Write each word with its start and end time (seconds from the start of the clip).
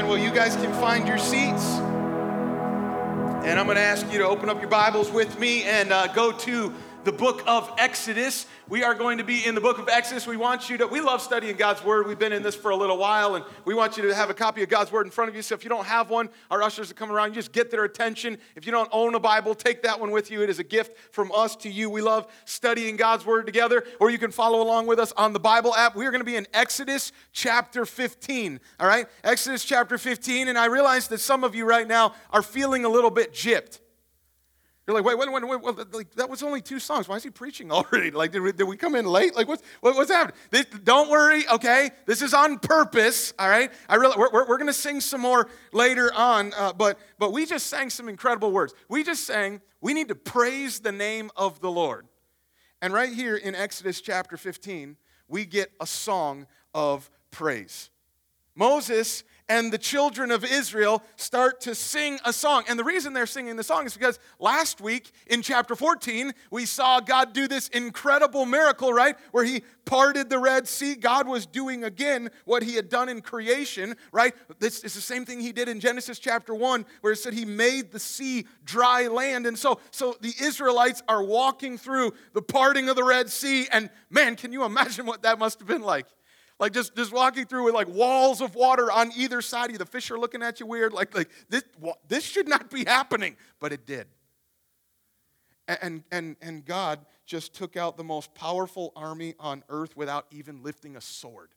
Amen. 0.00 0.08
Well, 0.08 0.18
you 0.18 0.30
guys 0.30 0.56
can 0.56 0.72
find 0.80 1.06
your 1.06 1.18
seats. 1.18 1.62
And 3.44 3.60
I'm 3.60 3.66
going 3.66 3.76
to 3.76 3.82
ask 3.82 4.10
you 4.10 4.16
to 4.20 4.26
open 4.26 4.48
up 4.48 4.58
your 4.58 4.70
Bibles 4.70 5.10
with 5.10 5.38
me 5.38 5.64
and 5.64 5.92
uh, 5.92 6.06
go 6.06 6.32
to 6.32 6.72
the 7.04 7.12
book 7.12 7.42
of 7.46 7.72
Exodus. 7.78 8.46
We 8.68 8.84
are 8.84 8.94
going 8.94 9.18
to 9.18 9.24
be 9.24 9.46
in 9.46 9.54
the 9.54 9.60
book 9.60 9.78
of 9.78 9.88
Exodus. 9.88 10.26
We 10.26 10.36
want 10.36 10.68
you 10.68 10.76
to, 10.78 10.86
we 10.86 11.00
love 11.00 11.22
studying 11.22 11.56
God's 11.56 11.82
Word. 11.82 12.06
We've 12.06 12.18
been 12.18 12.32
in 12.32 12.42
this 12.42 12.54
for 12.54 12.70
a 12.70 12.76
little 12.76 12.98
while, 12.98 13.36
and 13.36 13.44
we 13.64 13.74
want 13.74 13.96
you 13.96 14.02
to 14.04 14.14
have 14.14 14.28
a 14.28 14.34
copy 14.34 14.62
of 14.62 14.68
God's 14.68 14.92
Word 14.92 15.06
in 15.06 15.10
front 15.10 15.30
of 15.30 15.34
you. 15.34 15.42
So 15.42 15.54
if 15.54 15.64
you 15.64 15.70
don't 15.70 15.86
have 15.86 16.10
one, 16.10 16.28
our 16.50 16.62
ushers 16.62 16.88
will 16.88 16.96
come 16.96 17.10
around, 17.10 17.30
you 17.30 17.34
just 17.36 17.52
get 17.52 17.70
their 17.70 17.84
attention. 17.84 18.36
If 18.54 18.66
you 18.66 18.72
don't 18.72 18.88
own 18.92 19.14
a 19.14 19.20
Bible, 19.20 19.54
take 19.54 19.82
that 19.82 19.98
one 19.98 20.10
with 20.10 20.30
you. 20.30 20.42
It 20.42 20.50
is 20.50 20.58
a 20.58 20.64
gift 20.64 20.96
from 21.12 21.32
us 21.32 21.56
to 21.56 21.70
you. 21.70 21.88
We 21.88 22.02
love 22.02 22.30
studying 22.44 22.96
God's 22.96 23.24
Word 23.24 23.46
together, 23.46 23.84
or 23.98 24.10
you 24.10 24.18
can 24.18 24.30
follow 24.30 24.62
along 24.62 24.86
with 24.86 24.98
us 24.98 25.12
on 25.16 25.32
the 25.32 25.40
Bible 25.40 25.74
app. 25.74 25.96
We 25.96 26.06
are 26.06 26.10
going 26.10 26.20
to 26.20 26.24
be 26.24 26.36
in 26.36 26.46
Exodus 26.52 27.12
chapter 27.32 27.86
15, 27.86 28.60
all 28.78 28.86
right? 28.86 29.06
Exodus 29.24 29.64
chapter 29.64 29.96
15, 29.96 30.48
and 30.48 30.58
I 30.58 30.66
realize 30.66 31.08
that 31.08 31.20
some 31.20 31.44
of 31.44 31.54
you 31.54 31.64
right 31.64 31.88
now 31.88 32.14
are 32.30 32.42
feeling 32.42 32.84
a 32.84 32.88
little 32.88 33.10
bit 33.10 33.32
gypped. 33.32 33.80
You're 34.90 35.00
like, 35.00 35.04
wait, 35.04 35.18
wait, 35.18 35.32
wait, 35.32 35.62
wait, 35.62 35.76
wait 35.76 35.94
like, 35.94 36.10
that 36.16 36.28
was 36.28 36.42
only 36.42 36.60
two 36.60 36.80
songs. 36.80 37.06
Why 37.06 37.14
is 37.14 37.22
he 37.22 37.30
preaching 37.30 37.70
already? 37.72 38.10
Like, 38.10 38.32
did 38.32 38.40
we, 38.40 38.50
did 38.50 38.64
we 38.64 38.76
come 38.76 38.96
in 38.96 39.06
late? 39.06 39.36
Like, 39.36 39.46
what's, 39.46 39.62
what, 39.80 39.94
what's 39.94 40.10
happening? 40.10 40.36
This, 40.50 40.66
don't 40.82 41.08
worry, 41.08 41.46
okay? 41.48 41.90
This 42.06 42.22
is 42.22 42.34
on 42.34 42.58
purpose, 42.58 43.32
all 43.38 43.48
right? 43.48 43.70
I 43.88 43.94
really, 43.94 44.16
we're, 44.18 44.30
we're, 44.32 44.48
we're 44.48 44.56
going 44.56 44.66
to 44.66 44.72
sing 44.72 45.00
some 45.00 45.20
more 45.20 45.48
later 45.72 46.12
on, 46.12 46.52
uh, 46.56 46.72
but, 46.72 46.98
but 47.20 47.32
we 47.32 47.46
just 47.46 47.68
sang 47.68 47.88
some 47.88 48.08
incredible 48.08 48.50
words. 48.50 48.74
We 48.88 49.04
just 49.04 49.24
sang, 49.24 49.60
we 49.80 49.94
need 49.94 50.08
to 50.08 50.16
praise 50.16 50.80
the 50.80 50.90
name 50.90 51.30
of 51.36 51.60
the 51.60 51.70
Lord. 51.70 52.08
And 52.82 52.92
right 52.92 53.12
here 53.12 53.36
in 53.36 53.54
Exodus 53.54 54.00
chapter 54.00 54.36
15, 54.36 54.96
we 55.28 55.44
get 55.44 55.70
a 55.80 55.86
song 55.86 56.48
of 56.74 57.08
praise. 57.30 57.90
Moses 58.56 59.22
and 59.50 59.72
the 59.72 59.78
children 59.78 60.30
of 60.30 60.44
Israel 60.44 61.02
start 61.16 61.60
to 61.62 61.74
sing 61.74 62.20
a 62.24 62.32
song. 62.32 62.62
And 62.68 62.78
the 62.78 62.84
reason 62.84 63.12
they're 63.12 63.26
singing 63.26 63.56
the 63.56 63.64
song 63.64 63.84
is 63.84 63.94
because 63.94 64.20
last 64.38 64.80
week 64.80 65.10
in 65.26 65.42
chapter 65.42 65.74
14, 65.74 66.32
we 66.52 66.64
saw 66.64 67.00
God 67.00 67.32
do 67.32 67.48
this 67.48 67.66
incredible 67.68 68.46
miracle, 68.46 68.92
right? 68.92 69.16
Where 69.32 69.44
he 69.44 69.62
parted 69.84 70.30
the 70.30 70.38
Red 70.38 70.68
Sea. 70.68 70.94
God 70.94 71.26
was 71.26 71.46
doing 71.46 71.82
again 71.82 72.30
what 72.44 72.62
he 72.62 72.76
had 72.76 72.88
done 72.88 73.08
in 73.08 73.22
creation, 73.22 73.96
right? 74.12 74.34
This 74.60 74.84
is 74.84 74.94
the 74.94 75.00
same 75.00 75.24
thing 75.24 75.40
he 75.40 75.50
did 75.50 75.68
in 75.68 75.80
Genesis 75.80 76.20
chapter 76.20 76.54
1, 76.54 76.86
where 77.00 77.12
it 77.12 77.16
said 77.16 77.34
he 77.34 77.44
made 77.44 77.90
the 77.90 77.98
sea 77.98 78.46
dry 78.64 79.08
land. 79.08 79.46
And 79.46 79.58
so, 79.58 79.80
so 79.90 80.16
the 80.20 80.32
Israelites 80.40 81.02
are 81.08 81.24
walking 81.24 81.76
through 81.76 82.14
the 82.34 82.42
parting 82.42 82.88
of 82.88 82.94
the 82.94 83.02
Red 83.02 83.28
Sea. 83.28 83.66
And 83.72 83.90
man, 84.10 84.36
can 84.36 84.52
you 84.52 84.62
imagine 84.62 85.06
what 85.06 85.22
that 85.22 85.40
must 85.40 85.58
have 85.58 85.66
been 85.66 85.82
like? 85.82 86.06
Like 86.60 86.74
just, 86.74 86.94
just 86.94 87.10
walking 87.10 87.46
through 87.46 87.64
with 87.64 87.74
like 87.74 87.88
walls 87.88 88.42
of 88.42 88.54
water 88.54 88.92
on 88.92 89.10
either 89.16 89.40
side 89.40 89.66
of 89.66 89.72
you. 89.72 89.78
The 89.78 89.86
fish 89.86 90.10
are 90.10 90.18
looking 90.18 90.42
at 90.42 90.60
you 90.60 90.66
weird. 90.66 90.92
Like, 90.92 91.14
like 91.16 91.30
this, 91.48 91.64
this 92.06 92.22
should 92.22 92.46
not 92.46 92.70
be 92.70 92.84
happening, 92.84 93.36
but 93.58 93.72
it 93.72 93.86
did. 93.86 94.06
And, 95.66 96.04
and, 96.12 96.36
and 96.42 96.64
God 96.64 97.00
just 97.24 97.54
took 97.54 97.76
out 97.76 97.96
the 97.96 98.04
most 98.04 98.34
powerful 98.34 98.92
army 98.94 99.34
on 99.40 99.64
earth 99.70 99.96
without 99.96 100.26
even 100.30 100.62
lifting 100.62 100.96
a 100.96 101.00
sword. 101.00 101.54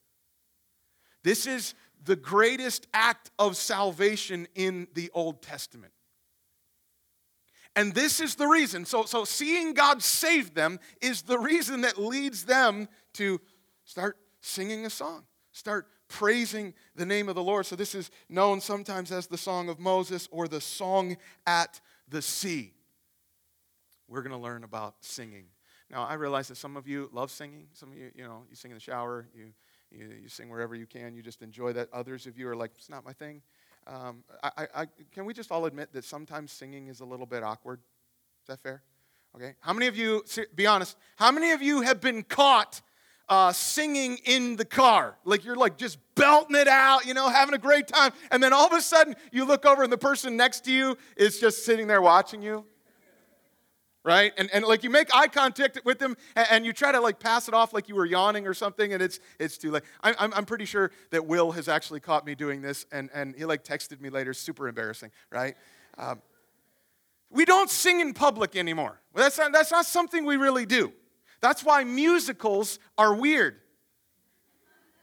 This 1.23 1.47
is 1.47 1.73
the 2.05 2.15
greatest 2.15 2.87
act 2.93 3.29
of 3.37 3.57
salvation 3.57 4.47
in 4.55 4.87
the 4.93 5.11
Old 5.13 5.41
Testament. 5.41 5.91
And 7.75 7.93
this 7.93 8.21
is 8.21 8.35
the 8.35 8.47
reason. 8.47 8.85
So, 8.85 9.03
so 9.03 9.25
seeing 9.25 9.73
God 9.73 10.01
save 10.01 10.53
them 10.53 10.79
is 11.01 11.23
the 11.23 11.39
reason 11.39 11.81
that 11.81 11.97
leads 11.97 12.45
them 12.45 12.87
to 13.13 13.41
start 13.83 14.17
singing 14.43 14.85
a 14.85 14.89
song. 14.89 15.23
Start 15.51 15.87
praising 16.07 16.73
the 16.95 17.05
name 17.05 17.29
of 17.29 17.35
the 17.35 17.43
Lord. 17.43 17.65
So, 17.65 17.75
this 17.75 17.95
is 17.95 18.11
known 18.29 18.61
sometimes 18.61 19.11
as 19.11 19.27
the 19.27 19.37
Song 19.37 19.69
of 19.69 19.79
Moses 19.79 20.27
or 20.31 20.47
the 20.47 20.61
Song 20.61 21.17
at 21.47 21.79
the 22.07 22.21
Sea. 22.21 22.73
We're 24.07 24.21
going 24.21 24.35
to 24.35 24.37
learn 24.37 24.63
about 24.63 24.95
singing. 25.01 25.45
Now, 25.89 26.03
I 26.03 26.15
realize 26.15 26.47
that 26.47 26.57
some 26.57 26.75
of 26.75 26.87
you 26.87 27.09
love 27.13 27.31
singing. 27.31 27.67
Some 27.73 27.91
of 27.91 27.97
you, 27.97 28.11
you 28.15 28.23
know, 28.23 28.43
you 28.49 28.55
sing 28.55 28.71
in 28.71 28.75
the 28.75 28.81
shower, 28.81 29.27
you, 29.35 29.53
you, 29.91 30.09
you 30.23 30.29
sing 30.29 30.49
wherever 30.49 30.75
you 30.75 30.85
can, 30.85 31.15
you 31.15 31.21
just 31.21 31.41
enjoy 31.41 31.73
that. 31.73 31.89
Others 31.93 32.25
of 32.27 32.37
you 32.37 32.47
are 32.49 32.55
like, 32.55 32.71
it's 32.77 32.89
not 32.89 33.05
my 33.05 33.13
thing. 33.13 33.41
Um, 33.85 34.23
I, 34.41 34.67
I, 34.73 34.85
can 35.11 35.25
we 35.25 35.33
just 35.33 35.51
all 35.51 35.65
admit 35.65 35.91
that 35.93 36.05
sometimes 36.05 36.51
singing 36.51 36.87
is 36.87 37.01
a 37.01 37.05
little 37.05 37.25
bit 37.25 37.43
awkward? 37.43 37.79
Is 38.43 38.47
that 38.47 38.61
fair? 38.61 38.81
Okay. 39.35 39.55
How 39.59 39.73
many 39.73 39.87
of 39.87 39.97
you, 39.97 40.23
be 40.55 40.65
honest, 40.65 40.97
how 41.15 41.31
many 41.31 41.51
of 41.51 41.61
you 41.61 41.81
have 41.81 41.99
been 41.99 42.23
caught 42.23 42.81
uh, 43.33 43.51
singing 43.51 44.19
in 44.25 44.57
the 44.57 44.65
car. 44.65 45.17
Like 45.25 45.43
you're 45.43 45.55
like 45.55 45.75
just 45.75 45.97
belting 46.13 46.55
it 46.55 46.67
out, 46.67 47.07
you 47.07 47.15
know, 47.15 47.29
having 47.29 47.55
a 47.55 47.57
great 47.57 47.87
time. 47.87 48.11
And 48.29 48.43
then 48.43 48.53
all 48.53 48.67
of 48.67 48.73
a 48.73 48.81
sudden 48.81 49.15
you 49.31 49.43
look 49.43 49.65
over 49.65 49.81
and 49.81 49.91
the 49.91 49.97
person 49.97 50.37
next 50.37 50.65
to 50.65 50.71
you 50.71 50.95
is 51.17 51.39
just 51.39 51.65
sitting 51.65 51.87
there 51.87 51.99
watching 51.99 52.43
you. 52.43 52.63
Right? 54.03 54.33
And, 54.37 54.51
and 54.53 54.65
like 54.65 54.83
you 54.83 54.91
make 54.91 55.15
eye 55.15 55.29
contact 55.29 55.79
with 55.83 55.97
them 55.97 56.15
and, 56.35 56.47
and 56.51 56.65
you 56.65 56.73
try 56.73 56.91
to 56.91 56.99
like 56.99 57.19
pass 57.19 57.47
it 57.47 57.55
off 57.55 57.73
like 57.73 57.89
you 57.89 57.95
were 57.95 58.05
yawning 58.05 58.45
or 58.45 58.53
something 58.53 58.93
and 58.93 59.01
it's, 59.01 59.19
it's 59.39 59.57
too 59.57 59.71
late. 59.71 59.83
I, 60.03 60.13
I'm, 60.19 60.31
I'm 60.35 60.45
pretty 60.45 60.65
sure 60.65 60.91
that 61.09 61.25
Will 61.25 61.53
has 61.53 61.67
actually 61.67 62.01
caught 62.01 62.27
me 62.27 62.35
doing 62.35 62.61
this 62.61 62.85
and, 62.91 63.09
and 63.15 63.33
he 63.35 63.45
like 63.45 63.63
texted 63.63 63.99
me 63.99 64.11
later, 64.11 64.35
super 64.35 64.67
embarrassing, 64.67 65.09
right? 65.31 65.55
Um, 65.97 66.21
we 67.31 67.45
don't 67.45 67.71
sing 67.71 67.99
in 67.99 68.13
public 68.13 68.55
anymore. 68.55 69.01
That's 69.15 69.39
not, 69.39 69.53
that's 69.53 69.71
not 69.71 69.87
something 69.87 70.23
we 70.23 70.35
really 70.35 70.67
do. 70.67 70.93
That's 71.43 71.61
why 71.61 71.83
musicals 71.83 72.79
are 72.97 73.13
weird. 73.13 73.57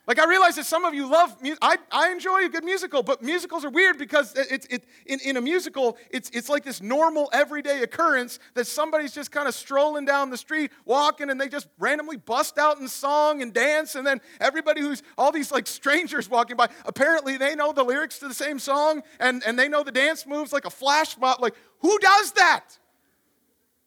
Like, 0.06 0.19
I 0.19 0.27
realize 0.27 0.56
that 0.56 0.65
some 0.65 0.87
of 0.87 0.95
you 0.95 1.09
love, 1.09 1.37
I, 1.61 1.77
I 1.93 2.11
enjoy 2.11 2.47
a 2.47 2.49
good 2.49 2.65
musical, 2.65 3.03
but 3.03 3.23
musicals 3.23 3.62
are 3.62 3.71
weird 3.71 3.99
because 3.99 4.34
it's, 4.34 4.65
it, 4.71 4.87
in, 5.05 5.21
in 5.23 5.37
a 5.37 5.43
musical, 5.43 5.99
it's, 6.11 6.31
it's 6.31 6.49
like 6.49 6.65
this 6.65 6.81
normal, 6.81 7.28
everyday 7.34 7.83
occurrence 7.83 8.39
that 8.55 8.67
somebody's 8.67 9.12
just 9.12 9.31
kind 9.31 9.47
of 9.49 9.55
strolling 9.55 10.06
down 10.06 10.31
the 10.31 10.39
street, 10.39 10.73
walking, 10.87 11.28
and 11.28 11.39
they 11.39 11.47
just 11.47 11.69
randomly 11.78 12.17
bust 12.17 12.57
out 12.57 12.78
in 12.78 12.89
song 12.89 13.43
and 13.43 13.53
dance, 13.53 13.95
and 13.95 14.07
then 14.07 14.19
everybody 14.41 14.81
who's, 14.81 15.03
all 15.19 15.31
these 15.31 15.53
like 15.53 15.67
strangers 15.67 16.31
walking 16.31 16.57
by, 16.57 16.69
apparently 16.87 17.37
they 17.37 17.55
know 17.55 17.75
the 17.75 17.84
lyrics 17.84 18.19
to 18.21 18.28
the 18.28 18.34
same 18.34 18.59
song, 18.59 19.03
and, 19.21 19.43
and 19.47 19.59
they 19.59 19.69
know 19.69 19.84
the 19.84 19.93
dance 19.93 20.27
moves 20.27 20.55
like 20.55 20.65
a 20.65 20.71
flash 20.71 21.19
mob. 21.19 21.43
Like, 21.43 21.55
who 21.81 21.99
does 21.99 22.33
that? 22.33 22.79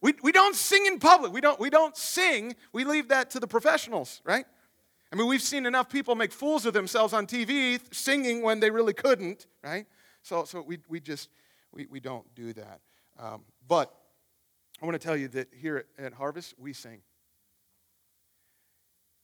We, 0.04 0.14
we 0.22 0.34
don't 0.34 0.54
sing 0.54 0.86
in 0.86 1.00
public. 1.00 1.32
We 1.32 1.40
don't, 1.40 1.58
we 1.62 1.70
don't 1.70 1.96
sing. 1.96 2.58
We 2.74 2.84
leave 2.84 3.08
that 3.08 3.32
to 3.32 3.40
the 3.40 3.48
professionals, 3.48 4.22
right? 4.26 4.46
I 5.12 5.16
mean, 5.16 5.28
we've 5.28 5.42
seen 5.42 5.66
enough 5.66 5.90
people 5.90 6.14
make 6.14 6.34
fools 6.34 6.66
of 6.66 6.74
themselves 6.74 7.14
on 7.14 7.26
TV 7.26 7.80
singing 7.94 8.42
when 8.42 8.60
they 8.60 8.70
really 8.70 8.94
couldn't, 8.94 9.48
right? 9.64 9.86
So, 10.22 10.44
so 10.44 10.62
we, 10.62 10.80
we 10.90 11.00
just, 11.00 11.30
we, 11.72 11.86
we 11.86 12.02
don't 12.02 12.26
do 12.36 12.52
that. 12.52 12.82
Um, 13.18 13.44
but 13.66 13.94
I 14.82 14.86
want 14.86 15.00
to 15.00 15.08
tell 15.08 15.16
you 15.16 15.30
that 15.30 15.48
here 15.54 15.86
at, 15.98 16.06
at 16.06 16.14
Harvest, 16.14 16.56
we 16.58 16.74
sing. 16.74 17.00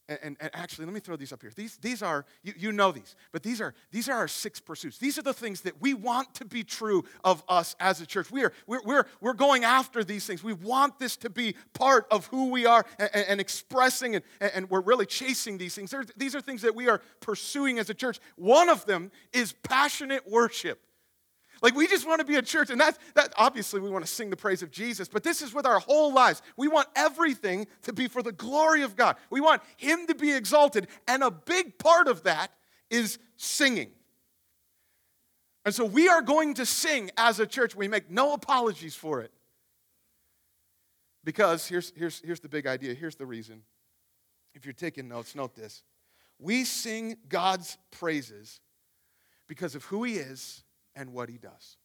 And, 0.09 0.37
and, 0.41 0.49
actually, 0.53 0.85
let 0.85 0.93
me 0.95 0.99
throw 0.99 1.15
these 1.15 1.31
up 1.31 1.41
here. 1.41 1.51
These, 1.55 1.77
these 1.77 2.01
are, 2.01 2.25
you, 2.41 2.53
you 2.57 2.71
know 2.71 2.91
these, 2.91 3.15
but 3.31 3.43
these 3.43 3.61
are, 3.61 3.75
these 3.91 4.09
are 4.09 4.15
our 4.15 4.27
six 4.27 4.59
pursuits. 4.59 4.97
These 4.97 5.19
are 5.19 5.21
the 5.21 5.33
things 5.33 5.61
that 5.61 5.79
we 5.79 5.93
want 5.93 6.33
to 6.35 6.45
be 6.45 6.63
true 6.63 7.05
of 7.23 7.43
us 7.47 7.75
as 7.79 8.01
a 8.01 8.07
church. 8.07 8.31
We 8.31 8.43
are, 8.43 8.51
we're, 8.65 8.81
we're, 8.83 9.05
we're 9.21 9.33
going 9.33 9.63
after 9.63 10.03
these 10.03 10.25
things. 10.25 10.43
We 10.43 10.53
want 10.53 10.97
this 10.97 11.15
to 11.17 11.29
be 11.29 11.55
part 11.73 12.07
of 12.09 12.25
who 12.27 12.49
we 12.49 12.65
are 12.65 12.85
and, 12.97 13.09
and 13.13 13.39
expressing, 13.39 14.15
and, 14.15 14.23
and 14.41 14.69
we're 14.69 14.81
really 14.81 15.05
chasing 15.05 15.59
these 15.59 15.75
things. 15.75 15.93
these 16.17 16.33
are 16.33 16.41
things 16.41 16.63
that 16.63 16.73
we 16.73 16.89
are 16.89 17.01
pursuing 17.19 17.77
as 17.77 17.91
a 17.91 17.93
church. 17.93 18.19
One 18.35 18.67
of 18.67 18.85
them 18.87 19.11
is 19.31 19.53
passionate 19.63 20.27
worship. 20.27 20.81
Like 21.61 21.75
we 21.75 21.87
just 21.87 22.07
want 22.07 22.19
to 22.19 22.25
be 22.25 22.35
a 22.35 22.41
church, 22.41 22.69
and 22.69 22.79
that's 22.79 22.97
that 23.15 23.33
obviously 23.37 23.81
we 23.81 23.89
want 23.89 24.05
to 24.05 24.11
sing 24.11 24.29
the 24.29 24.37
praise 24.37 24.61
of 24.61 24.71
Jesus, 24.71 25.07
but 25.07 25.23
this 25.23 25.41
is 25.41 25.53
with 25.53 25.65
our 25.65 25.79
whole 25.79 26.13
lives. 26.13 26.41
We 26.55 26.67
want 26.67 26.87
everything 26.95 27.67
to 27.83 27.93
be 27.93 28.07
for 28.07 28.23
the 28.23 28.31
glory 28.31 28.83
of 28.83 28.95
God. 28.95 29.17
We 29.29 29.41
want 29.41 29.61
Him 29.77 30.07
to 30.07 30.15
be 30.15 30.33
exalted, 30.33 30.87
and 31.07 31.23
a 31.23 31.31
big 31.31 31.77
part 31.77 32.07
of 32.07 32.23
that 32.23 32.51
is 32.89 33.19
singing. 33.35 33.91
And 35.65 35.75
so 35.75 35.85
we 35.85 36.07
are 36.07 36.21
going 36.21 36.55
to 36.55 36.65
sing 36.65 37.11
as 37.17 37.39
a 37.39 37.45
church. 37.45 37.75
We 37.75 37.87
make 37.87 38.09
no 38.09 38.33
apologies 38.33 38.95
for 38.95 39.21
it. 39.21 39.31
Because 41.23 41.67
here's, 41.67 41.91
here's, 41.95 42.21
here's 42.21 42.39
the 42.39 42.49
big 42.49 42.65
idea. 42.65 42.93
Here's 42.93 43.15
the 43.15 43.25
reason. 43.25 43.61
If 44.55 44.65
you're 44.65 44.73
taking 44.73 45.07
notes, 45.07 45.35
note 45.35 45.53
this. 45.53 45.83
We 46.39 46.63
sing 46.63 47.17
God's 47.27 47.77
praises 47.91 48.61
because 49.47 49.75
of 49.75 49.83
who 49.83 50.03
He 50.03 50.15
is 50.15 50.63
and 50.95 51.13
what 51.13 51.29
he 51.29 51.37
does. 51.37 51.77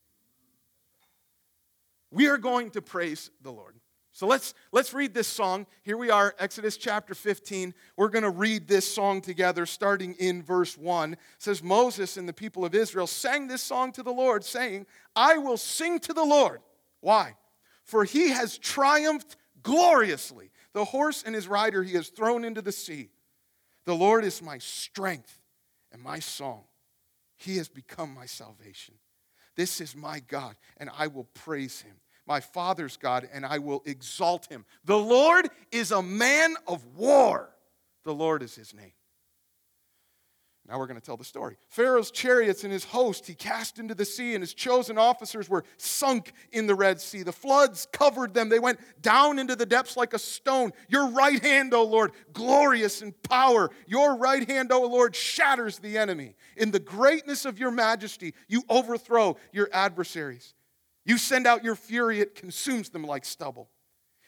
We 2.11 2.29
are 2.29 2.39
going 2.39 2.71
to 2.71 2.83
praise 2.83 3.31
the 3.43 3.51
Lord. 3.51 3.75
So 4.13 4.29
let's 4.29 4.55
let's 4.71 4.95
read 4.95 5.13
this 5.13 5.27
song. 5.27 5.67
Here 5.83 5.97
we 5.97 6.09
are, 6.09 6.37
Exodus 6.39 6.77
chapter 6.77 7.17
15. 7.17 7.75
We're 7.97 8.09
going 8.09 8.23
to 8.23 8.31
read 8.31 8.69
this 8.69 8.87
song 8.87 9.21
together 9.21 9.67
starting 9.67 10.15
in 10.21 10.41
verse 10.41 10.79
1. 10.79 11.15
It 11.15 11.19
says 11.39 11.65
Moses 11.65 12.17
and 12.17 12.29
the 12.29 12.33
people 12.33 12.65
of 12.65 12.77
Israel 12.77 13.09
sang 13.09 13.49
this 13.49 13.63
song 13.63 13.91
to 13.93 14.05
the 14.05 14.13
Lord 14.13 14.45
saying, 14.45 14.87
"I 15.17 15.39
will 15.39 15.57
sing 15.57 15.99
to 16.01 16.13
the 16.13 16.25
Lord." 16.25 16.63
Why? 17.01 17.37
For 17.83 18.05
he 18.05 18.29
has 18.29 18.57
triumphed 18.57 19.37
gloriously. 19.65 20.53
The 20.75 20.85
horse 20.85 21.25
and 21.27 21.35
his 21.35 21.49
rider 21.49 21.83
he 21.83 21.95
has 21.95 22.09
thrown 22.09 22.45
into 22.45 22.63
the 22.63 22.71
sea. 22.71 23.11
The 23.85 23.97
Lord 23.97 24.25
is 24.25 24.41
my 24.41 24.59
strength 24.59 25.41
and 25.91 26.01
my 26.01 26.21
song. 26.21 26.65
He 27.45 27.59
has 27.59 27.69
become 27.69 28.15
my 28.15 28.27
salvation. 28.27 28.95
This 29.55 29.81
is 29.81 29.95
my 29.95 30.21
God, 30.21 30.57
and 30.79 30.91
I 30.97 31.09
will 31.09 31.29
praise 31.35 31.83
him. 31.83 31.97
My 32.27 32.41
Father's 32.41 32.97
God, 32.97 33.29
and 33.33 33.45
I 33.45 33.59
will 33.59 33.83
exalt 33.85 34.47
him. 34.47 34.65
The 34.85 34.97
Lord 34.97 35.49
is 35.71 35.91
a 35.91 36.03
man 36.03 36.55
of 36.67 36.83
war. 36.97 37.51
The 38.05 38.15
Lord 38.15 38.43
is 38.43 38.55
his 38.55 38.73
name. 38.73 38.93
Now 40.67 40.79
we're 40.79 40.87
going 40.87 40.99
to 40.99 41.05
tell 41.05 41.19
the 41.19 41.25
story. 41.25 41.57
Pharaoh's 41.69 42.11
chariots 42.11 42.65
and 42.65 42.73
his 42.73 42.85
host 42.85 43.27
he 43.27 43.35
cast 43.35 43.79
into 43.79 43.95
the 43.95 44.07
sea, 44.07 44.35
and 44.35 44.43
his 44.43 44.55
chosen 44.55 44.97
officers 44.97 45.49
were 45.49 45.65
sunk 45.77 46.33
in 46.53 46.67
the 46.67 46.75
Red 46.75 47.03
Sea. 47.03 47.23
The 47.23 47.33
floods 47.33 47.87
covered 47.93 48.33
them. 48.33 48.49
They 48.49 48.59
went 48.59 48.81
down 49.03 49.39
into 49.39 49.57
the 49.57 49.67
depths 49.67 49.95
like 49.95 50.15
a 50.15 50.19
stone. 50.19 50.73
Your 50.89 51.11
right 51.11 51.43
hand, 51.43 51.75
O 51.75 51.85
Lord, 51.85 52.13
glorious 52.33 53.03
in 53.03 53.13
power. 53.13 53.71
Your 53.87 54.17
right 54.17 54.49
hand, 54.49 54.73
O 54.73 54.87
Lord, 54.87 55.15
shatters 55.15 55.79
the 55.79 55.99
enemy. 55.99 56.35
In 56.57 56.71
the 56.71 56.81
greatness 56.81 57.45
of 57.45 57.59
your 57.59 57.71
majesty, 57.71 58.33
you 58.49 58.63
overthrow 58.71 59.37
your 59.53 59.69
adversaries. 59.71 60.55
You 61.05 61.19
send 61.19 61.47
out 61.47 61.63
your 61.63 61.77
fury, 61.77 62.21
it 62.21 62.35
consumes 62.35 62.89
them 62.89 63.05
like 63.05 63.27
stubble. 63.27 63.69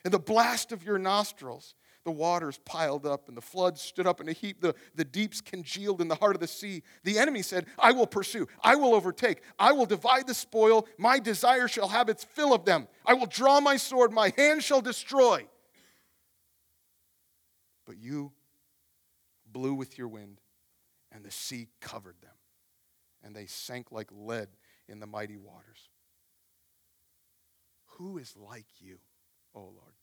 In 0.05 0.13
the 0.13 0.19
blast 0.19 0.71
of 0.71 0.85
your 0.85 0.99
nostrils, 0.99 1.75
the 2.07 2.13
waters 2.13 2.59
piled 2.65 3.05
up 3.05 3.27
and 3.27 3.37
the 3.37 3.43
floods 3.43 3.83
stood 3.83 4.07
up 4.07 4.21
in 4.21 4.29
a 4.29 4.33
heap. 4.33 4.61
The, 4.61 4.77
the 4.95 5.05
deeps 5.05 5.41
congealed 5.41 6.01
in 6.01 6.07
the 6.07 6.15
heart 6.15 6.37
of 6.37 6.41
the 6.41 6.47
sea. 6.47 6.85
The 7.03 7.19
enemy 7.19 7.43
said, 7.43 7.67
I 7.81 7.91
will 7.91 8.07
pursue, 8.07 8.47
I 8.63 8.77
will 8.77 8.95
overtake, 8.95 9.43
I 9.59 9.73
will 9.73 9.87
divide 9.87 10.29
the 10.29 10.33
spoil. 10.33 10.87
My 10.99 11.19
desire 11.19 11.67
shall 11.67 11.89
have 11.89 12.09
its 12.09 12.23
fill 12.23 12.55
of 12.55 12.65
them. 12.65 12.87
I 13.05 13.15
will 13.15 13.27
draw 13.27 13.61
my 13.61 13.77
sword, 13.77 14.13
my 14.13 14.33
hand 14.37 14.63
shall 14.63 14.81
destroy. 14.81 15.49
But 17.87 17.99
you 17.99 18.31
blew 19.51 19.75
with 19.75 19.99
your 19.99 20.09
wind, 20.09 20.41
and 21.11 21.25
the 21.25 21.33
sea 21.33 21.67
covered 21.81 22.21
them, 22.23 22.35
and 23.25 23.35
they 23.35 23.47
sank 23.47 23.91
like 23.91 24.11
lead 24.13 24.49
in 24.89 25.01
the 25.01 25.07
mighty 25.07 25.37
waters. 25.37 25.91
Who 27.97 28.19
is 28.19 28.37
like 28.37 28.67
you, 28.79 28.99
O 29.57 29.61
Lord? 29.61 29.95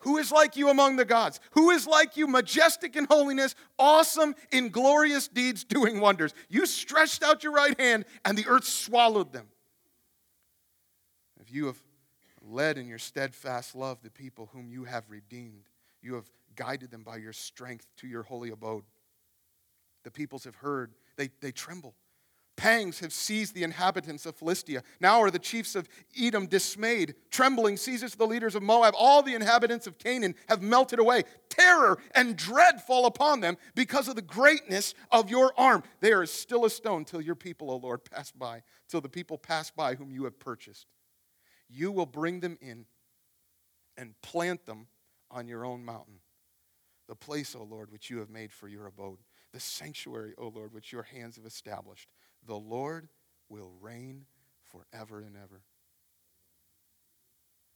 Who 0.00 0.18
is 0.18 0.30
like 0.30 0.56
you 0.56 0.68
among 0.68 0.96
the 0.96 1.04
gods? 1.04 1.40
Who 1.52 1.70
is 1.70 1.86
like 1.86 2.16
you, 2.16 2.26
majestic 2.26 2.96
in 2.96 3.06
holiness, 3.06 3.54
awesome 3.78 4.34
in 4.52 4.68
glorious 4.68 5.26
deeds, 5.26 5.64
doing 5.64 6.00
wonders? 6.00 6.34
You 6.48 6.66
stretched 6.66 7.22
out 7.22 7.42
your 7.42 7.52
right 7.52 7.78
hand, 7.80 8.04
and 8.24 8.36
the 8.36 8.46
earth 8.46 8.64
swallowed 8.64 9.32
them. 9.32 9.46
If 11.40 11.52
you 11.52 11.66
have 11.66 11.82
led 12.42 12.78
in 12.78 12.86
your 12.86 12.98
steadfast 12.98 13.74
love 13.74 13.98
the 14.02 14.10
people 14.10 14.50
whom 14.52 14.68
you 14.68 14.84
have 14.84 15.04
redeemed, 15.08 15.68
you 16.02 16.14
have 16.14 16.30
guided 16.54 16.90
them 16.90 17.02
by 17.02 17.16
your 17.16 17.32
strength 17.32 17.86
to 17.98 18.06
your 18.06 18.22
holy 18.22 18.50
abode. 18.50 18.84
The 20.04 20.10
peoples 20.10 20.44
have 20.44 20.54
heard, 20.56 20.92
they, 21.16 21.30
they 21.40 21.52
tremble. 21.52 21.94
Pangs 22.56 23.00
have 23.00 23.12
seized 23.12 23.54
the 23.54 23.64
inhabitants 23.64 24.24
of 24.24 24.34
Philistia. 24.34 24.82
Now 24.98 25.20
are 25.20 25.30
the 25.30 25.38
chiefs 25.38 25.76
of 25.76 25.88
Edom 26.18 26.46
dismayed. 26.46 27.14
Trembling 27.30 27.76
seizes 27.76 28.14
the 28.14 28.26
leaders 28.26 28.54
of 28.54 28.62
Moab. 28.62 28.94
All 28.96 29.22
the 29.22 29.34
inhabitants 29.34 29.86
of 29.86 29.98
Canaan 29.98 30.34
have 30.48 30.62
melted 30.62 30.98
away. 30.98 31.24
Terror 31.50 31.98
and 32.14 32.34
dread 32.34 32.80
fall 32.80 33.04
upon 33.04 33.40
them 33.40 33.58
because 33.74 34.08
of 34.08 34.16
the 34.16 34.22
greatness 34.22 34.94
of 35.10 35.28
your 35.28 35.52
arm. 35.58 35.82
They 36.00 36.12
are 36.12 36.24
still 36.24 36.64
a 36.64 36.70
stone 36.70 37.04
till 37.04 37.20
your 37.20 37.34
people, 37.34 37.70
O 37.70 37.76
Lord, 37.76 38.04
pass 38.10 38.32
by, 38.32 38.62
till 38.88 39.02
the 39.02 39.08
people 39.08 39.36
pass 39.36 39.70
by 39.70 39.94
whom 39.94 40.10
you 40.10 40.24
have 40.24 40.38
purchased. 40.38 40.86
You 41.68 41.92
will 41.92 42.06
bring 42.06 42.40
them 42.40 42.56
in 42.62 42.86
and 43.98 44.14
plant 44.22 44.64
them 44.64 44.86
on 45.30 45.46
your 45.46 45.66
own 45.66 45.84
mountain, 45.84 46.20
the 47.06 47.14
place, 47.14 47.54
O 47.54 47.62
Lord, 47.62 47.90
which 47.90 48.08
you 48.08 48.18
have 48.18 48.30
made 48.30 48.52
for 48.52 48.68
your 48.68 48.86
abode, 48.86 49.18
the 49.52 49.60
sanctuary, 49.60 50.32
O 50.38 50.48
Lord, 50.48 50.72
which 50.72 50.92
your 50.92 51.02
hands 51.02 51.36
have 51.36 51.44
established. 51.44 52.08
The 52.46 52.56
Lord 52.56 53.08
will 53.48 53.72
reign 53.80 54.26
forever 54.70 55.20
and 55.20 55.36
ever. 55.36 55.62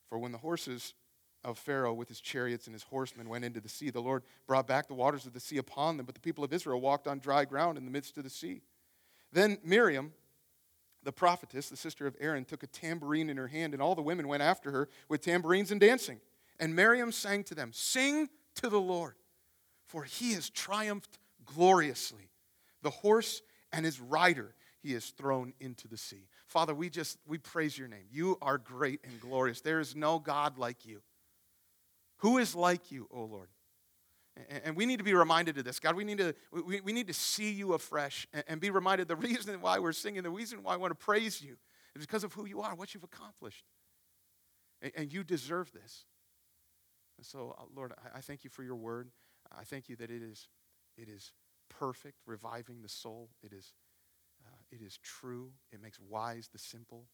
For 0.09 0.19
when 0.19 0.33
the 0.33 0.39
horses 0.39 0.95
of 1.43 1.59
Pharaoh 1.59 1.95
with 1.95 2.09
his 2.09 2.21
chariots 2.21 2.67
and 2.67 2.75
his 2.75 2.83
horsemen 2.83 3.29
went 3.29 3.45
into 3.45 3.61
the 3.61 3.69
sea, 3.69 3.91
the 3.91 4.01
Lord 4.01 4.25
brought 4.47 4.67
back 4.67 4.89
the 4.89 4.95
waters 4.95 5.27
of 5.27 5.33
the 5.33 5.41
sea 5.41 5.57
upon 5.57 5.97
them, 5.97 6.07
but 6.07 6.15
the 6.15 6.21
people 6.21 6.45
of 6.45 6.53
Israel 6.53 6.81
walked 6.81 7.09
on 7.09 7.19
dry 7.19 7.45
ground 7.45 7.79
in 7.79 7.85
the 7.85 7.91
midst 7.91 8.19
of 8.19 8.25
the 8.25 8.31
sea. 8.31 8.63
Then 9.33 9.59
Miriam, 9.65 10.13
the 11.03 11.13
prophetess, 11.13 11.69
the 11.69 11.77
sister 11.77 12.07
of 12.07 12.17
Aaron, 12.21 12.45
took 12.45 12.63
a 12.63 12.67
tambourine 12.67 13.31
in 13.31 13.37
her 13.37 13.49
hand, 13.49 13.73
and 13.73 13.83
all 13.83 13.95
the 13.95 14.03
women 14.03 14.29
went 14.29 14.43
after 14.43 14.71
her 14.73 14.89
with 15.09 15.23
tambourines 15.23 15.71
and 15.71 15.81
dancing. 15.81 16.21
And 16.59 16.77
Miriam 16.77 17.13
sang 17.13 17.45
to 17.45 17.55
them, 17.55 17.71
Sing 17.73 18.29
to 18.57 18.69
the 18.69 18.81
Lord, 18.81 19.15
for 19.87 20.05
he 20.05 20.35
has 20.35 20.51
triumphed 20.51 21.19
gloriously. 21.47 22.29
The 22.83 22.91
horse 22.91 23.41
and 23.73 23.85
his 23.85 24.01
rider 24.01 24.55
he 24.83 24.95
is 24.95 25.11
thrown 25.11 25.53
into 25.61 25.89
the 25.89 25.97
sea. 25.97 26.29
Father, 26.47 26.75
we 26.75 26.91
just 26.91 27.19
we 27.27 27.39
praise 27.39 27.77
your 27.77 27.89
name. 27.89 28.07
You 28.11 28.39
are 28.41 28.59
great 28.59 29.01
and 29.05 29.21
glorious. 29.21 29.61
There 29.61 29.81
is 29.81 29.95
no 29.95 30.19
God 30.19 30.59
like 30.59 30.87
you. 30.87 31.03
Who 32.19 32.39
is 32.39 32.55
like 32.55 32.91
you, 32.91 33.09
O 33.11 33.25
Lord? 33.25 33.49
And 34.65 34.77
we 34.77 34.87
need 34.87 34.99
to 34.99 35.05
be 35.05 35.15
reminded 35.15 35.59
of 35.59 35.65
this. 35.65 35.81
God, 35.81 35.97
we 35.97 36.05
need 36.05 36.19
to, 36.19 36.35
we, 36.53 36.81
we 36.81 36.93
need 36.93 37.09
to 37.09 37.15
see 37.15 37.51
you 37.51 37.75
afresh 37.75 38.27
and 38.47 38.61
be 38.61 38.71
reminded 38.71 39.09
the 39.09 39.17
reason 39.29 39.61
why 39.61 39.79
we're 39.79 39.93
singing, 39.93 40.23
the 40.23 40.31
reason 40.31 40.63
why 40.63 40.75
I 40.75 40.77
want 40.77 40.93
to 40.93 41.05
praise 41.05 41.43
you 41.43 41.57
is 41.95 42.07
because 42.07 42.25
of 42.25 42.33
who 42.33 42.47
you 42.47 42.61
are, 42.61 42.75
what 42.75 42.95
you've 42.95 43.05
accomplished. 43.05 43.65
And 44.97 45.13
you 45.13 45.25
deserve 45.25 45.73
this. 45.73 46.05
And 47.19 47.27
so, 47.27 47.55
uh, 47.59 47.65
Lord, 47.75 47.93
I 48.15 48.21
thank 48.21 48.45
you 48.45 48.51
for 48.51 48.63
your 48.63 48.77
word. 48.77 49.11
I 49.53 49.65
thank 49.65 49.91
you 49.91 49.97
that 49.97 50.11
it 50.11 50.23
is, 50.23 50.49
it 50.97 51.09
is 51.09 51.33
perfect, 51.69 52.17
reviving 52.25 52.81
the 52.83 52.89
soul. 52.89 53.29
It 53.43 53.53
is 53.53 53.75
it 54.71 54.81
is 54.83 54.99
true. 55.03 55.51
It 55.73 55.83
makes 55.83 55.99
wise 56.01 56.49
the 56.53 56.59
simple. 56.59 57.07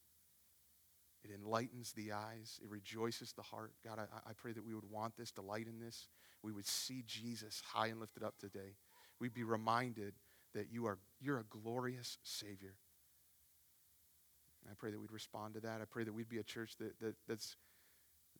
It 1.24 1.30
enlightens 1.34 1.92
the 1.92 2.12
eyes. 2.12 2.60
It 2.62 2.68
rejoices 2.68 3.32
the 3.32 3.42
heart. 3.42 3.72
God, 3.84 3.98
I, 3.98 4.30
I 4.30 4.32
pray 4.36 4.52
that 4.52 4.64
we 4.64 4.74
would 4.74 4.90
want 4.90 5.16
this, 5.16 5.30
delight 5.30 5.66
in 5.66 5.80
this. 5.80 6.08
We 6.42 6.52
would 6.52 6.66
see 6.66 7.02
Jesus 7.06 7.62
high 7.72 7.88
and 7.88 7.98
lifted 7.98 8.22
up 8.22 8.38
today. 8.38 8.76
We'd 9.18 9.34
be 9.34 9.42
reminded 9.42 10.14
that 10.54 10.70
you 10.70 10.86
are 10.86 10.98
you're 11.20 11.38
a 11.38 11.44
glorious 11.44 12.18
Savior. 12.22 12.76
And 14.62 14.70
I 14.70 14.74
pray 14.76 14.90
that 14.90 15.00
we'd 15.00 15.12
respond 15.12 15.54
to 15.54 15.60
that. 15.60 15.80
I 15.80 15.84
pray 15.84 16.04
that 16.04 16.12
we'd 16.12 16.28
be 16.28 16.38
a 16.38 16.44
church 16.44 16.76
that, 16.78 16.98
that, 17.00 17.14
that's, 17.28 17.56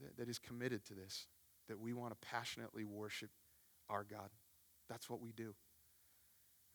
that, 0.01 0.17
that 0.19 0.29
is 0.29 0.39
committed 0.39 0.85
to 0.87 0.95
this, 0.95 1.27
that 1.69 1.79
we 1.79 1.93
want 1.93 2.13
to 2.13 2.27
passionately 2.27 2.85
worship 2.85 3.31
our 3.89 4.05
God. 4.05 4.31
That's 4.89 5.09
what 5.09 5.21
we 5.21 5.33
do. 5.33 5.55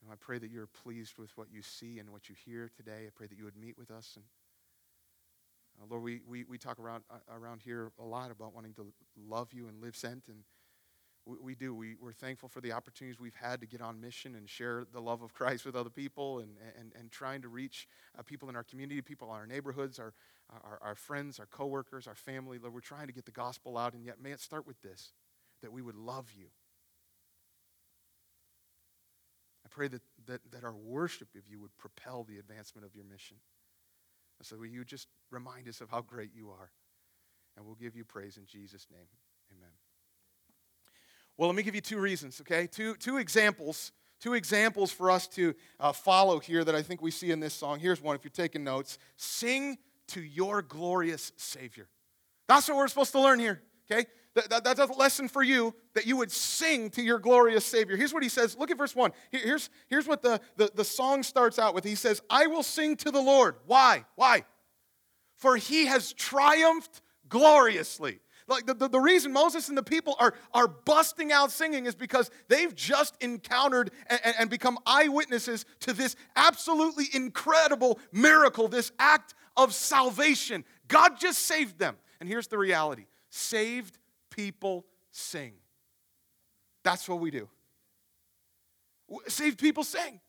And 0.02 0.10
I 0.10 0.16
pray 0.16 0.38
that 0.38 0.50
you're 0.50 0.66
pleased 0.66 1.16
with 1.16 1.30
what 1.36 1.48
you 1.52 1.62
see 1.62 1.98
and 1.98 2.10
what 2.10 2.28
you 2.28 2.34
hear 2.44 2.70
today. 2.76 3.04
I 3.06 3.10
pray 3.14 3.28
that 3.28 3.38
you 3.38 3.44
would 3.44 3.56
meet 3.56 3.78
with 3.78 3.90
us. 3.90 4.16
And 4.16 4.24
uh, 5.80 5.86
Lord, 5.88 6.02
we, 6.02 6.20
we, 6.26 6.44
we 6.44 6.58
talk 6.58 6.80
around, 6.80 7.04
uh, 7.10 7.18
around 7.32 7.62
here 7.62 7.92
a 8.00 8.04
lot 8.04 8.30
about 8.30 8.54
wanting 8.54 8.74
to 8.74 8.92
love 9.16 9.52
you 9.52 9.68
and 9.68 9.80
live 9.80 9.94
sent. 9.94 10.26
And 10.26 10.38
we, 11.24 11.36
we 11.40 11.54
do. 11.54 11.72
We, 11.72 11.94
we're 12.00 12.12
thankful 12.12 12.48
for 12.48 12.60
the 12.60 12.72
opportunities 12.72 13.20
we've 13.20 13.36
had 13.36 13.60
to 13.60 13.66
get 13.66 13.80
on 13.80 14.00
mission 14.00 14.34
and 14.34 14.48
share 14.50 14.84
the 14.92 15.00
love 15.00 15.22
of 15.22 15.34
Christ 15.34 15.64
with 15.64 15.76
other 15.76 15.90
people 15.90 16.40
and, 16.40 16.56
and, 16.78 16.92
and 16.98 17.12
trying 17.12 17.42
to 17.42 17.48
reach 17.48 17.86
uh, 18.18 18.22
people 18.22 18.48
in 18.48 18.56
our 18.56 18.64
community, 18.64 19.00
people 19.02 19.28
in 19.28 19.34
our 19.34 19.46
neighborhoods, 19.46 20.00
our, 20.00 20.14
our, 20.50 20.78
our 20.82 20.94
friends, 20.96 21.38
our 21.38 21.46
coworkers, 21.46 22.08
our 22.08 22.16
family. 22.16 22.58
Lord, 22.58 22.74
we're 22.74 22.80
trying 22.80 23.06
to 23.06 23.12
get 23.12 23.24
the 23.24 23.30
gospel 23.30 23.78
out. 23.78 23.94
And 23.94 24.04
yet, 24.04 24.20
may 24.20 24.32
it 24.32 24.40
start 24.40 24.66
with 24.66 24.82
this 24.82 25.12
that 25.62 25.72
we 25.72 25.80
would 25.80 25.94
love 25.94 26.32
you 26.36 26.46
pray 29.72 29.88
that, 29.88 30.02
that, 30.26 30.40
that 30.52 30.64
our 30.64 30.74
worship 30.74 31.28
of 31.36 31.42
you 31.48 31.60
would 31.60 31.76
propel 31.78 32.24
the 32.24 32.38
advancement 32.38 32.86
of 32.86 32.94
your 32.94 33.04
mission. 33.04 33.36
so 34.42 34.56
will 34.56 34.66
you 34.66 34.84
just 34.84 35.08
remind 35.30 35.68
us 35.68 35.80
of 35.80 35.90
how 35.90 36.00
great 36.00 36.30
you 36.34 36.50
are? 36.50 36.70
And 37.56 37.66
we'll 37.66 37.74
give 37.74 37.96
you 37.96 38.04
praise 38.04 38.36
in 38.36 38.46
Jesus' 38.46 38.86
name. 38.90 39.06
Amen. 39.56 39.70
Well, 41.36 41.48
let 41.48 41.56
me 41.56 41.62
give 41.62 41.74
you 41.74 41.80
two 41.80 41.98
reasons, 41.98 42.40
okay? 42.40 42.66
Two, 42.66 42.94
two 42.96 43.16
examples. 43.16 43.92
Two 44.20 44.34
examples 44.34 44.92
for 44.92 45.10
us 45.10 45.26
to 45.28 45.54
uh, 45.80 45.92
follow 45.92 46.38
here 46.38 46.62
that 46.64 46.74
I 46.74 46.82
think 46.82 47.02
we 47.02 47.10
see 47.10 47.30
in 47.30 47.40
this 47.40 47.54
song. 47.54 47.80
Here's 47.80 48.00
one 48.00 48.14
if 48.14 48.22
you're 48.22 48.30
taking 48.30 48.62
notes 48.62 48.98
Sing 49.16 49.78
to 50.08 50.22
your 50.22 50.62
glorious 50.62 51.32
Savior. 51.36 51.88
That's 52.46 52.68
what 52.68 52.76
we're 52.76 52.88
supposed 52.88 53.12
to 53.12 53.20
learn 53.20 53.40
here, 53.40 53.62
okay? 53.90 54.06
That, 54.34 54.48
that, 54.48 54.64
that's 54.64 54.80
a 54.80 54.86
lesson 54.86 55.28
for 55.28 55.42
you 55.42 55.74
that 55.94 56.06
you 56.06 56.16
would 56.16 56.32
sing 56.32 56.88
to 56.90 57.02
your 57.02 57.18
glorious 57.18 57.66
Savior. 57.66 57.96
Here's 57.96 58.14
what 58.14 58.22
he 58.22 58.30
says. 58.30 58.56
Look 58.56 58.70
at 58.70 58.78
verse 58.78 58.96
1. 58.96 59.12
Here's, 59.30 59.68
here's 59.88 60.06
what 60.06 60.22
the, 60.22 60.40
the, 60.56 60.70
the 60.74 60.84
song 60.84 61.22
starts 61.22 61.58
out 61.58 61.74
with. 61.74 61.84
He 61.84 61.94
says, 61.94 62.22
I 62.30 62.46
will 62.46 62.62
sing 62.62 62.96
to 62.96 63.10
the 63.10 63.20
Lord. 63.20 63.56
Why? 63.66 64.04
Why? 64.16 64.44
For 65.36 65.56
he 65.56 65.86
has 65.86 66.14
triumphed 66.14 67.02
gloriously. 67.28 68.20
Like 68.48 68.66
the, 68.66 68.74
the, 68.74 68.88
the, 68.88 69.00
reason 69.00 69.32
Moses 69.32 69.68
and 69.68 69.78
the 69.78 69.82
people 69.82 70.16
are, 70.18 70.34
are 70.52 70.66
busting 70.66 71.30
out 71.30 71.52
singing 71.52 71.86
is 71.86 71.94
because 71.94 72.30
they've 72.48 72.74
just 72.74 73.16
encountered 73.22 73.90
and, 74.06 74.20
and 74.38 74.50
become 74.50 74.78
eyewitnesses 74.84 75.64
to 75.80 75.92
this 75.92 76.16
absolutely 76.36 77.06
incredible 77.14 77.98
miracle, 78.12 78.66
this 78.66 78.92
act 78.98 79.34
of 79.56 79.72
salvation. 79.72 80.64
God 80.88 81.18
just 81.18 81.40
saved 81.40 81.78
them. 81.78 81.96
And 82.20 82.28
here's 82.28 82.48
the 82.48 82.58
reality 82.58 83.06
saved 83.30 83.98
people 84.34 84.84
sing. 85.10 85.52
That's 86.82 87.08
what 87.08 87.20
we 87.20 87.30
do. 87.30 87.48
Saved 89.28 89.58
people 89.58 89.84
sing. 89.84 90.20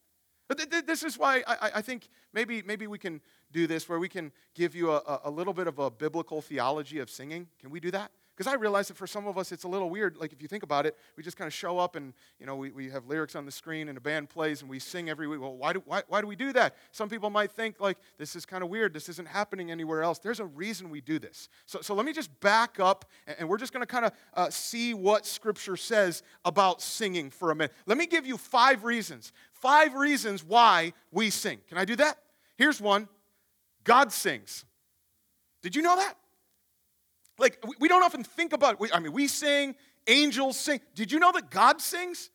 This 0.86 1.04
is 1.04 1.18
why 1.18 1.44
I, 1.48 1.82
think 1.82 2.10
maybe, 2.34 2.62
maybe 2.62 2.86
we 2.86 3.00
can 3.00 3.22
do 3.52 3.66
this 3.66 3.90
where 3.90 3.98
we 3.98 4.10
can 4.10 4.32
give 4.54 4.76
you 4.76 4.92
a, 4.92 5.22
a 5.24 5.32
little 5.32 5.54
bit 5.54 5.68
of 5.68 5.80
a 5.80 5.90
biblical 5.90 6.42
theology 6.42 7.00
of 7.00 7.10
singing. 7.10 7.48
Can 7.60 7.72
we 7.72 7.80
do 7.80 7.90
that? 7.92 8.12
Because 8.36 8.52
I 8.52 8.56
realize 8.56 8.88
that 8.88 8.98
for 8.98 9.06
some 9.06 9.28
of 9.28 9.38
us 9.38 9.52
it's 9.52 9.64
a 9.64 9.68
little 9.68 9.90
weird. 9.90 10.18
Like 10.18 10.34
if 10.34 10.42
you 10.42 10.48
think 10.48 10.64
about 10.64 10.86
it, 10.86 10.98
we 11.16 11.24
just 11.24 11.38
kind 11.38 11.48
of 11.48 11.54
show 11.54 11.78
up 11.78 11.96
and 11.96 12.14
you 12.40 12.46
know 12.46 12.56
we, 12.56 12.72
we 12.72 12.90
have 12.90 13.06
lyrics 13.06 13.36
on 13.36 13.46
the 13.46 13.52
screen 13.52 13.90
and 13.90 13.98
a 13.98 14.02
band 14.02 14.30
plays 14.30 14.62
and 14.62 14.70
we 14.70 14.80
sing 14.80 15.10
every 15.10 15.28
week. 15.28 15.40
Well, 15.40 15.56
why 15.56 15.74
do, 15.74 15.84
why, 15.86 16.02
why 16.08 16.22
do 16.22 16.28
we 16.28 16.36
do 16.36 16.52
that? 16.54 16.76
Some 16.92 17.10
people 17.10 17.30
might 17.30 17.52
think 17.52 17.80
like 17.80 17.98
this 18.18 18.36
is 18.36 18.46
kind 18.46 18.64
of 18.64 18.70
weird. 18.70 18.94
This 18.94 19.08
isn't 19.10 19.28
happening 19.28 19.70
anywhere 19.70 20.02
else. 20.02 20.18
There's 20.18 20.40
a 20.40 20.46
reason 20.46 20.90
we 20.90 21.02
do 21.02 21.20
this. 21.20 21.48
So, 21.68 21.82
so 21.82 21.94
let 21.94 22.06
me 22.06 22.14
just 22.14 22.40
back 22.40 22.80
up 22.80 23.06
and, 23.28 23.36
and 23.40 23.50
we're 23.50 23.58
just 23.58 23.72
going 23.72 23.86
to 23.86 23.88
kind 23.88 24.06
of 24.06 24.12
uh, 24.34 24.50
see 24.50 24.94
what 24.94 25.26
Scripture 25.26 25.78
says 25.78 26.24
about 26.44 26.82
singing 26.82 27.30
for 27.30 27.52
a 27.52 27.56
minute. 27.56 27.74
Let 27.86 27.98
me 27.98 28.08
give 28.08 28.26
you 28.26 28.38
five 28.38 28.84
reasons. 28.84 29.32
Five 29.52 29.94
reasons 29.94 30.44
why 30.44 30.94
we 31.12 31.30
sing. 31.30 31.60
Can 31.70 31.78
I 31.78 31.86
do 31.86 31.96
that? 31.98 32.18
Here's 32.58 32.82
one 32.82 33.08
God 33.84 34.12
sings. 34.12 34.66
Did 35.62 35.76
you 35.76 35.82
know 35.82 35.96
that? 35.96 36.16
Like, 37.40 37.64
we 37.80 37.88
don't 37.88 38.04
often 38.04 38.24
think 38.24 38.54
about. 38.54 38.78
I 38.94 39.00
mean, 39.00 39.14
we 39.14 39.28
sing, 39.28 39.76
angels 40.08 40.58
sing. 40.58 40.80
Did 40.96 41.12
you 41.12 41.20
know 41.20 41.32
that 41.32 41.50
God 41.50 41.82
sings? 41.82 42.30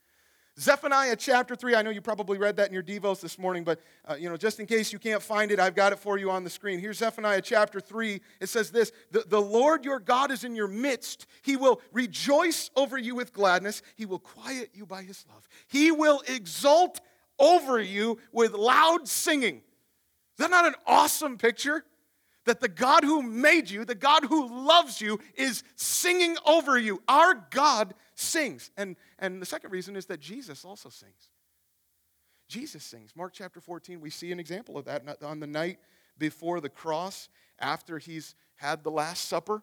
Zephaniah 0.58 1.14
chapter 1.14 1.54
3, 1.54 1.76
I 1.76 1.82
know 1.82 1.90
you 1.90 2.00
probably 2.00 2.36
read 2.36 2.56
that 2.56 2.66
in 2.66 2.74
your 2.74 2.82
Devos 2.82 3.20
this 3.20 3.38
morning, 3.38 3.62
but 3.62 3.80
uh, 4.04 4.16
you 4.18 4.28
know, 4.28 4.36
just 4.36 4.58
in 4.58 4.66
case 4.66 4.92
you 4.92 4.98
can't 4.98 5.22
find 5.22 5.52
it, 5.52 5.60
I've 5.60 5.76
got 5.76 5.92
it 5.92 6.00
for 6.00 6.18
you 6.18 6.32
on 6.32 6.42
the 6.42 6.50
screen. 6.50 6.80
Here's 6.80 6.98
Zephaniah 6.98 7.42
chapter 7.42 7.78
3. 7.78 8.20
It 8.40 8.48
says 8.48 8.72
this 8.72 8.90
the, 9.12 9.22
the 9.28 9.40
Lord 9.40 9.84
your 9.84 10.00
God 10.00 10.32
is 10.32 10.42
in 10.42 10.56
your 10.56 10.66
midst. 10.66 11.26
He 11.42 11.54
will 11.56 11.80
rejoice 11.92 12.70
over 12.74 12.98
you 12.98 13.14
with 13.14 13.32
gladness. 13.32 13.82
He 13.94 14.04
will 14.04 14.18
quiet 14.18 14.70
you 14.74 14.84
by 14.84 15.02
his 15.04 15.24
love. 15.32 15.48
He 15.68 15.92
will 15.92 16.22
exult 16.26 17.00
over 17.38 17.80
you 17.80 18.18
with 18.32 18.52
loud 18.52 19.06
singing. 19.06 19.56
Is 19.56 19.62
that 20.38 20.50
not 20.50 20.66
an 20.66 20.74
awesome 20.86 21.38
picture? 21.38 21.84
That 22.48 22.60
the 22.60 22.68
God 22.68 23.04
who 23.04 23.22
made 23.22 23.70
you, 23.70 23.84
the 23.84 23.94
God 23.94 24.24
who 24.24 24.66
loves 24.66 25.00
you, 25.00 25.20
is 25.34 25.62
singing 25.76 26.36
over 26.44 26.78
you. 26.78 27.02
Our 27.06 27.34
God 27.50 27.94
sings. 28.14 28.70
And, 28.76 28.96
and 29.18 29.40
the 29.40 29.46
second 29.46 29.70
reason 29.70 29.96
is 29.96 30.06
that 30.06 30.20
Jesus 30.20 30.64
also 30.64 30.88
sings. 30.88 31.30
Jesus 32.48 32.82
sings. 32.82 33.14
Mark 33.14 33.32
chapter 33.34 33.60
14, 33.60 34.00
we 34.00 34.10
see 34.10 34.32
an 34.32 34.40
example 34.40 34.78
of 34.78 34.86
that 34.86 35.22
on 35.22 35.40
the 35.40 35.46
night 35.46 35.78
before 36.16 36.60
the 36.60 36.70
cross, 36.70 37.28
after 37.58 37.98
he's 37.98 38.34
had 38.56 38.82
the 38.82 38.90
Last 38.90 39.26
Supper, 39.26 39.62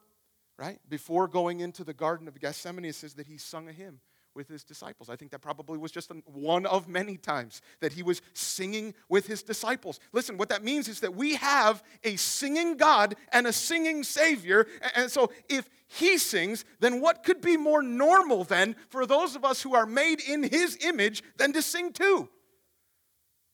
right? 0.58 0.80
Before 0.88 1.28
going 1.28 1.60
into 1.60 1.84
the 1.84 1.94
Garden 1.94 2.28
of 2.28 2.40
Gethsemane, 2.40 2.86
it 2.86 2.96
says 2.96 3.16
that 3.16 3.28
he 3.28 3.38
sung 3.38 3.68
a 3.68 3.74
hymn 3.74 4.00
with 4.36 4.48
his 4.48 4.64
disciples. 4.64 5.10
I 5.10 5.16
think 5.16 5.32
that 5.32 5.40
probably 5.40 5.78
was 5.78 5.92
just 5.92 6.12
one 6.26 6.66
of 6.66 6.88
many 6.88 7.18
times 7.18 7.62
that 7.80 7.94
he 7.94 8.04
was 8.04 8.22
singing 8.34 8.94
with 9.10 9.28
his 9.28 9.42
disciples. 9.42 10.00
Listen, 10.12 10.38
what 10.38 10.50
that 10.50 10.64
means 10.64 10.88
is 10.88 11.00
that 11.00 11.16
we 11.16 11.36
have 11.36 11.82
a 12.04 12.16
singing 12.18 12.78
God 12.78 13.16
and 13.32 13.48
a 13.48 13.54
singing 13.54 14.04
Savior. 14.04 14.68
And 14.96 15.10
so 15.10 15.32
if 15.50 15.70
he 15.88 16.18
sings, 16.18 16.66
then 16.80 17.02
what 17.02 17.24
could 17.24 17.42
be 17.42 17.58
more 17.58 17.82
normal 17.82 18.44
then 18.44 18.76
for 18.90 19.06
those 19.06 19.36
of 19.36 19.46
us 19.46 19.62
who 19.62 19.74
are 19.76 19.86
made 19.86 20.20
in 20.22 20.44
his 20.44 20.78
image 20.82 21.24
than 21.38 21.54
to 21.54 21.62
sing 21.62 21.94
too? 21.94 22.30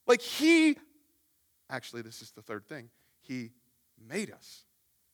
Like 0.07 0.21
he, 0.21 0.77
actually, 1.69 2.01
this 2.01 2.21
is 2.21 2.31
the 2.31 2.41
third 2.41 2.67
thing, 2.67 2.89
he 3.21 3.51
made 4.03 4.31
us 4.31 4.65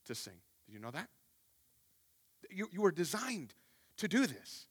to 0.06 0.16
sing. 0.16 0.40
Did 0.66 0.74
you 0.74 0.80
know 0.80 0.92
that? 0.92 1.10
You, 2.50 2.70
you 2.72 2.82
were 2.82 2.92
designed 2.92 3.54
to 3.98 4.08
do 4.08 4.26
this. 4.26 4.67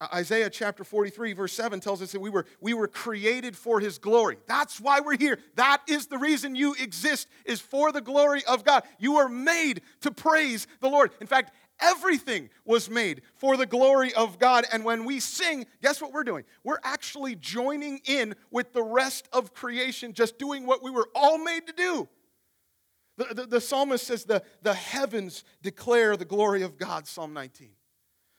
Uh, 0.00 0.08
Isaiah 0.14 0.50
chapter 0.50 0.84
43, 0.84 1.32
verse 1.32 1.52
7 1.54 1.80
tells 1.80 2.02
us 2.02 2.12
that 2.12 2.20
we 2.20 2.28
were, 2.28 2.44
we 2.60 2.74
were 2.74 2.88
created 2.88 3.56
for 3.56 3.80
his 3.80 3.98
glory. 3.98 4.36
That's 4.46 4.78
why 4.78 5.00
we're 5.00 5.16
here. 5.16 5.38
That 5.54 5.82
is 5.88 6.06
the 6.06 6.18
reason 6.18 6.54
you 6.54 6.74
exist, 6.74 7.28
is 7.46 7.60
for 7.60 7.92
the 7.92 8.02
glory 8.02 8.44
of 8.44 8.62
God. 8.62 8.84
You 8.98 9.16
are 9.16 9.28
made 9.28 9.80
to 10.02 10.10
praise 10.10 10.66
the 10.80 10.90
Lord. 10.90 11.12
In 11.20 11.26
fact, 11.26 11.52
everything 11.80 12.50
was 12.66 12.90
made 12.90 13.22
for 13.36 13.56
the 13.56 13.64
glory 13.64 14.12
of 14.12 14.38
God. 14.38 14.66
And 14.70 14.84
when 14.84 15.06
we 15.06 15.18
sing, 15.18 15.66
guess 15.82 16.02
what 16.02 16.12
we're 16.12 16.24
doing? 16.24 16.44
We're 16.62 16.80
actually 16.84 17.34
joining 17.34 18.00
in 18.04 18.34
with 18.50 18.74
the 18.74 18.82
rest 18.82 19.28
of 19.32 19.54
creation, 19.54 20.12
just 20.12 20.38
doing 20.38 20.66
what 20.66 20.82
we 20.82 20.90
were 20.90 21.08
all 21.14 21.38
made 21.38 21.66
to 21.68 21.72
do. 21.72 22.08
The, 23.16 23.34
the, 23.34 23.46
the 23.46 23.60
psalmist 23.62 24.06
says, 24.06 24.24
the, 24.24 24.42
the 24.60 24.74
heavens 24.74 25.42
declare 25.62 26.18
the 26.18 26.26
glory 26.26 26.60
of 26.60 26.76
God, 26.76 27.06
Psalm 27.06 27.32
19. 27.32 27.70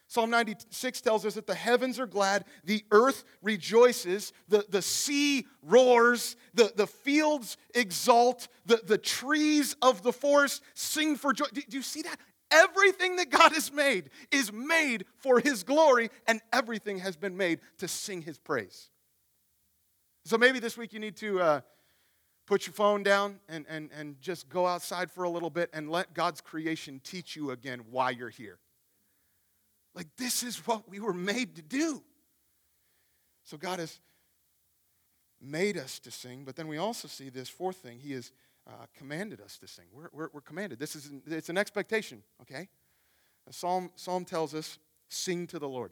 Psalm 0.09 0.29
96 0.29 1.01
tells 1.01 1.25
us 1.25 1.33
that 1.33 1.47
the 1.47 1.55
heavens 1.55 1.99
are 1.99 2.07
glad, 2.07 2.45
the 2.63 2.83
earth 2.91 3.25
rejoices, 3.41 4.31
the, 4.47 4.65
the 4.69 4.81
sea 4.81 5.45
roars, 5.61 6.37
the, 6.53 6.71
the 6.75 6.87
fields 6.87 7.57
exult, 7.75 8.47
the, 8.65 8.81
the 8.85 8.97
trees 8.97 9.75
of 9.81 10.03
the 10.03 10.13
forest 10.13 10.63
sing 10.73 11.17
for 11.17 11.33
joy. 11.33 11.45
Do, 11.51 11.61
do 11.67 11.75
you 11.75 11.83
see 11.83 12.03
that? 12.03 12.17
Everything 12.49 13.17
that 13.17 13.29
God 13.29 13.51
has 13.51 13.73
made 13.73 14.09
is 14.31 14.53
made 14.53 15.03
for 15.17 15.41
His 15.41 15.63
glory, 15.63 16.09
and 16.25 16.39
everything 16.53 16.99
has 16.99 17.17
been 17.17 17.35
made 17.35 17.59
to 17.79 17.89
sing 17.89 18.21
His 18.21 18.37
praise. 18.37 18.89
So 20.23 20.37
maybe 20.37 20.59
this 20.59 20.77
week 20.77 20.93
you 20.93 20.99
need 20.99 21.17
to 21.17 21.41
uh, 21.41 21.61
put 22.45 22.65
your 22.65 22.73
phone 22.73 23.03
down 23.03 23.39
and, 23.49 23.65
and, 23.67 23.89
and 23.97 24.21
just 24.21 24.47
go 24.47 24.65
outside 24.65 25.11
for 25.11 25.25
a 25.25 25.29
little 25.29 25.49
bit 25.49 25.69
and 25.73 25.91
let 25.91 26.13
God's 26.13 26.39
creation 26.39 27.01
teach 27.03 27.35
you 27.35 27.51
again 27.51 27.81
why 27.91 28.11
you're 28.11 28.29
here. 28.29 28.59
Like, 29.97 30.15
this 30.15 30.43
is 30.43 30.57
what 30.67 30.87
we 30.87 30.99
were 30.99 31.11
made 31.11 31.55
to 31.55 31.63
do. 31.63 32.03
So, 33.43 33.57
God 33.57 33.79
has 33.79 33.99
made 35.41 35.75
us 35.75 35.97
to 36.01 36.11
sing, 36.11 36.43
but 36.45 36.55
then 36.55 36.67
we 36.67 36.77
also 36.77 37.07
see 37.07 37.29
this 37.29 37.49
fourth 37.49 37.77
thing. 37.77 37.97
He 37.97 38.11
has 38.11 38.31
uh, 38.67 38.85
commanded 38.95 39.41
us 39.41 39.57
to 39.57 39.67
sing. 39.67 39.85
We're, 39.91 40.09
we're, 40.13 40.29
we're, 40.33 40.41
commanded. 40.41 40.77
This 40.77 40.95
is 40.95 41.07
an, 41.07 41.23
it's 41.25 41.49
an 41.49 41.57
expectation, 41.57 42.21
okay? 42.43 42.69
Psalm, 43.49 43.89
Psalm 43.95 44.23
tells 44.23 44.53
us, 44.53 44.77
sing 45.09 45.47
to 45.47 45.57
the 45.57 45.67
Lord. 45.67 45.91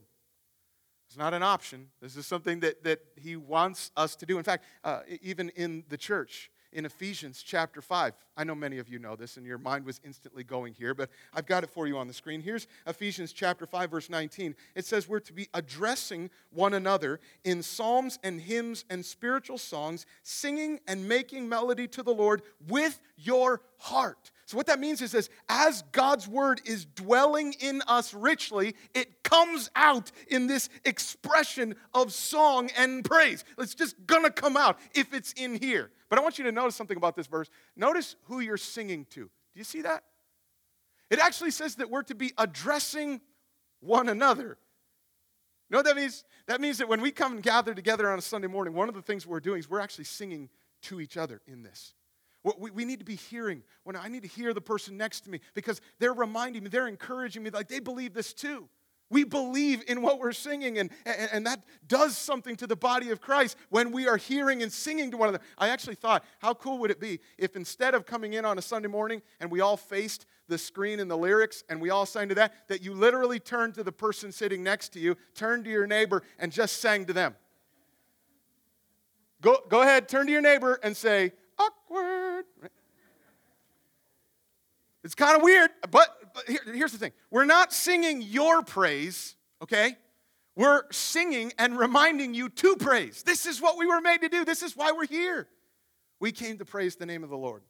It's 1.07 1.17
not 1.17 1.33
an 1.33 1.41
option. 1.41 1.87
This 1.99 2.15
is 2.15 2.27
something 2.27 2.59
that, 2.59 2.83
that 2.83 2.99
he 3.15 3.35
wants 3.35 3.89
us 3.97 4.15
to 4.17 4.27
do. 4.27 4.37
In 4.37 4.43
fact, 4.43 4.65
uh, 4.83 4.99
even 5.19 5.49
in 5.49 5.83
the 5.89 5.97
church, 5.97 6.51
in 6.75 6.85
Ephesians 6.85 7.41
chapter 7.41 7.81
5. 7.81 8.13
I 8.37 8.43
know 8.43 8.53
many 8.53 8.77
of 8.77 8.89
you 8.89 8.99
know 8.99 9.15
this, 9.15 9.37
and 9.37 9.45
your 9.45 9.57
mind 9.57 9.85
was 9.85 10.01
instantly 10.03 10.43
going 10.43 10.73
here, 10.73 10.93
but 10.93 11.09
I've 11.33 11.45
got 11.45 11.63
it 11.63 11.69
for 11.69 11.87
you 11.87 11.97
on 11.97 12.07
the 12.07 12.13
screen. 12.13 12.41
Here's 12.41 12.67
Ephesians 12.85 13.31
chapter 13.31 13.65
5, 13.65 13.89
verse 13.89 14.09
19. 14.09 14.53
It 14.75 14.85
says, 14.85 15.07
We're 15.07 15.21
to 15.21 15.33
be 15.33 15.47
addressing 15.53 16.29
one 16.51 16.73
another 16.73 17.21
in 17.45 17.63
psalms 17.63 18.19
and 18.23 18.41
hymns 18.41 18.83
and 18.89 19.03
spiritual 19.05 19.57
songs, 19.57 20.05
singing 20.21 20.81
and 20.85 21.07
making 21.07 21.47
melody 21.47 21.87
to 21.87 22.03
the 22.03 22.13
Lord 22.13 22.41
with 22.67 22.99
your 23.15 23.61
heart. 23.77 24.31
So, 24.45 24.57
what 24.57 24.67
that 24.67 24.79
means 24.79 25.01
is 25.01 25.11
this 25.11 25.29
as 25.49 25.81
God's 25.91 26.27
word 26.27 26.61
is 26.65 26.85
dwelling 26.85 27.53
in 27.59 27.81
us 27.87 28.13
richly, 28.13 28.75
it 28.93 29.23
comes 29.23 29.71
out 29.75 30.11
in 30.27 30.45
this 30.45 30.69
expression 30.85 31.75
of 31.93 32.13
song 32.13 32.69
and 32.77 33.03
praise. 33.03 33.43
It's 33.57 33.73
just 33.73 33.95
gonna 34.05 34.29
come 34.29 34.55
out 34.55 34.77
if 34.93 35.13
it's 35.13 35.33
in 35.33 35.55
here. 35.55 35.89
But 36.09 36.19
I 36.19 36.21
want 36.21 36.37
you 36.37 36.45
to 36.45 36.51
notice 36.51 36.75
something 36.75 36.97
about 36.97 37.15
this 37.15 37.25
verse. 37.25 37.49
Notice 37.75 38.15
who 38.25 38.39
you're 38.39 38.57
singing 38.57 39.05
to. 39.11 39.21
Do 39.21 39.29
you 39.55 39.63
see 39.63 39.81
that? 39.81 40.03
It 41.09 41.19
actually 41.19 41.51
says 41.51 41.75
that 41.75 41.89
we're 41.89 42.03
to 42.03 42.15
be 42.15 42.31
addressing 42.37 43.21
one 43.79 44.09
another. 44.09 44.57
You 45.69 45.73
know 45.73 45.79
what 45.79 45.85
that 45.85 45.95
means? 45.95 46.23
That 46.45 46.61
means 46.61 46.77
that 46.77 46.87
when 46.87 47.01
we 47.01 47.11
come 47.11 47.33
and 47.33 47.43
gather 47.43 47.73
together 47.73 48.11
on 48.11 48.19
a 48.19 48.21
Sunday 48.21 48.47
morning, 48.47 48.75
one 48.75 48.89
of 48.89 48.95
the 48.95 49.01
things 49.01 49.25
we're 49.25 49.39
doing 49.39 49.59
is 49.59 49.69
we're 49.69 49.79
actually 49.79 50.05
singing 50.05 50.49
to 50.83 51.01
each 51.01 51.17
other 51.17 51.41
in 51.47 51.63
this. 51.63 51.95
We, 52.59 52.69
we 52.71 52.85
need 52.85 52.99
to 52.99 53.05
be 53.05 53.15
hearing. 53.15 53.63
When 53.83 53.95
I 53.95 54.07
need 54.07 54.21
to 54.23 54.29
hear 54.29 54.53
the 54.53 54.61
person 54.61 54.97
next 54.97 55.21
to 55.21 55.29
me 55.29 55.39
because 55.53 55.81
they're 55.99 56.13
reminding 56.13 56.63
me, 56.63 56.69
they're 56.69 56.87
encouraging 56.87 57.43
me, 57.43 57.49
like 57.49 57.67
they 57.67 57.79
believe 57.79 58.13
this 58.13 58.33
too. 58.33 58.69
We 59.11 59.23
believe 59.23 59.83
in 59.87 60.01
what 60.01 60.19
we're 60.19 60.31
singing, 60.31 60.79
and, 60.79 60.89
and, 61.05 61.29
and, 61.31 61.45
that 61.45 61.61
does 61.87 62.17
something 62.17 62.55
to 62.55 62.65
the 62.65 62.75
body 62.75 63.11
of 63.11 63.21
Christ 63.21 63.55
when 63.69 63.91
we 63.91 64.07
are 64.07 64.17
hearing 64.17 64.63
and 64.63 64.71
singing 64.71 65.11
to 65.11 65.17
one 65.17 65.29
another. 65.29 65.43
I 65.59 65.69
actually 65.69 65.93
thought, 65.93 66.25
how 66.39 66.55
cool 66.55 66.79
would 66.79 66.89
it 66.89 66.99
be 66.99 67.19
if 67.37 67.55
instead 67.55 67.93
of 67.93 68.07
coming 68.07 68.33
in 68.33 68.45
on 68.45 68.57
a 68.57 68.63
Sunday 68.63 68.87
morning 68.87 69.21
and 69.39 69.51
we 69.51 69.61
all 69.61 69.77
faced 69.77 70.25
the 70.47 70.57
screen 70.57 70.99
and 70.99 71.09
the 71.09 71.15
lyrics 71.15 71.63
and 71.69 71.79
we 71.79 71.91
all 71.91 72.07
sang 72.07 72.29
to 72.29 72.35
that, 72.35 72.67
that 72.67 72.81
you 72.81 72.95
literally 72.95 73.39
turned 73.39 73.75
to 73.75 73.83
the 73.83 73.91
person 73.91 74.31
sitting 74.31 74.63
next 74.63 74.89
to 74.93 74.99
you, 74.99 75.15
turned 75.35 75.65
to 75.65 75.71
your 75.71 75.85
neighbor, 75.85 76.23
and 76.39 76.51
just 76.51 76.77
sang 76.77 77.05
to 77.05 77.13
them? 77.13 77.35
Go, 79.41 79.57
go 79.69 79.83
ahead, 79.83 80.09
turn 80.09 80.25
to 80.25 80.31
your 80.31 80.41
neighbor 80.41 80.79
and 80.81 80.97
say, 80.97 81.31
awkward. 81.59 82.45
It's 85.05 85.15
kind 85.15 85.37
of 85.37 85.43
weird, 85.43 85.69
but 85.91 86.09
but 86.35 86.43
here, 86.47 86.59
here's 86.65 86.91
the 86.91 86.97
thing 86.97 87.13
we're 87.31 87.45
not 87.45 87.71
singing 87.71 88.21
your 88.21 88.61
praise, 88.61 89.35
okay? 89.61 89.95
We're 90.57 90.83
singing 90.91 91.53
and 91.57 91.77
reminding 91.77 92.33
you 92.33 92.49
to 92.49 92.75
praise. 92.75 93.23
This 93.23 93.45
is 93.45 93.61
what 93.61 93.77
we 93.77 93.85
were 93.85 94.01
made 94.01 94.21
to 94.21 94.29
do. 94.29 94.45
This 94.45 94.61
is 94.61 94.75
why 94.75 94.91
we're 94.91 95.07
here. 95.07 95.47
We 96.19 96.31
came 96.31 96.57
to 96.57 96.65
praise 96.65 96.95
the 96.95 97.05
name 97.05 97.23
of 97.23 97.29
the 97.29 97.37
Lord. 97.37 97.63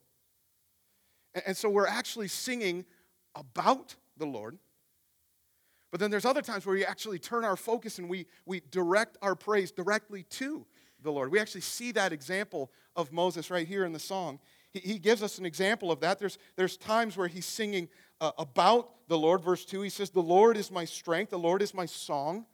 And, 1.33 1.43
and 1.47 1.57
so 1.57 1.69
we're 1.69 1.87
actually 1.87 2.27
singing 2.27 2.85
about 3.35 3.95
the 4.17 4.25
Lord. 4.25 4.57
But 5.91 5.99
then 5.99 6.11
there's 6.11 6.25
other 6.25 6.41
times 6.41 6.65
where 6.65 6.75
we 6.75 6.85
actually 6.85 7.19
turn 7.19 7.43
our 7.43 7.55
focus 7.55 7.97
and 7.97 8.09
we, 8.09 8.27
we 8.45 8.61
direct 8.71 9.17
our 9.21 9.35
praise 9.35 9.71
directly 9.71 10.23
to 10.23 10.65
the 11.01 11.11
Lord. 11.11 11.31
We 11.31 11.39
actually 11.39 11.61
see 11.61 11.91
that 11.93 12.13
example 12.13 12.71
of 12.95 13.11
Moses 13.11 13.49
right 13.49 13.67
here 13.67 13.85
in 13.85 13.93
the 13.93 13.99
song. 13.99 14.39
He, 14.75 14.93
he 14.93 14.99
gives 14.99 15.23
us 15.23 15.39
an 15.39 15.45
example 15.45 15.91
of 15.91 16.01
that. 16.01 16.19
There's, 16.19 16.37
there's 16.57 16.75
times 16.75 17.15
where 17.15 17.27
he's 17.27 17.45
singing 17.45 17.87
uh, 18.19 18.31
about 18.37 19.07
the 19.07 19.17
Lord. 19.17 19.41
Verse 19.41 19.63
2, 19.65 19.81
he 19.81 19.89
says, 19.89 20.09
The 20.09 20.21
Lord 20.21 20.57
is 20.57 20.69
my 20.69 20.85
strength, 20.85 21.29
the 21.29 21.39
Lord 21.39 21.61
is 21.61 21.73
my 21.73 21.85
song. 21.85 22.45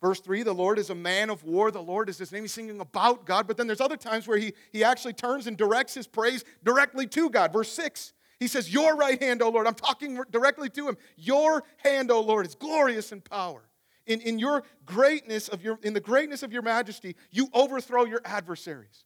Verse 0.00 0.20
3, 0.20 0.42
the 0.42 0.52
Lord 0.52 0.78
is 0.78 0.90
a 0.90 0.94
man 0.94 1.30
of 1.30 1.44
war. 1.44 1.70
The 1.70 1.82
Lord 1.82 2.10
is 2.10 2.18
his 2.18 2.30
name. 2.30 2.42
He's 2.42 2.52
singing 2.52 2.78
about 2.80 3.24
God. 3.24 3.46
But 3.46 3.56
then 3.56 3.66
there's 3.66 3.80
other 3.80 3.96
times 3.96 4.28
where 4.28 4.36
he, 4.36 4.52
he 4.70 4.84
actually 4.84 5.14
turns 5.14 5.46
and 5.46 5.56
directs 5.56 5.94
his 5.94 6.06
praise 6.06 6.44
directly 6.62 7.06
to 7.06 7.30
God. 7.30 7.54
Verse 7.54 7.72
6, 7.72 8.12
he 8.38 8.46
says, 8.46 8.72
Your 8.72 8.96
right 8.96 9.20
hand, 9.20 9.40
O 9.40 9.48
Lord. 9.48 9.66
I'm 9.66 9.74
talking 9.74 10.20
directly 10.30 10.68
to 10.70 10.88
him. 10.88 10.98
Your 11.16 11.64
hand, 11.78 12.10
O 12.10 12.20
Lord, 12.20 12.46
is 12.46 12.54
glorious 12.54 13.12
in 13.12 13.22
power. 13.22 13.62
In, 14.06 14.20
in 14.20 14.38
your 14.38 14.64
greatness 14.84 15.48
of 15.48 15.64
your, 15.64 15.78
in 15.82 15.94
the 15.94 16.00
greatness 16.00 16.42
of 16.42 16.52
your 16.52 16.60
majesty, 16.60 17.16
you 17.30 17.48
overthrow 17.54 18.04
your 18.04 18.20
adversaries. 18.26 19.04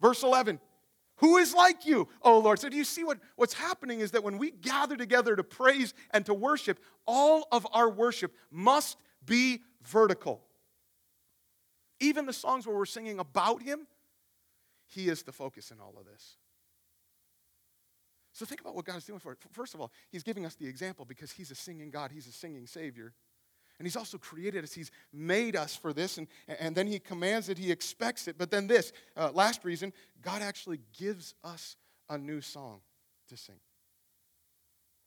Verse 0.00 0.22
11, 0.22 0.60
who 1.16 1.38
is 1.38 1.54
like 1.54 1.86
you, 1.86 2.08
O 2.22 2.38
Lord? 2.38 2.58
So, 2.58 2.68
do 2.68 2.76
you 2.76 2.84
see 2.84 3.02
what, 3.02 3.18
what's 3.36 3.54
happening 3.54 4.00
is 4.00 4.10
that 4.10 4.22
when 4.22 4.38
we 4.38 4.50
gather 4.50 4.96
together 4.96 5.34
to 5.34 5.42
praise 5.42 5.94
and 6.10 6.26
to 6.26 6.34
worship, 6.34 6.78
all 7.06 7.48
of 7.50 7.66
our 7.72 7.88
worship 7.88 8.34
must 8.50 8.98
be 9.24 9.62
vertical. 9.82 10.42
Even 12.00 12.26
the 12.26 12.32
songs 12.32 12.66
where 12.66 12.76
we're 12.76 12.84
singing 12.84 13.18
about 13.18 13.62
Him, 13.62 13.86
He 14.86 15.08
is 15.08 15.22
the 15.22 15.32
focus 15.32 15.70
in 15.70 15.80
all 15.80 15.94
of 15.98 16.04
this. 16.04 16.36
So 18.32 18.44
think 18.44 18.60
about 18.60 18.76
what 18.76 18.84
God 18.84 18.98
is 18.98 19.04
doing 19.04 19.18
for 19.18 19.32
it. 19.32 19.38
First 19.52 19.72
of 19.72 19.80
all, 19.80 19.90
He's 20.10 20.22
giving 20.22 20.44
us 20.44 20.54
the 20.54 20.66
example 20.66 21.06
because 21.06 21.30
He's 21.30 21.50
a 21.50 21.54
singing 21.54 21.90
God, 21.90 22.10
He's 22.12 22.26
a 22.26 22.32
singing 22.32 22.66
Savior. 22.66 23.14
And 23.78 23.86
He's 23.86 23.96
also 23.96 24.18
created 24.18 24.64
us, 24.64 24.72
He's 24.72 24.90
made 25.12 25.56
us 25.56 25.76
for 25.76 25.92
this, 25.92 26.18
and, 26.18 26.26
and 26.60 26.74
then 26.74 26.86
He 26.86 26.98
commands 26.98 27.48
it, 27.48 27.58
He 27.58 27.70
expects 27.70 28.28
it. 28.28 28.36
But 28.38 28.50
then, 28.50 28.66
this 28.66 28.92
uh, 29.16 29.30
last 29.32 29.64
reason, 29.64 29.92
God 30.22 30.42
actually 30.42 30.80
gives 30.98 31.34
us 31.44 31.76
a 32.08 32.18
new 32.18 32.40
song 32.40 32.80
to 33.28 33.36
sing. 33.36 33.60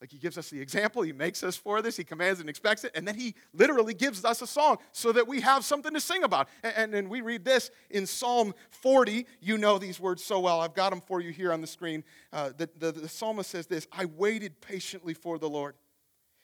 Like 0.02 0.12
he 0.12 0.18
gives 0.18 0.38
us 0.38 0.50
the 0.50 0.62
example, 0.62 1.02
he 1.02 1.12
makes 1.12 1.44
us 1.44 1.58
for 1.58 1.82
this, 1.82 1.98
he 1.98 2.06
commands 2.06 2.40
and 2.40 2.50
expects 2.50 2.86
it, 2.86 2.92
and 2.96 3.06
then 3.06 3.16
he 3.16 3.36
literally 3.54 3.94
gives 3.94 4.24
us 4.24 4.42
a 4.42 4.48
song 4.48 4.78
so 4.94 5.12
that 5.12 5.28
we 5.28 5.42
have 5.42 5.66
something 5.66 5.94
to 5.94 6.00
sing 6.00 6.24
about. 6.24 6.48
And, 6.64 6.94
and, 6.94 7.10
we 7.10 7.20
read 7.20 7.44
this 7.44 7.70
in 7.90 8.06
Psalm 8.06 8.54
40. 8.70 9.26
You 9.42 9.58
know 9.58 9.78
these 9.78 10.00
words 10.00 10.24
so 10.24 10.40
well. 10.40 10.62
I've 10.62 10.74
got 10.74 10.92
them 10.92 11.02
for 11.06 11.20
you 11.20 11.32
here 11.32 11.52
on 11.52 11.60
the 11.60 11.68
screen. 11.68 12.06
Uh, 12.32 12.52
the, 12.56 12.70
the, 12.78 12.94
the 12.94 13.10
psalmist 13.10 13.50
says 13.50 13.68
this 13.68 13.88
I 13.92 14.06
waited 14.06 14.62
patiently 14.62 15.14
for 15.14 15.38
the 15.38 15.50
Lord. 15.50 15.76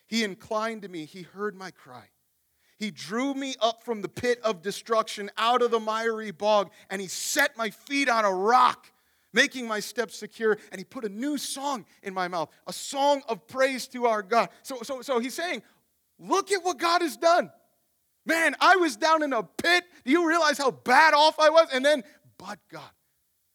He 0.08 0.24
inclined 0.24 0.82
to 0.82 0.90
me, 0.90 1.06
he 1.06 1.22
heard 1.22 1.56
my 1.56 1.72
cry. 1.72 2.10
He 2.78 2.92
drew 2.92 3.34
me 3.34 3.56
up 3.62 3.84
from 3.84 4.02
the 4.02 4.10
pit 4.10 4.40
of 4.44 4.62
destruction, 4.62 5.32
out 5.38 5.62
of 5.62 5.72
the 5.72 5.80
miry 5.80 6.32
bog, 6.32 6.72
and 6.90 7.02
he 7.02 7.08
set 7.08 7.58
my 7.58 7.70
feet 7.70 8.10
on 8.10 8.26
a 8.26 8.32
rock 8.32 8.92
making 9.32 9.68
my 9.68 9.80
steps 9.80 10.18
secure. 10.18 10.58
And 10.72 10.80
he 10.80 10.86
put 10.86 11.06
a 11.06 11.10
new 11.10 11.38
song 11.38 11.86
in 12.04 12.14
my 12.14 12.28
mouth, 12.28 12.50
a 12.68 12.74
song 12.74 13.22
of 13.28 13.48
praise 13.48 13.88
to 13.90 14.06
our 14.08 14.22
God. 14.24 14.50
So, 14.64 14.80
so, 14.82 15.02
so 15.02 15.20
he's 15.20 15.34
saying, 15.34 15.62
Look 16.20 16.52
at 16.52 16.64
what 16.64 16.78
God 16.78 17.02
has 17.02 17.18
done. 17.18 17.52
Man, 18.26 18.56
I 18.60 18.78
was 18.78 18.96
down 18.96 19.22
in 19.22 19.34
a 19.34 19.44
pit. 19.44 19.84
Do 20.04 20.12
you 20.12 20.28
realize 20.28 20.58
how 20.58 20.72
bad 20.72 21.14
off 21.14 21.40
I 21.40 21.50
was? 21.50 21.68
And 21.74 21.86
then, 21.86 22.04
but 22.38 22.58
God, 22.72 22.90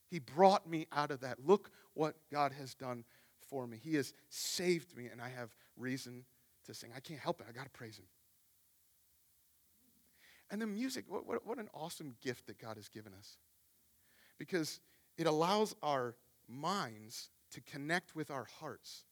He 0.09 0.19
brought 0.19 0.69
me 0.69 0.87
out 0.91 1.11
of 1.11 1.21
that. 1.21 1.45
Look 1.45 1.71
what 1.93 2.15
God 2.31 2.53
has 2.53 2.73
done 2.75 3.03
for 3.49 3.67
me. 3.67 3.79
He 3.83 3.95
has 3.95 4.13
saved 4.29 4.95
me, 4.95 5.07
and 5.07 5.21
I 5.21 5.29
have 5.29 5.53
reason 5.75 6.23
to 6.65 6.73
sing. 6.73 6.91
I 6.95 6.99
can't 6.99 7.19
help 7.19 7.41
it. 7.41 7.47
I 7.49 7.51
got 7.51 7.65
to 7.65 7.71
praise 7.71 7.97
Him. 7.97 8.05
And 10.51 10.61
the 10.61 10.67
music, 10.67 11.05
what, 11.07 11.25
what, 11.25 11.47
what, 11.47 11.57
an 11.57 11.69
awesome 11.73 12.15
gift 12.21 12.45
that 12.47 12.59
God 12.59 12.75
has 12.75 12.89
given 12.89 13.13
us. 13.17 13.37
Because 14.37 14.81
it 15.17 15.25
allows 15.25 15.73
our 15.81 16.15
minds 16.47 17.29
to 17.51 17.61
connect 17.61 18.15
with 18.15 18.29
our 18.29 18.47
hearts. 18.59 19.05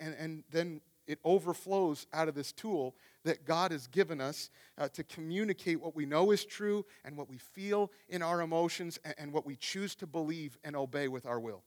And, 0.00 0.14
and 0.18 0.44
then 0.50 0.80
it 1.06 1.20
overflows 1.24 2.06
out 2.12 2.28
of 2.28 2.34
this 2.34 2.52
tool 2.52 2.94
that 3.24 3.46
God 3.46 3.72
has 3.72 3.86
given 3.86 4.20
us 4.20 4.50
uh, 4.76 4.88
to 4.88 5.02
communicate 5.02 5.80
what 5.80 5.96
we 5.96 6.04
know 6.04 6.30
is 6.32 6.44
true 6.44 6.84
and 7.04 7.16
what 7.16 7.30
we 7.30 7.38
feel 7.38 7.90
in 8.08 8.22
our 8.22 8.42
emotions 8.42 8.98
and, 9.04 9.14
and 9.16 9.32
what 9.32 9.46
we 9.46 9.56
choose 9.56 9.94
to 9.96 10.06
believe 10.06 10.58
and 10.64 10.76
obey 10.76 11.08
with 11.08 11.24
our 11.24 11.40
will. 11.40 11.62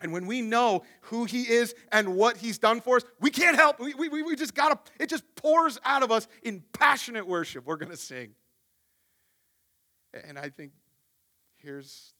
And 0.00 0.12
when 0.12 0.26
we 0.26 0.42
know 0.42 0.84
who 1.02 1.24
He 1.24 1.42
is 1.42 1.74
and 1.90 2.14
what 2.14 2.36
He's 2.36 2.58
done 2.58 2.80
for 2.80 2.96
us, 2.96 3.04
we 3.20 3.30
can't 3.30 3.56
help. 3.56 3.80
We, 3.80 3.94
we, 3.94 4.22
we 4.22 4.36
just 4.36 4.54
got 4.54 4.86
to, 4.86 4.92
it 5.02 5.08
just 5.08 5.24
pours 5.34 5.78
out 5.84 6.02
of 6.02 6.12
us 6.12 6.28
in 6.42 6.62
passionate 6.72 7.26
worship. 7.26 7.66
We're 7.66 7.76
to 7.76 7.96
sing. 7.96 8.34
And 10.24 10.38
I 10.38 10.48
think 10.50 10.72
here's 11.56 12.14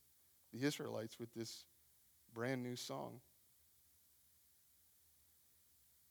the 0.52 0.66
Israelites 0.66 1.18
with 1.18 1.32
this 1.34 1.64
brand 2.34 2.62
new 2.62 2.76
song. 2.76 3.20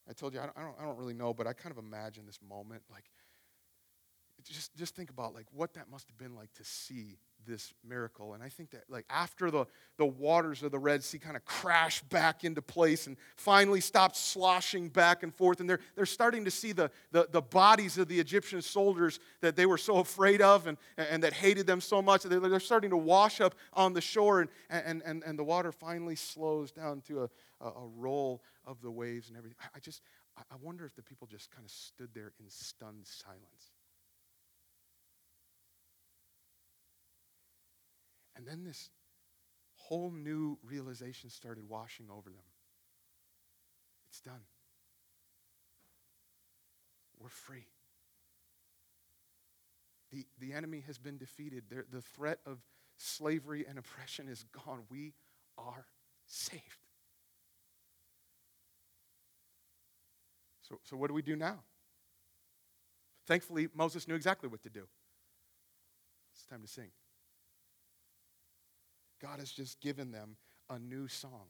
I 0.09 0.13
told 0.13 0.33
you, 0.33 0.39
I 0.39 0.45
don't, 0.45 0.75
I 0.79 0.85
don't 0.85 0.97
really 0.97 1.13
know, 1.13 1.33
but 1.33 1.47
I 1.47 1.53
kind 1.53 1.71
of 1.71 1.83
imagine 1.83 2.25
this 2.25 2.39
moment. 2.47 2.81
Like, 2.89 3.03
just, 4.43 4.73
just 4.77 4.95
think 4.95 5.09
about 5.09 5.33
like 5.33 5.47
what 5.51 5.73
that 5.73 5.89
must 5.89 6.07
have 6.07 6.17
been 6.17 6.35
like 6.35 6.53
to 6.53 6.63
see 6.63 7.17
this 7.47 7.73
miracle. 7.87 8.33
And 8.33 8.43
I 8.43 8.49
think 8.49 8.71
that 8.71 8.83
like 8.89 9.05
after 9.09 9.49
the, 9.49 9.65
the 9.97 10.05
waters 10.05 10.61
of 10.61 10.71
the 10.71 10.77
Red 10.77 11.03
Sea 11.03 11.17
kind 11.17 11.35
of 11.35 11.45
crash 11.45 12.01
back 12.03 12.43
into 12.43 12.61
place 12.61 13.07
and 13.07 13.17
finally 13.35 13.81
stop 13.81 14.15
sloshing 14.15 14.89
back 14.89 15.23
and 15.23 15.33
forth, 15.33 15.59
and 15.59 15.69
they're, 15.69 15.79
they're 15.95 16.05
starting 16.05 16.45
to 16.45 16.51
see 16.51 16.73
the, 16.73 16.91
the, 17.11 17.27
the 17.31 17.41
bodies 17.41 17.97
of 17.97 18.07
the 18.07 18.19
Egyptian 18.19 18.61
soldiers 18.61 19.19
that 19.41 19.55
they 19.55 19.65
were 19.65 19.77
so 19.77 19.97
afraid 19.97 20.41
of 20.41 20.67
and, 20.67 20.77
and 20.97 21.23
that 21.23 21.33
hated 21.33 21.65
them 21.65 21.81
so 21.81 22.01
much, 22.01 22.23
they're, 22.23 22.39
they're 22.39 22.59
starting 22.59 22.89
to 22.89 22.97
wash 22.97 23.41
up 23.41 23.55
on 23.73 23.93
the 23.93 24.01
shore, 24.01 24.41
and, 24.41 24.49
and, 24.69 25.01
and, 25.05 25.23
and 25.23 25.39
the 25.39 25.43
water 25.43 25.71
finally 25.71 26.15
slows 26.15 26.71
down 26.71 27.01
to 27.01 27.23
a, 27.23 27.29
a, 27.65 27.87
roll 27.95 28.43
of 28.65 28.81
the 28.81 28.91
waves 28.91 29.29
and 29.29 29.37
everything. 29.37 29.57
I 29.73 29.79
just, 29.79 30.01
I 30.37 30.55
wonder 30.61 30.85
if 30.85 30.95
the 30.95 31.01
people 31.01 31.27
just 31.27 31.49
kind 31.49 31.65
of 31.65 31.71
stood 31.71 32.09
there 32.13 32.33
in 32.39 32.49
stunned 32.49 33.05
silence. 33.05 33.76
And 38.37 38.45
then 38.45 38.63
this 38.63 38.91
whole 39.73 40.11
new 40.11 40.59
realization 40.63 41.29
started 41.29 41.67
washing 41.67 42.05
over 42.11 42.29
them. 42.29 42.45
It's 44.09 44.21
done. 44.21 44.41
We're 47.19 47.29
free. 47.29 47.65
The, 50.11 50.25
the 50.39 50.53
enemy 50.53 50.83
has 50.85 50.97
been 50.97 51.17
defeated. 51.17 51.63
The, 51.69 51.83
the 51.91 52.01
threat 52.01 52.39
of 52.45 52.59
slavery 52.95 53.65
and 53.67 53.77
oppression 53.77 54.27
is 54.29 54.45
gone. 54.65 54.83
We 54.89 55.13
are 55.57 55.85
saved. 56.27 56.61
So, 60.61 60.79
so 60.83 60.95
what 60.95 61.07
do 61.07 61.13
we 61.13 61.21
do 61.21 61.35
now? 61.35 61.59
Thankfully, 63.25 63.67
Moses 63.73 64.07
knew 64.07 64.15
exactly 64.15 64.47
what 64.47 64.61
to 64.63 64.69
do. 64.69 64.83
It's 66.33 66.45
time 66.45 66.61
to 66.61 66.67
sing. 66.67 66.89
God 69.21 69.39
has 69.39 69.51
just 69.51 69.81
given 69.81 70.11
them 70.11 70.37
a 70.69 70.79
new 70.79 71.07
song. 71.07 71.47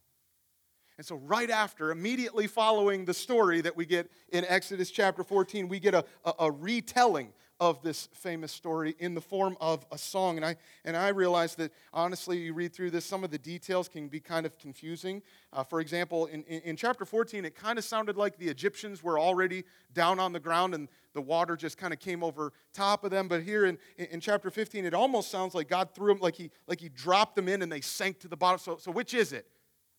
And 0.98 1.06
so, 1.06 1.16
right 1.16 1.50
after, 1.50 1.92
immediately 1.92 2.48
following 2.48 3.06
the 3.06 3.14
story 3.14 3.62
that 3.62 3.78
we 3.78 3.86
get 3.86 4.10
in 4.30 4.46
Exodus 4.46 4.90
chapter 4.90 5.24
14, 5.24 5.68
we 5.68 5.80
get 5.80 5.94
a, 5.94 6.04
a, 6.26 6.34
a, 6.40 6.52
retelling 6.52 7.34
of 7.60 7.82
this 7.82 8.08
famous 8.14 8.52
story 8.52 8.96
in 9.00 9.16
the 9.16 9.22
form 9.22 9.58
of 9.60 9.86
a 9.92 9.98
song. 9.98 10.38
And 10.38 10.46
I, 10.46 10.56
and 10.86 10.96
I 10.96 11.10
realize 11.10 11.56
that, 11.56 11.72
honestly, 11.92 12.38
you 12.38 12.54
read 12.54 12.74
through 12.74 12.92
this, 12.92 13.06
some 13.06 13.24
of 13.24 13.32
the 13.32 13.38
details 13.38 13.88
can 13.88 14.08
be 14.08 14.20
kind 14.20 14.46
of 14.46 14.58
confusing. 14.60 15.24
Uh, 15.52 15.64
for 15.64 15.80
example, 15.80 16.28
in, 16.28 16.44
in, 16.44 16.62
in 16.62 16.76
chapter 16.76 17.04
14, 17.04 17.46
it 17.46 17.56
kind 17.56 17.80
of 17.80 17.84
sounded 17.84 18.16
like 18.16 18.38
the 18.38 18.48
Egyptians 18.48 19.02
were 19.02 19.20
already 19.20 19.64
down 19.94 20.20
on 20.20 20.34
the 20.34 20.40
ground 20.40 20.76
and 20.76 20.88
the 21.14 21.22
water 21.22 21.56
just 21.56 21.78
kind 21.80 21.94
of 21.94 22.00
came 22.00 22.24
over 22.24 22.54
top 22.74 23.04
of 23.04 23.10
them. 23.10 23.28
But 23.28 23.42
here 23.42 23.66
in, 23.66 23.80
in 23.98 24.20
chapter 24.20 24.52
15, 24.52 24.86
it 24.86 24.94
almost 24.94 25.32
sounds 25.32 25.56
like 25.56 25.68
God 25.68 25.90
threw 25.96 26.14
them, 26.14 26.20
like 26.22 26.36
he, 26.36 26.52
like 26.68 26.80
he 26.80 26.90
dropped 26.90 27.36
them 27.36 27.48
in 27.48 27.64
and 27.64 27.72
they 27.72 27.82
sank 27.82 28.20
to 28.20 28.28
the 28.28 28.38
bottom. 28.38 28.60
So, 28.60 28.78
so 28.78 28.92
which 28.92 29.14
is 29.14 29.34
it? 29.34 29.48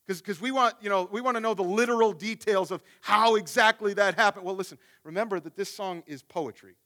Because 0.06 0.40
we 0.40 0.52
want, 0.52 0.74
you 0.80 0.88
know, 0.88 1.06
we 1.12 1.20
want 1.20 1.36
to 1.36 1.40
know 1.40 1.52
the 1.52 1.62
literal 1.62 2.12
details 2.12 2.70
of 2.70 2.82
how 3.02 3.34
exactly 3.34 3.92
that 3.94 4.14
happened. 4.14 4.46
Well, 4.46 4.56
listen, 4.56 4.78
remember 5.04 5.38
that 5.38 5.54
this 5.54 5.74
song 5.74 6.02
is 6.06 6.22
poetry. 6.22 6.76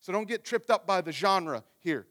So 0.00 0.12
don't 0.12 0.28
get 0.28 0.44
tripped 0.44 0.70
up 0.70 0.86
by 0.86 1.00
the 1.00 1.12
genre 1.12 1.64
here. 1.78 2.06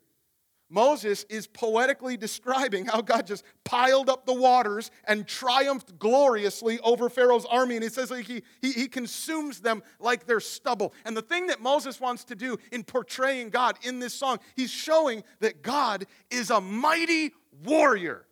Moses 0.72 1.26
is 1.30 1.48
poetically 1.48 2.16
describing 2.16 2.86
how 2.86 3.02
God 3.02 3.26
just 3.26 3.44
piled 3.64 4.08
up 4.08 4.28
the 4.28 4.34
waters 4.34 4.92
and 5.06 5.28
triumphed 5.28 5.98
gloriously 5.98 6.80
over 6.82 7.10
Pharaoh's 7.10 7.46
army. 7.46 7.76
And 7.76 7.84
he 7.84 7.90
says 7.90 8.12
like 8.12 8.28
he, 8.28 8.44
he, 8.62 8.72
he 8.74 8.88
consumes 8.88 9.62
them 9.62 9.82
like 10.00 10.28
they're 10.28 10.40
stubble. 10.40 10.94
And 11.06 11.18
the 11.18 11.24
thing 11.24 11.48
that 11.48 11.60
Moses 11.60 12.00
wants 12.00 12.24
to 12.26 12.36
do 12.36 12.58
in 12.72 12.84
portraying 12.84 13.50
God 13.50 13.80
in 13.82 13.98
this 13.98 14.14
song, 14.14 14.38
he's 14.56 14.70
showing 14.70 15.24
that 15.40 15.64
God 15.64 16.06
is 16.30 16.52
a 16.52 16.62
mighty 16.62 17.32
warrior. 17.64 18.28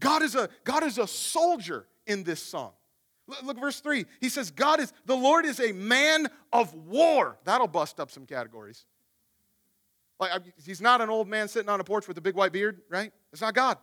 God 0.00 0.22
is 0.22 0.34
a, 0.34 0.48
God 0.64 0.82
is 0.82 0.96
a 0.96 1.06
soldier 1.06 1.86
in 2.06 2.24
this 2.24 2.42
song. 2.42 2.72
Look, 3.42 3.58
verse 3.58 3.80
3. 3.80 4.04
He 4.20 4.28
says, 4.28 4.50
God 4.50 4.80
is, 4.80 4.92
the 5.06 5.16
Lord 5.16 5.44
is 5.44 5.60
a 5.60 5.72
man 5.72 6.28
of 6.52 6.74
war. 6.74 7.38
That'll 7.44 7.68
bust 7.68 8.00
up 8.00 8.10
some 8.10 8.26
categories. 8.26 8.84
Like, 10.18 10.42
he's 10.64 10.80
not 10.80 11.00
an 11.00 11.10
old 11.10 11.28
man 11.28 11.48
sitting 11.48 11.68
on 11.68 11.80
a 11.80 11.84
porch 11.84 12.06
with 12.06 12.16
a 12.18 12.20
big 12.20 12.34
white 12.34 12.52
beard, 12.52 12.80
right? 12.88 13.12
It's 13.32 13.42
not 13.42 13.54
God. 13.54 13.78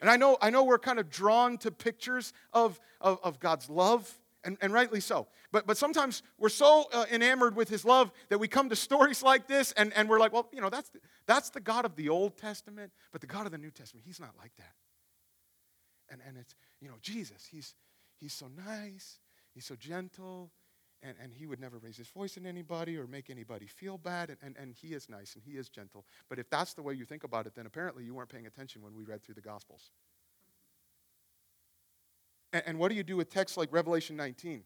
And 0.00 0.10
I 0.10 0.16
know, 0.16 0.36
I 0.40 0.50
know 0.50 0.64
we're 0.64 0.78
kind 0.78 0.98
of 0.98 1.10
drawn 1.10 1.58
to 1.58 1.70
pictures 1.70 2.32
of, 2.52 2.78
of, 3.00 3.18
of 3.22 3.40
God's 3.40 3.70
love, 3.70 4.12
and, 4.44 4.56
and 4.60 4.72
rightly 4.72 5.00
so. 5.00 5.26
But, 5.50 5.66
but 5.66 5.76
sometimes 5.76 6.22
we're 6.38 6.48
so 6.48 6.86
uh, 6.92 7.06
enamored 7.10 7.56
with 7.56 7.68
his 7.68 7.84
love 7.84 8.12
that 8.28 8.38
we 8.38 8.46
come 8.46 8.68
to 8.68 8.76
stories 8.76 9.22
like 9.22 9.48
this 9.48 9.72
and, 9.72 9.92
and 9.94 10.08
we're 10.08 10.20
like, 10.20 10.32
well, 10.32 10.48
you 10.52 10.60
know, 10.60 10.70
that's 10.70 10.88
the, 10.90 11.00
that's 11.26 11.50
the 11.50 11.60
God 11.60 11.84
of 11.84 11.96
the 11.96 12.08
Old 12.08 12.36
Testament, 12.36 12.92
but 13.10 13.20
the 13.20 13.26
God 13.26 13.46
of 13.46 13.52
the 13.52 13.58
New 13.58 13.70
Testament, 13.70 14.04
he's 14.06 14.20
not 14.20 14.30
like 14.38 14.54
that. 14.56 14.74
And, 16.10 16.20
and 16.26 16.36
it's, 16.36 16.54
you 16.80 16.88
know, 16.88 16.94
Jesus, 17.00 17.48
he's, 17.50 17.74
he's 18.18 18.32
so 18.32 18.48
nice, 18.48 19.20
he's 19.54 19.66
so 19.66 19.76
gentle, 19.76 20.50
and, 21.02 21.14
and 21.22 21.32
he 21.32 21.46
would 21.46 21.60
never 21.60 21.78
raise 21.78 21.96
his 21.96 22.08
voice 22.08 22.36
in 22.36 22.46
anybody 22.46 22.96
or 22.96 23.06
make 23.06 23.30
anybody 23.30 23.66
feel 23.66 23.98
bad, 23.98 24.30
and, 24.30 24.38
and, 24.42 24.56
and 24.58 24.74
he 24.74 24.88
is 24.88 25.08
nice 25.08 25.34
and 25.34 25.44
he 25.44 25.52
is 25.52 25.68
gentle. 25.68 26.04
But 26.28 26.38
if 26.38 26.48
that's 26.50 26.74
the 26.74 26.82
way 26.82 26.94
you 26.94 27.04
think 27.04 27.24
about 27.24 27.46
it, 27.46 27.54
then 27.54 27.66
apparently 27.66 28.04
you 28.04 28.14
weren't 28.14 28.28
paying 28.28 28.46
attention 28.46 28.82
when 28.82 28.94
we 28.94 29.04
read 29.04 29.22
through 29.22 29.34
the 29.34 29.40
Gospels. 29.40 29.90
And, 32.52 32.62
and 32.66 32.78
what 32.78 32.88
do 32.88 32.94
you 32.94 33.02
do 33.02 33.16
with 33.16 33.30
texts 33.30 33.56
like 33.56 33.72
Revelation 33.72 34.16
19? 34.16 34.64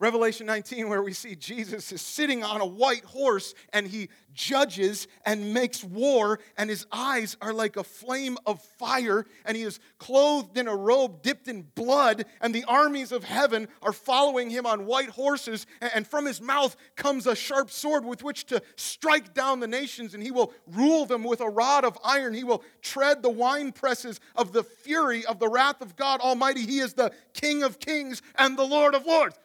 Revelation 0.00 0.46
19, 0.46 0.88
where 0.88 1.02
we 1.02 1.12
see 1.12 1.34
Jesus 1.34 1.90
is 1.90 2.00
sitting 2.00 2.44
on 2.44 2.60
a 2.60 2.66
white 2.66 3.04
horse 3.04 3.52
and 3.72 3.86
he 3.86 4.08
judges 4.32 5.08
and 5.26 5.52
makes 5.52 5.82
war, 5.82 6.38
and 6.56 6.70
his 6.70 6.86
eyes 6.92 7.36
are 7.42 7.52
like 7.52 7.76
a 7.76 7.82
flame 7.82 8.38
of 8.46 8.62
fire, 8.62 9.26
and 9.44 9.56
he 9.56 9.64
is 9.64 9.80
clothed 9.98 10.56
in 10.56 10.68
a 10.68 10.76
robe 10.76 11.20
dipped 11.22 11.48
in 11.48 11.62
blood, 11.74 12.24
and 12.40 12.54
the 12.54 12.62
armies 12.64 13.10
of 13.10 13.24
heaven 13.24 13.66
are 13.82 13.92
following 13.92 14.48
him 14.50 14.66
on 14.66 14.86
white 14.86 15.08
horses, 15.08 15.66
and 15.80 16.06
from 16.06 16.24
his 16.24 16.40
mouth 16.40 16.76
comes 16.94 17.26
a 17.26 17.34
sharp 17.34 17.68
sword 17.68 18.04
with 18.04 18.22
which 18.22 18.46
to 18.46 18.62
strike 18.76 19.34
down 19.34 19.58
the 19.58 19.66
nations, 19.66 20.14
and 20.14 20.22
he 20.22 20.30
will 20.30 20.52
rule 20.68 21.04
them 21.06 21.24
with 21.24 21.40
a 21.40 21.50
rod 21.50 21.84
of 21.84 21.98
iron. 22.04 22.34
He 22.34 22.44
will 22.44 22.62
tread 22.82 23.20
the 23.20 23.30
wine 23.30 23.72
presses 23.72 24.20
of 24.36 24.52
the 24.52 24.62
fury 24.62 25.26
of 25.26 25.40
the 25.40 25.48
wrath 25.48 25.80
of 25.80 25.96
God 25.96 26.20
Almighty. 26.20 26.64
He 26.64 26.78
is 26.78 26.94
the 26.94 27.10
King 27.34 27.64
of 27.64 27.80
kings 27.80 28.22
and 28.36 28.56
the 28.56 28.64
Lord 28.64 28.94
of 28.94 29.04
lords. 29.04 29.36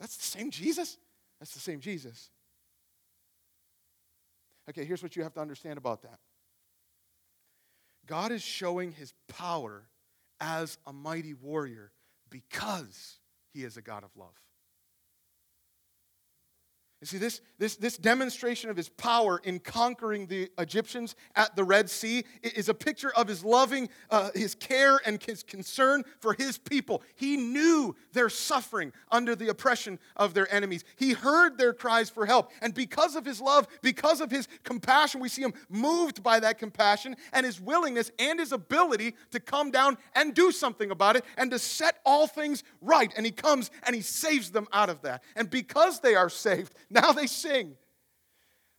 That's 0.00 0.16
the 0.16 0.24
same 0.24 0.50
Jesus? 0.50 0.96
That's 1.38 1.52
the 1.52 1.60
same 1.60 1.80
Jesus. 1.80 2.30
Okay, 4.68 4.84
here's 4.84 5.02
what 5.02 5.14
you 5.14 5.22
have 5.22 5.34
to 5.34 5.40
understand 5.40 5.78
about 5.78 6.02
that 6.02 6.18
God 8.06 8.32
is 8.32 8.42
showing 8.42 8.92
his 8.92 9.12
power 9.28 9.84
as 10.40 10.78
a 10.86 10.92
mighty 10.92 11.34
warrior 11.34 11.92
because 12.30 13.18
he 13.52 13.62
is 13.62 13.76
a 13.76 13.82
God 13.82 14.02
of 14.04 14.10
love. 14.16 14.34
You 17.00 17.06
see, 17.06 17.16
this, 17.16 17.40
this, 17.58 17.76
this 17.76 17.96
demonstration 17.96 18.68
of 18.68 18.76
his 18.76 18.90
power 18.90 19.40
in 19.42 19.58
conquering 19.58 20.26
the 20.26 20.50
Egyptians 20.58 21.16
at 21.34 21.56
the 21.56 21.64
Red 21.64 21.88
Sea 21.88 22.24
is 22.42 22.68
a 22.68 22.74
picture 22.74 23.10
of 23.16 23.26
his 23.26 23.42
loving, 23.42 23.88
uh, 24.10 24.28
his 24.34 24.54
care, 24.54 25.00
and 25.06 25.22
his 25.22 25.42
concern 25.42 26.04
for 26.20 26.34
his 26.34 26.58
people. 26.58 27.02
He 27.14 27.38
knew 27.38 27.96
their 28.12 28.28
suffering 28.28 28.92
under 29.10 29.34
the 29.34 29.48
oppression 29.48 29.98
of 30.14 30.34
their 30.34 30.52
enemies. 30.52 30.84
He 30.96 31.12
heard 31.12 31.56
their 31.56 31.72
cries 31.72 32.10
for 32.10 32.26
help. 32.26 32.50
And 32.60 32.74
because 32.74 33.16
of 33.16 33.24
his 33.24 33.40
love, 33.40 33.66
because 33.80 34.20
of 34.20 34.30
his 34.30 34.46
compassion, 34.62 35.22
we 35.22 35.30
see 35.30 35.40
him 35.40 35.54
moved 35.70 36.22
by 36.22 36.38
that 36.40 36.58
compassion 36.58 37.16
and 37.32 37.46
his 37.46 37.62
willingness 37.62 38.10
and 38.18 38.38
his 38.38 38.52
ability 38.52 39.14
to 39.30 39.40
come 39.40 39.70
down 39.70 39.96
and 40.14 40.34
do 40.34 40.52
something 40.52 40.90
about 40.90 41.16
it 41.16 41.24
and 41.38 41.50
to 41.50 41.58
set 41.58 42.00
all 42.04 42.26
things 42.26 42.62
right. 42.82 43.10
And 43.16 43.24
he 43.24 43.32
comes 43.32 43.70
and 43.84 43.96
he 43.96 44.02
saves 44.02 44.50
them 44.50 44.68
out 44.70 44.90
of 44.90 45.00
that. 45.00 45.22
And 45.34 45.48
because 45.48 46.00
they 46.00 46.14
are 46.14 46.28
saved, 46.28 46.74
now 47.02 47.12
they 47.12 47.26
sing. 47.26 47.76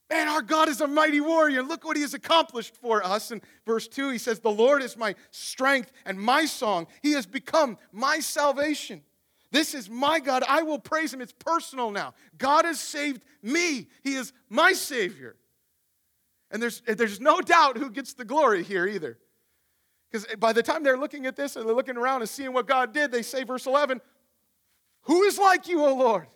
Man, 0.09 0.27
our 0.27 0.41
God 0.41 0.67
is 0.67 0.81
a 0.81 0.87
mighty 0.87 1.21
warrior. 1.21 1.63
Look 1.63 1.85
what 1.85 1.95
he 1.95 2.01
has 2.01 2.13
accomplished 2.13 2.75
for 2.75 3.01
us. 3.01 3.31
In 3.31 3.41
verse 3.65 3.87
2, 3.87 4.09
he 4.09 4.17
says, 4.17 4.41
The 4.41 4.51
Lord 4.51 4.83
is 4.83 4.97
my 4.97 5.15
strength 5.31 5.93
and 6.05 6.19
my 6.19 6.43
song. 6.43 6.87
He 7.01 7.13
has 7.13 7.25
become 7.25 7.77
my 7.93 8.19
salvation. 8.19 9.03
This 9.51 9.73
is 9.73 9.89
my 9.89 10.19
God. 10.19 10.43
I 10.47 10.63
will 10.63 10.79
praise 10.79 11.13
him. 11.13 11.21
It's 11.21 11.31
personal 11.31 11.91
now. 11.91 12.13
God 12.37 12.65
has 12.65 12.79
saved 12.79 13.21
me, 13.41 13.87
he 14.03 14.15
is 14.15 14.33
my 14.49 14.73
Savior. 14.73 15.37
And 16.51 16.61
there's, 16.61 16.81
there's 16.85 17.21
no 17.21 17.39
doubt 17.39 17.77
who 17.77 17.89
gets 17.89 18.13
the 18.13 18.25
glory 18.25 18.63
here 18.63 18.85
either. 18.85 19.17
Because 20.11 20.27
by 20.35 20.51
the 20.51 20.61
time 20.61 20.83
they're 20.83 20.97
looking 20.97 21.25
at 21.25 21.37
this 21.37 21.55
and 21.55 21.65
they're 21.65 21.75
looking 21.75 21.95
around 21.95 22.19
and 22.19 22.29
seeing 22.29 22.51
what 22.51 22.67
God 22.67 22.93
did, 22.93 23.13
they 23.13 23.21
say, 23.21 23.45
verse 23.45 23.65
11, 23.65 24.01
Who 25.03 25.23
is 25.23 25.37
like 25.37 25.69
you, 25.69 25.85
O 25.85 25.95
Lord? 25.95 26.27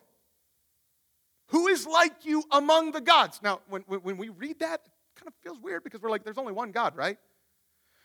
Who 1.47 1.67
is 1.67 1.85
like 1.85 2.25
you 2.25 2.43
among 2.51 2.91
the 2.91 3.01
gods? 3.01 3.39
Now, 3.43 3.61
when, 3.69 3.81
when, 3.83 4.17
we 4.17 4.29
read 4.29 4.59
that, 4.59 4.81
it 4.85 5.19
kind 5.19 5.27
of 5.27 5.33
feels 5.43 5.59
weird 5.59 5.83
because 5.83 6.01
we're 6.01 6.09
like, 6.09 6.23
there's 6.23 6.37
only 6.37 6.53
one 6.53 6.71
God, 6.71 6.95
right? 6.95 7.17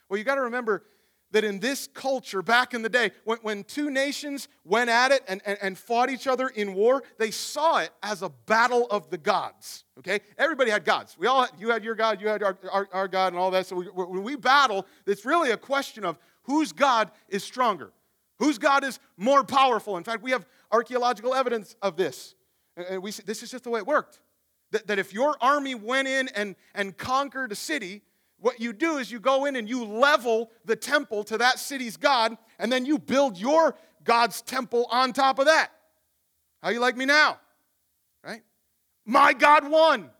Well, 0.08 0.18
you 0.18 0.24
got 0.24 0.34
to 0.34 0.42
remember 0.42 0.84
that 1.32 1.44
in 1.44 1.60
this 1.60 1.88
culture 1.94 2.42
back 2.42 2.74
in 2.74 2.82
the 2.82 2.88
day, 2.88 3.12
when, 3.24 3.38
when 3.42 3.64
two 3.64 3.90
nations 3.90 4.48
went 4.64 4.90
at 4.90 5.12
it 5.12 5.22
and, 5.28 5.40
and, 5.46 5.58
and, 5.62 5.78
fought 5.78 6.10
each 6.10 6.26
other 6.26 6.48
in 6.48 6.74
war, 6.74 7.02
they 7.18 7.30
saw 7.30 7.78
it 7.78 7.90
as 8.02 8.22
a 8.22 8.28
battle 8.46 8.86
of 8.90 9.10
the 9.10 9.18
gods. 9.18 9.84
Okay? 9.98 10.20
Everybody 10.38 10.70
had 10.70 10.84
gods. 10.84 11.16
We 11.18 11.28
all, 11.28 11.46
you 11.58 11.70
had 11.70 11.84
your 11.84 11.94
God, 11.94 12.20
you 12.20 12.28
had 12.28 12.42
our, 12.42 12.58
our, 12.70 12.88
our 12.92 13.08
God, 13.08 13.32
and 13.32 13.40
all 13.40 13.50
that. 13.52 13.66
So 13.66 13.76
we, 13.76 13.84
when 13.86 14.24
we 14.24 14.36
battle, 14.36 14.86
it's 15.06 15.24
really 15.24 15.52
a 15.52 15.56
question 15.56 16.04
of 16.04 16.18
whose 16.42 16.72
God 16.72 17.10
is 17.28 17.44
stronger, 17.44 17.92
whose 18.38 18.58
God 18.58 18.82
is 18.82 18.98
more 19.16 19.44
powerful. 19.44 19.96
In 19.96 20.04
fact, 20.04 20.22
we 20.22 20.32
have 20.32 20.46
archaeological 20.72 21.34
evidence 21.34 21.76
of 21.80 21.96
this. 21.96 22.34
And 22.76 23.02
we, 23.02 23.10
this 23.10 23.42
is 23.42 23.50
just 23.50 23.64
the 23.64 23.70
way 23.70 23.80
it 23.80 23.86
worked. 23.86 24.20
That, 24.70 24.86
that 24.86 24.98
if 24.98 25.12
your 25.12 25.36
army 25.40 25.74
went 25.74 26.08
in 26.08 26.28
and, 26.28 26.56
and 26.74 26.96
conquered 26.96 27.52
a 27.52 27.56
city, 27.56 28.02
what 28.38 28.60
you 28.60 28.72
do 28.72 28.98
is 28.98 29.10
you 29.10 29.20
go 29.20 29.44
in 29.44 29.56
and 29.56 29.68
you 29.68 29.84
level 29.84 30.50
the 30.64 30.76
temple 30.76 31.24
to 31.24 31.38
that 31.38 31.58
city's 31.58 31.96
God, 31.96 32.36
and 32.58 32.72
then 32.72 32.86
you 32.86 32.98
build 32.98 33.36
your 33.36 33.74
God's 34.04 34.40
temple 34.42 34.86
on 34.90 35.12
top 35.12 35.38
of 35.38 35.46
that. 35.46 35.70
How 36.62 36.70
you 36.70 36.80
like 36.80 36.96
me 36.96 37.04
now? 37.04 37.38
Right? 38.24 38.42
My 39.04 39.32
God 39.32 39.70
won. 39.70 40.10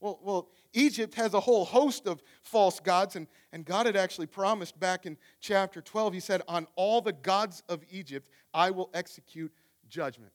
Well, 0.00 0.18
well, 0.22 0.48
Egypt 0.72 1.14
has 1.14 1.34
a 1.34 1.40
whole 1.40 1.64
host 1.64 2.06
of 2.06 2.22
false 2.42 2.80
gods, 2.80 3.16
and, 3.16 3.26
and 3.52 3.64
God 3.64 3.86
had 3.86 3.96
actually 3.96 4.26
promised 4.26 4.78
back 4.78 5.04
in 5.04 5.16
chapter 5.40 5.80
12, 5.80 6.14
He 6.14 6.20
said, 6.20 6.42
On 6.48 6.66
all 6.76 7.00
the 7.00 7.12
gods 7.12 7.62
of 7.68 7.84
Egypt 7.90 8.30
I 8.54 8.70
will 8.70 8.90
execute 8.94 9.52
judgment. 9.88 10.32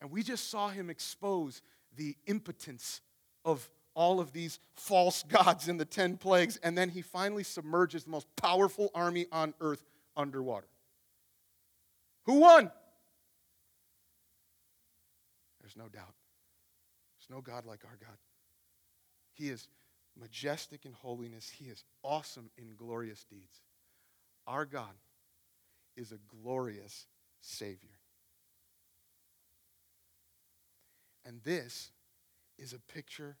And 0.00 0.10
we 0.10 0.22
just 0.22 0.50
saw 0.50 0.68
him 0.68 0.88
expose 0.90 1.62
the 1.96 2.16
impotence 2.26 3.00
of 3.44 3.68
all 3.94 4.20
of 4.20 4.32
these 4.32 4.58
false 4.74 5.22
gods 5.24 5.68
in 5.68 5.76
the 5.76 5.84
10 5.84 6.16
plagues. 6.16 6.58
And 6.62 6.76
then 6.76 6.88
he 6.88 7.02
finally 7.02 7.44
submerges 7.44 8.04
the 8.04 8.10
most 8.10 8.26
powerful 8.36 8.90
army 8.94 9.26
on 9.30 9.54
earth 9.60 9.84
underwater. 10.16 10.68
Who 12.24 12.40
won? 12.40 12.70
There's 15.60 15.76
no 15.76 15.88
doubt. 15.88 16.14
There's 17.18 17.30
no 17.30 17.40
God 17.40 17.66
like 17.66 17.84
our 17.84 17.96
God. 18.00 18.16
He 19.34 19.48
is 19.48 19.68
majestic 20.18 20.84
in 20.84 20.92
holiness, 20.92 21.48
He 21.48 21.66
is 21.66 21.84
awesome 22.02 22.50
in 22.58 22.74
glorious 22.76 23.24
deeds. 23.24 23.62
Our 24.46 24.64
God 24.64 24.94
is 25.96 26.12
a 26.12 26.18
glorious 26.42 27.06
Savior. 27.40 27.99
And 31.24 31.40
this 31.44 31.90
is 32.58 32.72
a 32.72 32.78
picture 32.92 33.36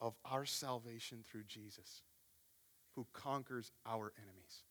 of 0.00 0.14
our 0.24 0.44
salvation 0.44 1.24
through 1.28 1.44
Jesus, 1.48 2.02
who 2.94 3.06
conquers 3.12 3.72
our 3.86 4.12
enemies. 4.16 4.62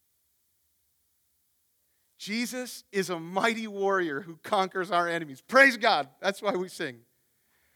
Jesus 2.17 2.83
is 2.91 3.09
a 3.09 3.19
mighty 3.19 3.67
warrior 3.67 4.21
who 4.21 4.39
conquers 4.43 4.91
our 4.91 5.07
enemies. 5.07 5.41
Praise 5.41 5.77
God. 5.77 6.07
That's 6.21 6.41
why 6.41 6.51
we 6.51 6.69
sing. 6.69 6.99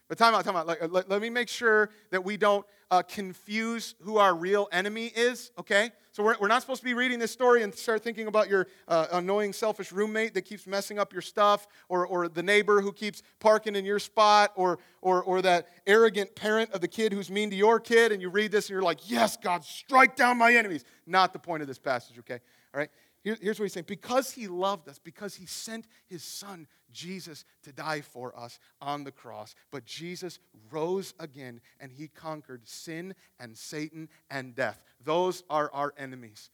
But 0.09 0.17
time 0.17 0.33
out, 0.33 0.43
time 0.43 0.55
out. 0.55 0.67
Let, 0.67 0.91
let, 0.91 1.07
let 1.07 1.21
me 1.21 1.29
make 1.29 1.47
sure 1.47 1.91
that 2.09 2.25
we 2.25 2.35
don't 2.35 2.65
uh, 2.91 3.03
confuse 3.03 3.93
who 4.01 4.17
our 4.17 4.33
real 4.35 4.67
enemy 4.71 5.11
is, 5.15 5.51
okay? 5.59 5.91
So 6.11 6.23
we're, 6.23 6.35
we're 6.41 6.47
not 6.47 6.61
supposed 6.61 6.81
to 6.81 6.85
be 6.85 6.95
reading 6.95 7.19
this 7.19 7.31
story 7.31 7.61
and 7.61 7.73
start 7.73 8.03
thinking 8.03 8.25
about 8.25 8.49
your 8.49 8.65
uh, 8.87 9.05
annoying, 9.11 9.53
selfish 9.53 9.91
roommate 9.91 10.33
that 10.33 10.41
keeps 10.41 10.65
messing 10.65 10.97
up 10.97 11.13
your 11.13 11.21
stuff, 11.21 11.67
or, 11.89 12.07
or 12.07 12.27
the 12.27 12.41
neighbor 12.41 12.81
who 12.81 12.91
keeps 12.91 13.21
parking 13.39 13.75
in 13.75 13.85
your 13.85 13.99
spot, 13.99 14.51
or, 14.55 14.79
or, 15.03 15.21
or 15.21 15.43
that 15.43 15.67
arrogant 15.85 16.35
parent 16.35 16.71
of 16.71 16.81
the 16.81 16.87
kid 16.87 17.13
who's 17.13 17.29
mean 17.29 17.51
to 17.51 17.55
your 17.55 17.79
kid, 17.79 18.11
and 18.11 18.19
you 18.19 18.29
read 18.29 18.51
this 18.51 18.65
and 18.65 18.71
you're 18.71 18.81
like, 18.81 19.07
yes, 19.07 19.37
God, 19.37 19.63
strike 19.63 20.15
down 20.15 20.39
my 20.39 20.55
enemies. 20.55 20.83
Not 21.05 21.33
the 21.33 21.39
point 21.39 21.61
of 21.61 21.67
this 21.67 21.79
passage, 21.79 22.17
okay? 22.17 22.39
All 22.73 22.79
right? 22.79 22.89
Here, 23.23 23.37
here's 23.41 23.59
what 23.59 23.65
he's 23.65 23.73
saying 23.73 23.85
because 23.87 24.31
he 24.31 24.47
loved 24.47 24.87
us, 24.87 24.99
because 24.99 25.35
he 25.35 25.45
sent 25.45 25.85
his 26.07 26.23
son 26.23 26.67
Jesus 26.91 27.45
to 27.63 27.71
die 27.71 28.01
for 28.01 28.37
us 28.37 28.59
on 28.81 29.03
the 29.03 29.11
cross. 29.11 29.55
But 29.71 29.85
Jesus 29.85 30.39
rose 30.71 31.13
again 31.19 31.61
and 31.79 31.91
he 31.91 32.07
conquered 32.07 32.67
sin 32.67 33.13
and 33.39 33.57
Satan 33.57 34.09
and 34.29 34.55
death. 34.55 34.81
Those 35.03 35.43
are 35.49 35.69
our 35.73 35.93
enemies. 35.97 36.49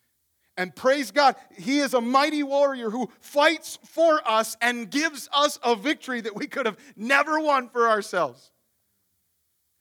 And 0.58 0.74
praise 0.74 1.12
God, 1.12 1.36
He 1.58 1.80
is 1.80 1.94
a 1.94 2.00
mighty 2.00 2.42
warrior 2.42 2.90
who 2.90 3.10
fights 3.20 3.78
for 3.84 4.22
us 4.26 4.56
and 4.62 4.90
gives 4.90 5.28
us 5.34 5.60
a 5.62 5.76
victory 5.76 6.22
that 6.22 6.36
we 6.36 6.48
could 6.48 6.66
have 6.66 6.78
never 6.96 7.42
won 7.42 7.68
for 7.68 7.90
ourselves. 7.90 8.52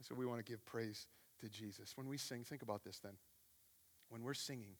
So 0.00 0.16
we 0.16 0.26
want 0.26 0.44
to 0.44 0.50
give 0.50 0.64
praise 0.66 1.06
to 1.40 1.48
Jesus. 1.48 1.96
When 1.96 2.08
we 2.08 2.18
sing, 2.18 2.42
think 2.42 2.62
about 2.62 2.82
this 2.82 2.98
then. 2.98 3.12
When 4.08 4.22
we're 4.22 4.34
singing, 4.34 4.74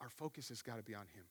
our 0.00 0.10
focus 0.10 0.50
has 0.50 0.60
got 0.60 0.76
to 0.76 0.82
be 0.82 0.94
on 0.94 1.06
Him. 1.14 1.24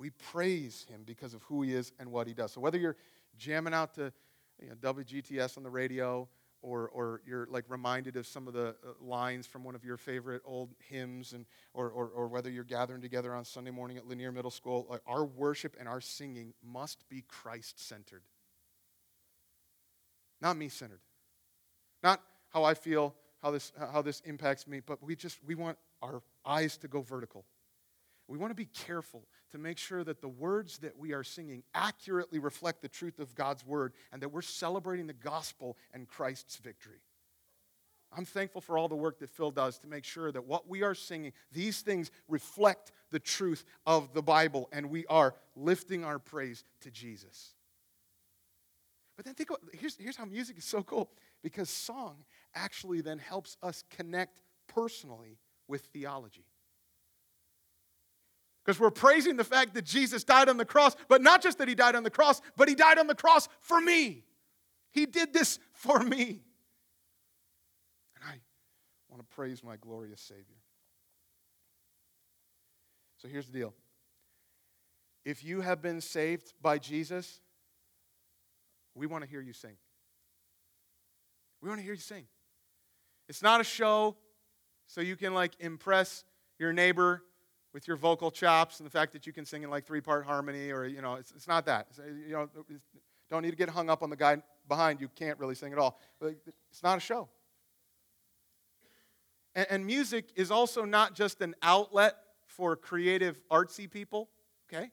We 0.00 0.10
praise 0.10 0.86
Him 0.88 1.02
because 1.04 1.34
of 1.34 1.42
who 1.42 1.60
He 1.60 1.74
is 1.74 1.92
and 2.00 2.10
what 2.10 2.26
He 2.26 2.32
does. 2.32 2.52
So 2.52 2.60
whether 2.60 2.78
you're 2.78 2.96
jamming 3.36 3.74
out 3.74 3.94
to 3.96 4.12
you 4.58 4.70
know, 4.70 4.74
WGTS 4.76 5.58
on 5.58 5.62
the 5.62 5.70
radio, 5.70 6.26
or, 6.62 6.88
or 6.88 7.20
you're 7.26 7.46
like 7.50 7.64
reminded 7.68 8.16
of 8.16 8.26
some 8.26 8.48
of 8.48 8.54
the 8.54 8.68
uh, 8.68 8.92
lines 9.00 9.46
from 9.46 9.62
one 9.62 9.74
of 9.74 9.84
your 9.84 9.98
favorite 9.98 10.40
old 10.44 10.70
hymns, 10.88 11.34
and, 11.34 11.44
or, 11.74 11.90
or, 11.90 12.08
or 12.08 12.28
whether 12.28 12.50
you're 12.50 12.64
gathering 12.64 13.02
together 13.02 13.34
on 13.34 13.44
Sunday 13.44 13.70
morning 13.70 13.98
at 13.98 14.08
Lanier 14.08 14.32
Middle 14.32 14.50
School, 14.50 14.86
like 14.88 15.02
our 15.06 15.24
worship 15.24 15.76
and 15.78 15.86
our 15.86 16.00
singing 16.00 16.54
must 16.62 17.06
be 17.10 17.22
Christ 17.28 17.86
centered. 17.86 18.22
Not 20.40 20.56
me 20.56 20.70
centered. 20.70 21.00
Not 22.02 22.22
how 22.48 22.64
I 22.64 22.72
feel, 22.72 23.14
how 23.42 23.50
this, 23.50 23.70
how 23.92 24.00
this 24.00 24.20
impacts 24.20 24.66
me, 24.66 24.80
but 24.80 25.02
we 25.02 25.14
just, 25.14 25.38
we 25.44 25.54
want 25.54 25.76
our 26.02 26.22
eyes 26.46 26.78
to 26.78 26.88
go 26.88 27.02
vertical. 27.02 27.44
We 28.28 28.38
want 28.38 28.50
to 28.50 28.54
be 28.54 28.66
careful 28.66 29.26
to 29.50 29.58
make 29.58 29.78
sure 29.78 30.04
that 30.04 30.20
the 30.20 30.28
words 30.28 30.78
that 30.78 30.98
we 30.98 31.12
are 31.12 31.24
singing 31.24 31.62
accurately 31.74 32.38
reflect 32.38 32.82
the 32.82 32.88
truth 32.88 33.18
of 33.18 33.34
God's 33.34 33.64
word 33.64 33.92
and 34.12 34.22
that 34.22 34.28
we're 34.28 34.42
celebrating 34.42 35.06
the 35.06 35.12
gospel 35.12 35.76
and 35.92 36.08
Christ's 36.08 36.56
victory. 36.56 37.00
I'm 38.12 38.24
thankful 38.24 38.60
for 38.60 38.76
all 38.76 38.88
the 38.88 38.96
work 38.96 39.20
that 39.20 39.30
Phil 39.30 39.50
does 39.50 39.78
to 39.78 39.86
make 39.86 40.04
sure 40.04 40.32
that 40.32 40.44
what 40.44 40.68
we 40.68 40.82
are 40.82 40.94
singing, 40.94 41.32
these 41.52 41.80
things 41.80 42.10
reflect 42.28 42.92
the 43.10 43.20
truth 43.20 43.64
of 43.86 44.12
the 44.14 44.22
Bible, 44.22 44.68
and 44.72 44.90
we 44.90 45.06
are 45.06 45.34
lifting 45.54 46.04
our 46.04 46.18
praise 46.18 46.64
to 46.80 46.90
Jesus. 46.90 47.54
But 49.16 49.26
then 49.26 49.34
think 49.34 49.50
about 49.50 49.60
here's, 49.74 49.96
here's 49.96 50.16
how 50.16 50.24
music 50.24 50.58
is 50.58 50.64
so 50.64 50.82
cool 50.82 51.10
because 51.42 51.68
song 51.70 52.24
actually 52.54 53.00
then 53.00 53.18
helps 53.18 53.56
us 53.62 53.84
connect 53.90 54.40
personally 54.66 55.38
with 55.68 55.82
theology. 55.92 56.46
Because 58.64 58.78
we're 58.78 58.90
praising 58.90 59.36
the 59.36 59.44
fact 59.44 59.74
that 59.74 59.84
Jesus 59.84 60.22
died 60.22 60.48
on 60.48 60.56
the 60.56 60.64
cross, 60.64 60.94
but 61.08 61.22
not 61.22 61.42
just 61.42 61.58
that 61.58 61.68
he 61.68 61.74
died 61.74 61.96
on 61.96 62.02
the 62.02 62.10
cross, 62.10 62.40
but 62.56 62.68
he 62.68 62.74
died 62.74 62.98
on 62.98 63.06
the 63.06 63.14
cross 63.14 63.48
for 63.60 63.80
me. 63.80 64.24
He 64.90 65.06
did 65.06 65.32
this 65.32 65.58
for 65.72 65.98
me. 66.00 66.42
And 68.16 68.24
I 68.24 68.40
want 69.08 69.22
to 69.22 69.34
praise 69.34 69.64
my 69.64 69.76
glorious 69.76 70.20
Savior. 70.20 70.44
So 73.18 73.28
here's 73.28 73.46
the 73.46 73.52
deal 73.52 73.74
if 75.24 75.44
you 75.44 75.60
have 75.60 75.82
been 75.82 76.00
saved 76.00 76.52
by 76.60 76.78
Jesus, 76.78 77.40
we 78.94 79.06
want 79.06 79.24
to 79.24 79.30
hear 79.30 79.40
you 79.40 79.52
sing. 79.52 79.76
We 81.60 81.68
want 81.68 81.78
to 81.80 81.84
hear 81.84 81.94
you 81.94 82.00
sing. 82.00 82.26
It's 83.28 83.42
not 83.42 83.60
a 83.60 83.64
show 83.64 84.16
so 84.86 85.00
you 85.00 85.16
can 85.16 85.34
like 85.34 85.52
impress 85.60 86.24
your 86.58 86.72
neighbor 86.72 87.22
with 87.72 87.86
your 87.86 87.96
vocal 87.96 88.30
chops 88.30 88.80
and 88.80 88.86
the 88.86 88.90
fact 88.90 89.12
that 89.12 89.26
you 89.26 89.32
can 89.32 89.44
sing 89.44 89.62
in 89.62 89.70
like 89.70 89.86
three 89.86 90.00
part 90.00 90.24
harmony 90.24 90.70
or 90.70 90.84
you 90.84 91.02
know 91.02 91.14
it's, 91.14 91.32
it's 91.32 91.48
not 91.48 91.66
that. 91.66 91.86
It's, 91.90 91.98
you 91.98 92.32
know 92.32 92.48
don't 93.30 93.42
need 93.42 93.50
to 93.50 93.56
get 93.56 93.68
hung 93.68 93.88
up 93.88 94.02
on 94.02 94.10
the 94.10 94.16
guy 94.16 94.42
behind. 94.66 95.00
You 95.00 95.08
can't 95.08 95.38
really 95.38 95.54
sing 95.54 95.72
at 95.72 95.78
all. 95.78 96.00
It's 96.20 96.82
not 96.82 96.98
a 96.98 97.00
show. 97.00 97.28
And, 99.54 99.66
and 99.70 99.86
music 99.86 100.30
is 100.34 100.50
also 100.50 100.84
not 100.84 101.14
just 101.14 101.40
an 101.40 101.54
outlet 101.62 102.16
for 102.46 102.74
creative 102.74 103.40
artsy 103.50 103.90
people 103.90 104.28
okay? 104.72 104.90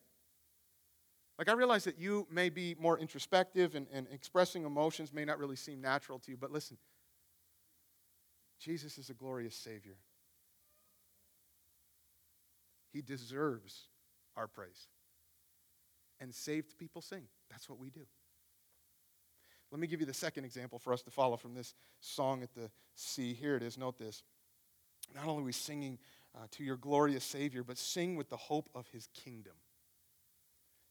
Like 1.37 1.49
i 1.49 1.53
realize 1.53 1.83
that 1.83 1.99
you 1.99 2.27
may 2.31 2.49
be 2.49 2.75
more 2.79 2.97
introspective 2.97 3.75
and, 3.75 3.87
and 3.91 4.07
expressing 4.11 4.65
emotions 4.65 5.13
may 5.13 5.25
not 5.25 5.37
really 5.39 5.55
seem 5.55 5.81
natural 5.81 6.19
to 6.19 6.31
you 6.31 6.37
but 6.37 6.51
listen 6.51 6.77
jesus 8.59 8.97
is 8.97 9.09
a 9.09 9.13
glorious 9.13 9.55
savior 9.55 9.97
he 12.97 13.01
deserves 13.03 13.89
our 14.35 14.47
praise. 14.47 14.87
And 16.19 16.33
saved 16.33 16.79
people 16.79 17.01
sing. 17.03 17.25
That's 17.51 17.69
what 17.69 17.77
we 17.77 17.91
do. 17.91 18.07
Let 19.71 19.79
me 19.79 19.85
give 19.85 19.99
you 19.99 20.07
the 20.07 20.15
second 20.15 20.45
example 20.45 20.79
for 20.79 20.93
us 20.93 21.03
to 21.03 21.11
follow 21.11 21.37
from 21.37 21.53
this 21.53 21.75
song 21.99 22.41
at 22.41 22.55
the 22.55 22.71
sea. 22.95 23.35
Here 23.35 23.55
it 23.55 23.61
is. 23.61 23.77
Note 23.77 23.99
this. 23.99 24.23
Not 25.13 25.25
only 25.25 25.43
are 25.43 25.45
we 25.45 25.51
singing 25.51 25.99
uh, 26.35 26.47
to 26.51 26.63
your 26.63 26.77
glorious 26.77 27.23
Savior, 27.23 27.63
but 27.63 27.77
sing 27.77 28.15
with 28.15 28.29
the 28.29 28.37
hope 28.37 28.67
of 28.73 28.87
his 28.87 29.07
kingdom. 29.13 29.53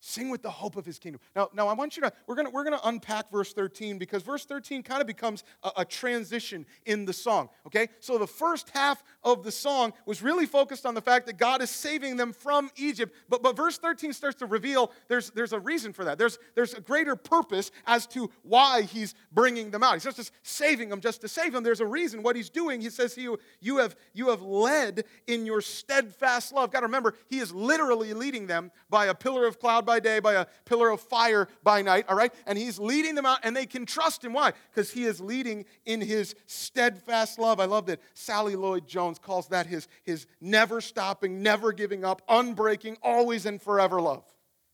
Sing 0.09 0.31
with 0.31 0.41
the 0.41 0.51
hope 0.51 0.77
of 0.77 0.87
his 0.87 1.01
kingdom. 1.01 1.21
Now, 1.35 1.49
now 1.53 1.67
I 1.67 1.73
want 1.73 1.97
you 1.97 2.03
to, 2.05 2.13
we're 2.29 2.37
gonna, 2.37 2.51
we're 2.51 2.63
gonna 2.63 2.79
unpack 2.85 3.29
verse 3.29 3.53
13 3.53 3.99
because 3.99 4.23
verse 4.23 4.45
13 4.45 4.85
kind 4.85 5.01
of 5.01 5.07
becomes 5.09 5.43
a, 5.65 5.73
a, 5.79 5.85
transition 5.85 6.65
in 6.85 7.07
the 7.07 7.13
song, 7.13 7.49
okay? 7.67 7.89
So 7.99 8.17
the 8.17 8.27
first 8.27 8.71
half 8.71 9.03
of 9.25 9.43
the 9.43 9.51
song 9.51 9.93
was 10.07 10.23
really 10.23 10.47
focused 10.47 10.87
on 10.87 10.95
the 10.95 11.01
fact 11.01 11.27
that 11.27 11.39
God 11.39 11.61
is 11.61 11.71
saving 11.71 12.17
them 12.17 12.33
from 12.33 12.71
Egypt. 12.77 13.17
But, 13.29 13.43
but 13.43 13.57
verse 13.57 13.79
13 13.79 14.13
starts 14.13 14.37
to 14.37 14.47
reveal 14.47 14.93
there's, 15.09 15.31
there's 15.31 15.53
a 15.53 15.59
reason 15.59 15.93
for 15.93 16.05
that. 16.05 16.19
There's, 16.19 16.39
there's 16.55 16.75
a 16.75 16.81
greater 16.81 17.17
purpose 17.17 17.73
as 17.85 18.07
to 18.09 18.31
why 18.45 18.83
he's 18.83 19.13
bringing 19.33 19.73
them 19.73 19.83
out. 19.83 19.95
He's 19.95 20.05
not 20.05 20.15
just 20.15 20.31
saving 20.45 20.89
them 20.89 21.01
just 21.01 21.21
to 21.23 21.29
save 21.29 21.53
them. 21.53 21.65
There's 21.65 21.81
a 21.81 21.87
reason 21.87 22.23
what 22.23 22.37
he's 22.37 22.49
doing. 22.49 22.81
He 22.81 22.91
says, 22.91 23.19
you, 23.19 23.41
you, 23.61 23.79
have, 23.79 23.97
you 24.15 24.29
have 24.29 24.43
led 24.43 25.03
in 25.27 25.47
your 25.47 25.61
steadfast 25.61 26.53
love. 26.53 26.71
Got 26.71 26.81
to 26.81 26.87
remember, 26.87 27.15
he 27.27 27.41
is 27.41 27.53
literally 27.53 28.15
leading 28.15 28.47
them 28.47 28.71
by 28.89 29.07
a 29.07 29.15
pillar 29.15 29.49
of 29.49 29.59
cloud 29.59 29.85
by 29.85 29.96
day, 30.01 30.21
by 30.21 30.35
a 30.35 30.47
pillar 30.65 30.91
of 30.91 31.01
fire 31.01 31.49
by 31.63 31.83
night, 31.83 32.07
all 32.09 32.17
right? 32.17 32.33
And 32.47 32.59
he's 32.59 32.79
leading 32.79 33.15
them 33.15 33.27
out, 33.27 33.41
and 33.43 33.57
they 33.57 33.67
can 33.67 33.87
trust 33.87 34.25
him. 34.25 34.33
Why? 34.33 34.53
Because 34.71 34.91
he 34.91 35.05
is 35.05 35.21
leading 35.21 35.65
in 35.85 36.01
his 36.01 36.35
steadfast 36.47 37.39
love. 37.39 37.61
I 37.61 37.65
love 37.65 37.87
that 37.87 38.01
Sally 38.15 38.57
Lloyd 38.57 38.87
Jones 38.87 39.19
calls 39.19 39.49
that 39.49 39.67
his, 39.67 39.89
his 40.03 40.27
never 40.41 40.81
stopping, 40.81 41.43
never 41.43 41.73
giving 41.73 42.05
up, 42.05 42.23
unbreaking, 42.29 42.97
always 43.03 43.47
and 43.47 43.61
forever 43.61 44.01
love. 44.01 44.25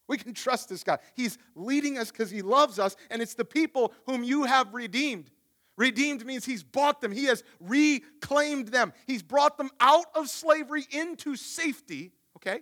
We 0.08 0.18
can 0.18 0.34
trust 0.34 0.68
this 0.68 0.84
God. 0.84 1.00
He's 1.14 1.38
leading 1.54 1.96
us 1.96 2.10
because 2.10 2.30
he 2.30 2.42
loves 2.42 2.78
us, 2.78 2.96
and 3.10 3.22
it's 3.22 3.34
the 3.34 3.44
people 3.44 3.92
whom 4.06 4.24
you 4.24 4.44
have 4.44 4.74
redeemed. 4.74 5.30
Redeemed 5.78 6.26
means 6.26 6.44
he's 6.44 6.62
bought 6.62 7.00
them, 7.00 7.12
he 7.12 7.24
has 7.24 7.42
reclaimed 7.60 8.68
them, 8.68 8.92
he's 9.06 9.22
brought 9.22 9.56
them 9.56 9.70
out 9.80 10.06
of 10.14 10.28
slavery 10.28 10.86
into 10.90 11.34
safety, 11.34 12.12
okay? 12.36 12.60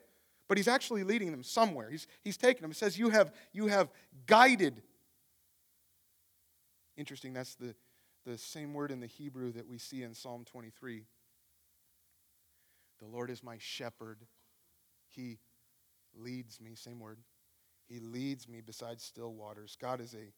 But 0.51 0.59
he's 0.59 0.67
actually 0.67 1.05
leading 1.05 1.31
them 1.31 1.45
somewhere. 1.45 1.89
He's, 1.89 2.09
he's 2.23 2.37
taking 2.37 2.63
them. 2.63 2.73
It 2.73 2.77
says, 2.77 2.99
you 2.99 3.11
have, 3.11 3.33
you 3.53 3.69
have 3.69 3.89
guided. 4.27 4.83
Interesting, 6.97 7.33
that's 7.33 7.55
the, 7.55 7.73
the 8.27 8.37
same 8.37 8.75
word 8.75 8.91
in 8.91 8.99
the 8.99 9.07
Hebrew 9.07 9.53
that 9.53 9.69
we 9.69 9.79
see 9.79 10.03
in 10.03 10.13
Psalm 10.13 10.45
23. 10.45 11.05
The 12.99 13.07
Lord 13.07 13.31
is 13.31 13.45
my 13.45 13.59
shepherd. 13.61 14.27
He 15.07 15.39
leads 16.19 16.61
me, 16.61 16.75
same 16.75 16.99
word. 16.99 17.19
He 17.89 18.01
leads 18.01 18.49
me 18.49 18.61
beside 18.61 19.01
still 19.01 19.33
waters. 19.33 19.77
God 19.81 20.01
is 20.01 20.15
a 20.15 20.33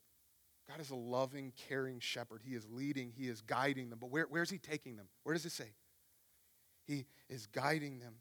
God 0.68 0.78
is 0.78 0.90
a 0.90 0.94
loving, 0.94 1.54
caring 1.68 2.00
shepherd. 2.00 2.42
He 2.44 2.54
is 2.54 2.66
leading, 2.70 3.12
he 3.16 3.28
is 3.28 3.40
guiding 3.40 3.88
them. 3.88 3.98
But 3.98 4.10
where, 4.10 4.26
where's 4.28 4.50
he 4.50 4.58
taking 4.58 4.96
them? 4.96 5.06
Where 5.22 5.32
does 5.32 5.46
it 5.46 5.52
say? 5.52 5.72
He 6.86 7.06
is 7.30 7.46
guiding 7.46 7.98
them 7.98 8.16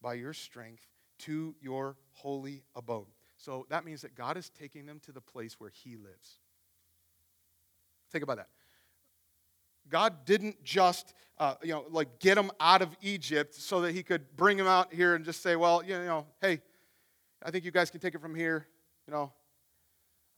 by 0.00 0.14
your 0.14 0.32
strength 0.32 0.86
to 1.20 1.54
your 1.60 1.96
holy 2.12 2.62
abode. 2.74 3.06
So 3.36 3.66
that 3.68 3.84
means 3.84 4.02
that 4.02 4.14
God 4.14 4.36
is 4.36 4.50
taking 4.50 4.86
them 4.86 5.00
to 5.00 5.12
the 5.12 5.20
place 5.20 5.58
where 5.58 5.70
He 5.70 5.96
lives. 5.96 6.38
Think 8.10 8.24
about 8.24 8.36
that. 8.36 8.48
God 9.88 10.24
didn't 10.24 10.62
just, 10.64 11.12
uh, 11.38 11.56
you 11.62 11.72
know, 11.72 11.84
like 11.90 12.18
get 12.18 12.36
them 12.36 12.50
out 12.58 12.80
of 12.80 12.96
Egypt 13.02 13.54
so 13.54 13.82
that 13.82 13.92
He 13.92 14.02
could 14.02 14.36
bring 14.36 14.56
them 14.56 14.66
out 14.66 14.92
here 14.92 15.14
and 15.14 15.24
just 15.24 15.42
say, 15.42 15.56
well, 15.56 15.82
you 15.84 15.98
know, 15.98 16.26
hey, 16.40 16.60
I 17.42 17.50
think 17.50 17.64
you 17.64 17.70
guys 17.70 17.90
can 17.90 18.00
take 18.00 18.14
it 18.14 18.20
from 18.20 18.34
here. 18.34 18.66
You 19.06 19.12
know, 19.12 19.32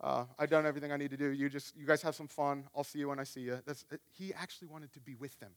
uh, 0.01 0.25
I've 0.39 0.51
done 0.51 0.67
everything 0.67 0.91
I 0.91 0.97
need 0.97 1.11
to 1.11 1.17
do. 1.17 1.31
You 1.31 1.49
just, 1.49 1.77
you 1.77 1.87
guys 1.87 2.03
have 2.03 2.15
some 2.15 2.29
fun. 2.29 2.65
I'll 2.75 2.85
see 2.85 2.99
you 2.99 3.09
when 3.09 3.21
I 3.21 3.25
see 3.25 3.41
you. 3.41 3.61
That's, 3.65 3.85
he 4.11 4.35
actually 4.35 4.69
wanted 4.69 4.93
to 4.95 5.01
be 5.01 5.15
with 5.15 5.39
them. 5.39 5.53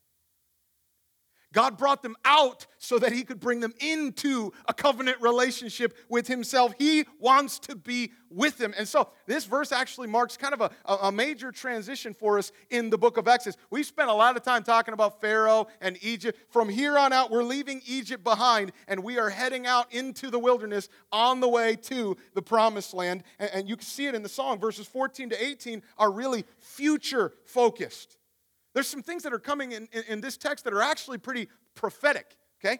God 1.53 1.77
brought 1.77 2.03
them 2.03 2.15
out 2.25 2.67
so 2.77 2.99
that 2.99 3.11
He 3.11 3.23
could 3.23 3.39
bring 3.39 3.59
them 3.59 3.73
into 3.79 4.51
a 4.67 4.73
covenant 4.73 5.19
relationship 5.21 5.95
with 6.07 6.27
Himself. 6.27 6.73
He 6.77 7.05
wants 7.19 7.59
to 7.59 7.75
be 7.75 8.11
with 8.29 8.57
them. 8.57 8.73
And 8.77 8.87
so 8.87 9.09
this 9.25 9.45
verse 9.45 9.71
actually 9.71 10.07
marks 10.07 10.37
kind 10.37 10.53
of 10.53 10.61
a, 10.61 10.71
a 10.85 11.11
major 11.11 11.51
transition 11.51 12.13
for 12.13 12.37
us 12.37 12.51
in 12.69 12.89
the 12.89 12.97
book 12.97 13.17
of 13.17 13.27
Exodus. 13.27 13.57
We've 13.71 13.85
spent 13.85 14.09
a 14.09 14.13
lot 14.13 14.37
of 14.37 14.43
time 14.43 14.63
talking 14.63 14.93
about 14.93 15.19
Pharaoh 15.21 15.67
and 15.81 15.97
Egypt. 16.01 16.39
From 16.49 16.69
here 16.69 16.97
on 16.97 17.11
out, 17.11 17.31
we're 17.31 17.43
leaving 17.43 17.81
Egypt 17.87 18.23
behind 18.23 18.71
and 18.87 19.03
we 19.03 19.17
are 19.17 19.29
heading 19.29 19.65
out 19.65 19.91
into 19.91 20.29
the 20.29 20.39
wilderness 20.39 20.89
on 21.11 21.39
the 21.39 21.49
way 21.49 21.75
to 21.75 22.15
the 22.33 22.41
promised 22.41 22.93
land. 22.93 23.23
And, 23.39 23.49
and 23.53 23.69
you 23.69 23.75
can 23.75 23.85
see 23.85 24.05
it 24.05 24.15
in 24.15 24.21
the 24.21 24.29
song. 24.29 24.59
Verses 24.59 24.85
14 24.85 25.31
to 25.31 25.43
18 25.43 25.81
are 25.97 26.11
really 26.11 26.45
future 26.59 27.33
focused. 27.45 28.18
There's 28.73 28.87
some 28.87 29.03
things 29.03 29.23
that 29.23 29.33
are 29.33 29.39
coming 29.39 29.71
in, 29.71 29.87
in, 29.91 30.03
in, 30.07 30.21
this 30.21 30.37
text 30.37 30.65
that 30.65 30.73
are 30.73 30.81
actually 30.81 31.17
pretty 31.17 31.49
prophetic, 31.75 32.37
okay? 32.59 32.79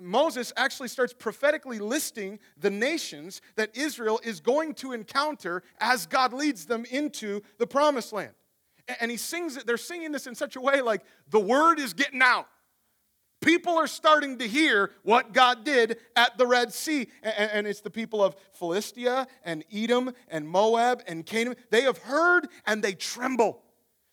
Moses 0.00 0.52
actually 0.56 0.88
starts 0.88 1.12
prophetically 1.12 1.78
listing 1.78 2.38
the 2.58 2.70
nations 2.70 3.40
that 3.56 3.76
Israel 3.76 4.20
is 4.22 4.40
going 4.40 4.74
to 4.74 4.92
encounter 4.92 5.62
as 5.80 6.06
God 6.06 6.32
leads 6.32 6.66
them 6.66 6.84
into 6.90 7.40
the 7.58 7.66
promised 7.66 8.12
land. 8.12 8.32
And 9.00 9.10
he 9.10 9.16
sings 9.16 9.56
it, 9.56 9.66
they're 9.66 9.76
singing 9.76 10.12
this 10.12 10.26
in 10.26 10.34
such 10.34 10.56
a 10.56 10.60
way 10.60 10.80
like 10.82 11.02
the 11.30 11.40
word 11.40 11.78
is 11.78 11.94
getting 11.94 12.20
out. 12.20 12.46
People 13.40 13.76
are 13.76 13.88
starting 13.88 14.38
to 14.38 14.46
hear 14.46 14.92
what 15.02 15.32
God 15.32 15.64
did 15.64 15.98
at 16.14 16.38
the 16.38 16.46
Red 16.46 16.72
Sea. 16.72 17.08
And 17.22 17.66
it's 17.66 17.80
the 17.80 17.90
people 17.90 18.22
of 18.22 18.36
Philistia 18.52 19.26
and 19.44 19.64
Edom 19.72 20.12
and 20.28 20.48
Moab 20.48 21.02
and 21.08 21.26
Canaan. 21.26 21.56
They 21.70 21.82
have 21.82 21.98
heard 21.98 22.46
and 22.66 22.84
they 22.84 22.92
tremble 22.92 23.61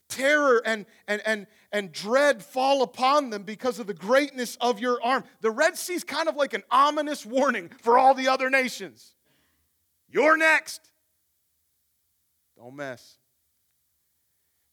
terror 0.10 0.62
and, 0.66 0.86
and, 1.08 1.22
and, 1.26 1.48
and 1.72 1.92
dread 1.92 2.44
fall 2.44 2.82
upon 2.82 3.30
them 3.30 3.44
because 3.44 3.80
of 3.80 3.88
the 3.88 3.94
greatness 3.94 4.58
of 4.60 4.80
your 4.80 5.02
arm. 5.02 5.24
The 5.42 5.52
Red 5.52 5.78
Sea 5.78 5.94
is 5.94 6.04
kind 6.04 6.28
of 6.28 6.36
like 6.36 6.54
an 6.54 6.64
ominous 6.70 7.26
warning 7.26 7.70
for 7.82 7.98
all 7.98 8.14
the 8.14 8.28
other 8.28 8.50
nations. 8.50 9.14
You're 10.10 10.36
next. 10.36 10.92
Don't 12.58 12.76
mess. 12.76 13.18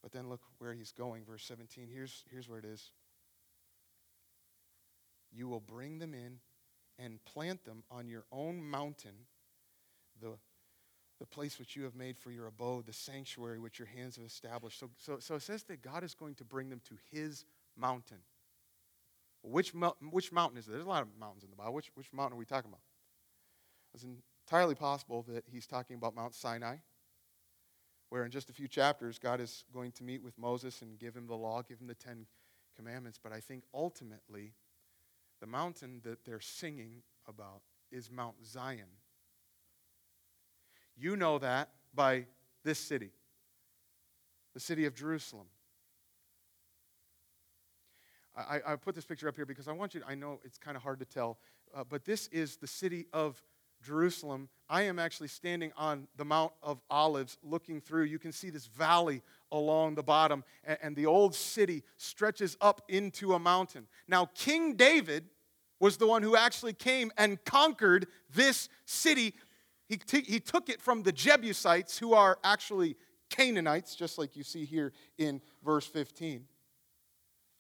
But 0.03 0.13
then 0.13 0.29
look 0.29 0.41
where 0.59 0.73
he's 0.73 0.93
going, 0.93 1.25
verse 1.25 1.45
17. 1.45 1.89
Here's, 1.93 2.25
here's 2.31 2.49
where 2.49 2.59
it 2.59 2.65
is. 2.65 2.91
You 5.33 5.49
will 5.49 5.61
bring 5.61 5.99
them 5.99 6.15
in 6.15 6.39
and 6.99 7.23
plant 7.25 7.65
them 7.65 7.83
on 7.91 8.09
your 8.09 8.25
own 8.33 8.63
mountain, 8.63 9.27
the 10.21 10.39
the 11.19 11.27
place 11.27 11.59
which 11.59 11.77
you 11.77 11.85
have 11.85 11.95
made 11.95 12.19
for 12.19 12.31
your 12.31 12.47
abode, 12.47 12.87
the 12.87 12.93
sanctuary 12.93 13.59
which 13.59 13.79
your 13.79 13.89
hands 13.89 14.17
have 14.17 14.27
established. 14.27 14.79
So, 14.79 14.91
so, 14.99 15.19
so 15.19 15.37
it 15.37 15.43
says 15.43 15.63
that 15.65 15.83
God 15.83 16.05
is 16.05 16.15
going 16.15 16.35
to 16.37 16.45
bring 16.45 16.69
them 16.69 16.81
to 16.89 16.95
his 17.11 17.45
mountain. 17.77 18.19
Which, 19.43 19.73
which 20.11 20.33
mountain 20.33 20.59
is 20.59 20.67
it? 20.67 20.73
There's 20.73 20.85
a 20.85 20.89
lot 20.89 21.03
of 21.03 21.09
mountains 21.19 21.45
in 21.45 21.51
the 21.51 21.57
Bible. 21.57 21.73
Which, 21.75 21.91
which 21.95 22.13
mountain 22.13 22.35
are 22.35 22.39
we 22.39 22.45
talking 22.45 22.69
about? 22.69 22.81
It's 23.95 24.05
entirely 24.47 24.75
possible 24.75 25.25
that 25.29 25.45
he's 25.47 25.67
talking 25.67 25.97
about 25.97 26.15
Mount 26.15 26.35
Sinai, 26.35 26.77
where 28.11 28.25
in 28.25 28.31
just 28.31 28.51
a 28.51 28.53
few 28.53 28.69
chapters, 28.69 29.19
God 29.19 29.41
is 29.41 29.65
going 29.73 29.93
to 29.93 30.05
meet 30.05 30.23
with 30.23 30.37
Moses 30.37 30.83
and 30.83 30.99
give 30.99 31.17
him 31.17 31.27
the 31.27 31.37
law, 31.37 31.63
give 31.63 31.81
him 31.81 31.87
the 31.87 31.95
Ten 31.95 32.27
Commandments. 32.77 33.19
But 33.23 33.33
I 33.33 33.41
think 33.41 33.65
ultimately, 33.73 34.53
the 35.41 35.47
mountain 35.47 36.01
that 36.05 36.25
they're 36.25 36.41
singing 36.41 37.03
about 37.27 37.63
is 37.91 38.11
Mount 38.11 38.45
Zion 38.45 38.99
you 40.97 41.17
know 41.17 41.39
that 41.39 41.71
by 41.95 42.27
this 42.65 42.79
city, 42.79 43.11
the 44.55 44.61
city 44.61 44.87
of 44.87 44.95
Jerusalem. 44.95 45.47
I, 48.37 48.61
I 48.67 48.77
put 48.77 48.95
this 48.95 49.07
picture 49.07 49.29
up 49.29 49.37
here 49.37 49.47
because 49.47 49.69
I 49.69 49.73
want 49.73 49.95
you 49.95 50.01
to, 50.01 50.07
I 50.07 50.15
know 50.15 50.41
it's 50.45 50.59
kind 50.59 50.77
of 50.77 50.83
hard 50.83 50.99
to 50.99 51.07
tell, 51.07 51.39
uh, 51.75 51.85
but 51.89 52.05
this 52.05 52.29
is 52.29 52.57
the 52.57 52.67
city 52.67 53.07
of 53.13 53.43
Jerusalem. 53.83 54.49
I 54.69 54.83
am 54.83 54.99
actually 54.99 55.29
standing 55.29 55.73
on 55.77 56.09
the 56.17 56.25
Mount 56.25 56.53
of 56.63 56.81
Olives 56.91 57.39
looking 57.43 57.81
through. 57.81 58.05
You 58.05 58.19
can 58.19 58.33
see 58.33 58.51
this 58.51 58.67
valley 58.67 59.23
along 59.53 59.95
the 59.95 60.03
bottom, 60.03 60.45
and, 60.65 60.79
and 60.83 60.97
the 60.97 61.07
old 61.07 61.35
city 61.35 61.83
stretches 61.97 62.57
up 62.61 62.83
into 62.89 63.35
a 63.35 63.39
mountain. 63.39 63.87
Now, 64.09 64.27
King 64.35 64.75
David 64.75 65.25
was 65.79 65.99
the 65.99 66.07
one 66.07 66.23
who 66.23 66.37
actually 66.37 66.73
came 66.73 67.13
and 67.19 67.43
conquered 67.45 68.07
this 68.35 68.69
city 68.87 69.35
he, 69.89 69.97
t- 69.97 70.23
he 70.23 70.41
took 70.41 70.69
it 70.69 70.81
from 70.81 71.03
the 71.03 71.13
Jebusites, 71.13 71.99
who 71.99 72.15
are 72.15 72.39
actually 72.43 72.97
Canaanites, 73.31 73.95
just 73.95 74.19
like 74.19 74.37
you 74.37 74.43
see 74.43 74.65
here 74.65 74.93
in 75.19 75.41
verse 75.65 75.87
15. 75.87 76.45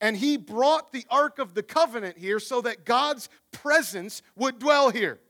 And 0.01 0.17
he 0.17 0.37
brought 0.37 0.93
the 0.93 1.05
Ark 1.11 1.39
of 1.39 1.55
the 1.55 1.63
Covenant 1.63 2.19
here 2.19 2.39
so 2.39 2.61
that 2.63 2.85
God's 2.85 3.29
presence 3.53 4.23
would 4.37 4.59
dwell 4.59 4.91
here. 4.91 5.21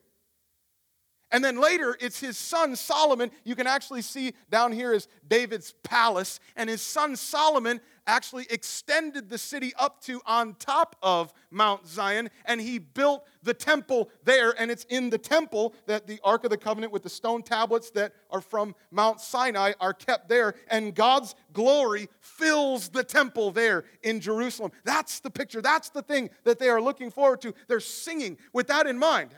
And 1.31 1.45
then 1.45 1.61
later, 1.61 1.97
it's 2.01 2.21
his 2.21 2.39
son 2.39 2.77
Solomon. 2.77 3.31
You 3.45 3.57
can 3.57 3.67
actually 3.67 4.03
see 4.03 4.33
down 4.51 4.73
here 4.73 4.93
is 4.93 5.09
David's 5.27 5.75
palace. 5.83 6.41
And 6.55 6.71
his 6.71 6.83
son 6.83 7.17
Solomon 7.17 7.81
actually 8.07 8.47
extended 8.51 9.29
the 9.29 9.39
city 9.39 9.73
up 9.79 10.01
to 10.03 10.21
on 10.27 10.55
top 10.55 10.97
of 11.03 11.33
Mount 11.51 11.87
Zion. 11.87 12.31
And 12.45 12.61
he 12.61 12.79
built 12.79 13.27
the 13.43 13.55
temple 13.55 14.11
there. 14.25 14.55
And 14.59 14.71
it's 14.71 14.85
in 14.85 15.11
the 15.11 15.19
temple 15.19 15.75
that 15.87 16.07
the 16.07 16.21
Ark 16.25 16.45
of 16.45 16.51
the 16.51 16.57
Covenant 16.57 16.93
with 16.93 17.03
the 17.03 17.09
stone 17.09 17.43
tablets 17.43 17.91
that 17.91 18.13
are 18.31 18.41
from 18.41 18.75
Mount 18.91 19.21
Sinai 19.21 19.73
are 19.81 19.95
kept 19.95 20.29
there. 20.29 20.55
And 20.69 20.95
God's 20.95 21.35
glory 21.53 22.09
fills 22.21 22.89
the 22.89 23.05
temple 23.05 23.51
there 23.51 23.85
in 24.03 24.21
Jerusalem. 24.21 24.73
That's 24.85 25.21
the 25.21 25.31
picture. 25.31 25.63
That's 25.63 25.91
the 25.91 26.03
thing 26.03 26.31
that 26.45 26.59
they 26.59 26.69
are 26.69 26.81
looking 26.81 27.11
forward 27.11 27.41
to. 27.43 27.55
They're 27.69 27.81
singing 27.81 28.39
with 28.53 28.69
that 28.69 28.87
in 28.87 28.99
mind. 28.99 29.31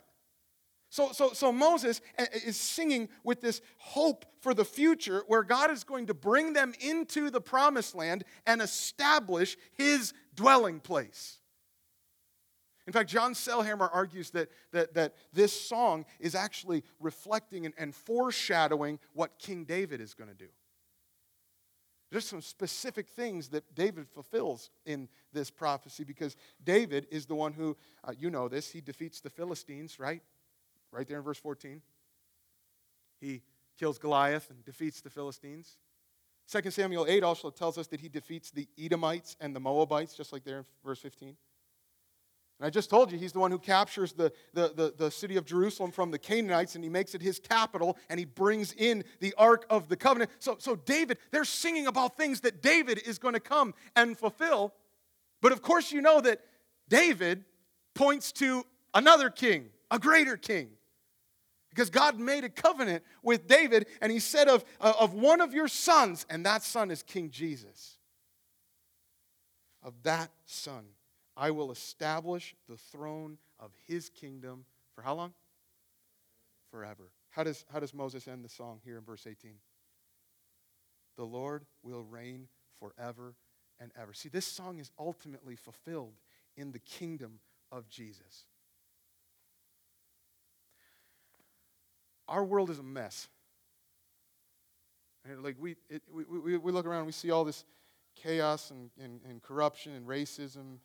So, 0.90 1.12
so, 1.12 1.32
so 1.32 1.52
Moses 1.52 2.00
uh, 2.18 2.24
is 2.44 2.56
singing 2.56 3.08
with 3.22 3.40
this 3.40 3.60
hope 3.76 4.24
for 4.40 4.54
the 4.54 4.64
future 4.64 5.22
where 5.26 5.42
God 5.42 5.70
is 5.70 5.84
going 5.84 6.06
to 6.06 6.14
bring 6.14 6.54
them 6.54 6.72
into 6.80 7.30
the 7.30 7.40
promised 7.40 7.94
land 7.94 8.24
and 8.46 8.62
establish 8.62 9.56
his 9.74 10.14
dwelling 10.34 10.80
place. 10.80 11.38
In 12.86 12.92
fact, 12.94 13.10
John 13.10 13.34
Sailhamer 13.34 13.90
argues 13.92 14.30
that, 14.30 14.48
that, 14.72 14.94
that 14.94 15.14
this 15.34 15.52
song 15.52 16.06
is 16.18 16.34
actually 16.34 16.84
reflecting 16.98 17.66
and, 17.66 17.74
and 17.76 17.94
foreshadowing 17.94 18.98
what 19.12 19.38
King 19.38 19.64
David 19.64 20.00
is 20.00 20.14
going 20.14 20.30
to 20.30 20.36
do. 20.36 20.48
There's 22.10 22.26
some 22.26 22.40
specific 22.40 23.10
things 23.10 23.48
that 23.48 23.74
David 23.74 24.08
fulfills 24.08 24.70
in 24.86 25.10
this 25.34 25.50
prophecy 25.50 26.04
because 26.04 26.34
David 26.64 27.06
is 27.10 27.26
the 27.26 27.34
one 27.34 27.52
who, 27.52 27.76
uh, 28.04 28.12
you 28.18 28.30
know 28.30 28.48
this, 28.48 28.70
he 28.70 28.80
defeats 28.80 29.20
the 29.20 29.28
Philistines, 29.28 29.98
right? 29.98 30.22
Right 30.92 31.06
there 31.06 31.18
in 31.18 31.24
verse 31.24 31.38
14. 31.38 31.82
He 33.20 33.42
kills 33.78 33.98
Goliath 33.98 34.50
and 34.50 34.64
defeats 34.64 35.00
the 35.00 35.10
Philistines. 35.10 35.76
2 36.50 36.70
Samuel 36.70 37.06
8 37.08 37.22
also 37.22 37.50
tells 37.50 37.76
us 37.76 37.86
that 37.88 38.00
he 38.00 38.08
defeats 38.08 38.50
the 38.50 38.66
Edomites 38.78 39.36
and 39.40 39.54
the 39.54 39.60
Moabites, 39.60 40.14
just 40.14 40.32
like 40.32 40.44
there 40.44 40.58
in 40.58 40.64
verse 40.84 41.00
15. 41.00 41.36
And 42.58 42.66
I 42.66 42.70
just 42.70 42.90
told 42.90 43.12
you, 43.12 43.18
he's 43.18 43.32
the 43.32 43.38
one 43.38 43.52
who 43.52 43.58
captures 43.58 44.12
the, 44.12 44.32
the, 44.52 44.72
the, 44.74 44.94
the, 44.96 45.10
city 45.10 45.36
of 45.36 45.44
Jerusalem 45.44 45.92
from 45.92 46.10
the 46.10 46.18
Canaanites 46.18 46.74
and 46.74 46.82
he 46.82 46.90
makes 46.90 47.14
it 47.14 47.22
his 47.22 47.38
capital 47.38 47.96
and 48.08 48.18
he 48.18 48.24
brings 48.24 48.72
in 48.72 49.04
the 49.20 49.32
Ark 49.38 49.64
of 49.70 49.88
the 49.88 49.96
Covenant. 49.96 50.30
So, 50.40 50.56
so 50.58 50.74
David, 50.74 51.18
they're 51.30 51.44
singing 51.44 51.86
about 51.86 52.16
things 52.16 52.40
that 52.40 52.60
David 52.60 53.00
is 53.06 53.18
going 53.18 53.34
to 53.34 53.40
come 53.40 53.74
and 53.94 54.18
fulfill. 54.18 54.74
But 55.40 55.52
of 55.52 55.62
course, 55.62 55.92
you 55.92 56.00
know 56.00 56.20
that 56.22 56.40
David 56.88 57.44
points 57.94 58.32
to 58.32 58.64
another 58.92 59.30
king, 59.30 59.66
a 59.90 60.00
greater 60.00 60.36
king. 60.36 60.70
Because 61.78 61.90
God 61.90 62.18
made 62.18 62.42
a 62.42 62.48
covenant 62.48 63.04
with 63.22 63.46
David, 63.46 63.86
and 64.02 64.10
he 64.10 64.18
said 64.18 64.48
of, 64.48 64.64
uh, 64.80 64.94
of 64.98 65.14
one 65.14 65.40
of 65.40 65.54
your 65.54 65.68
sons, 65.68 66.26
and 66.28 66.44
that 66.44 66.64
son 66.64 66.90
is 66.90 67.04
King 67.04 67.30
Jesus. 67.30 67.98
Of 69.80 69.94
that 70.02 70.32
son, 70.44 70.86
I 71.36 71.52
will 71.52 71.70
establish 71.70 72.56
the 72.68 72.76
throne 72.76 73.38
of 73.60 73.70
his 73.86 74.08
kingdom 74.08 74.64
for 74.92 75.02
how 75.02 75.14
long? 75.14 75.34
Forever. 76.72 77.12
How 77.30 77.44
does, 77.44 77.64
how 77.72 77.78
does 77.78 77.94
Moses 77.94 78.26
end 78.26 78.44
the 78.44 78.48
song 78.48 78.80
here 78.82 78.98
in 78.98 79.04
verse 79.04 79.24
18? 79.24 79.52
The 81.16 81.24
Lord 81.24 81.64
will 81.84 82.02
reign 82.02 82.48
forever 82.80 83.36
and 83.78 83.92
ever. 83.96 84.12
See, 84.14 84.28
this 84.28 84.46
song 84.46 84.80
is 84.80 84.90
ultimately 84.98 85.54
fulfilled 85.54 86.14
in 86.56 86.72
the 86.72 86.80
kingdom 86.80 87.38
of 87.70 87.88
Jesus. 87.88 88.46
Our 92.28 92.44
world 92.44 92.70
is 92.70 92.78
a 92.78 92.82
mess. 92.82 93.28
And 95.24 95.42
like 95.42 95.56
we, 95.58 95.76
it, 95.88 96.02
we, 96.10 96.24
we, 96.24 96.56
we 96.56 96.72
look 96.72 96.86
around, 96.86 97.06
we 97.06 97.12
see 97.12 97.30
all 97.30 97.44
this 97.44 97.64
chaos 98.14 98.70
and, 98.70 98.90
and, 99.02 99.20
and 99.28 99.42
corruption 99.42 99.94
and 99.94 100.06
racism, 100.06 100.78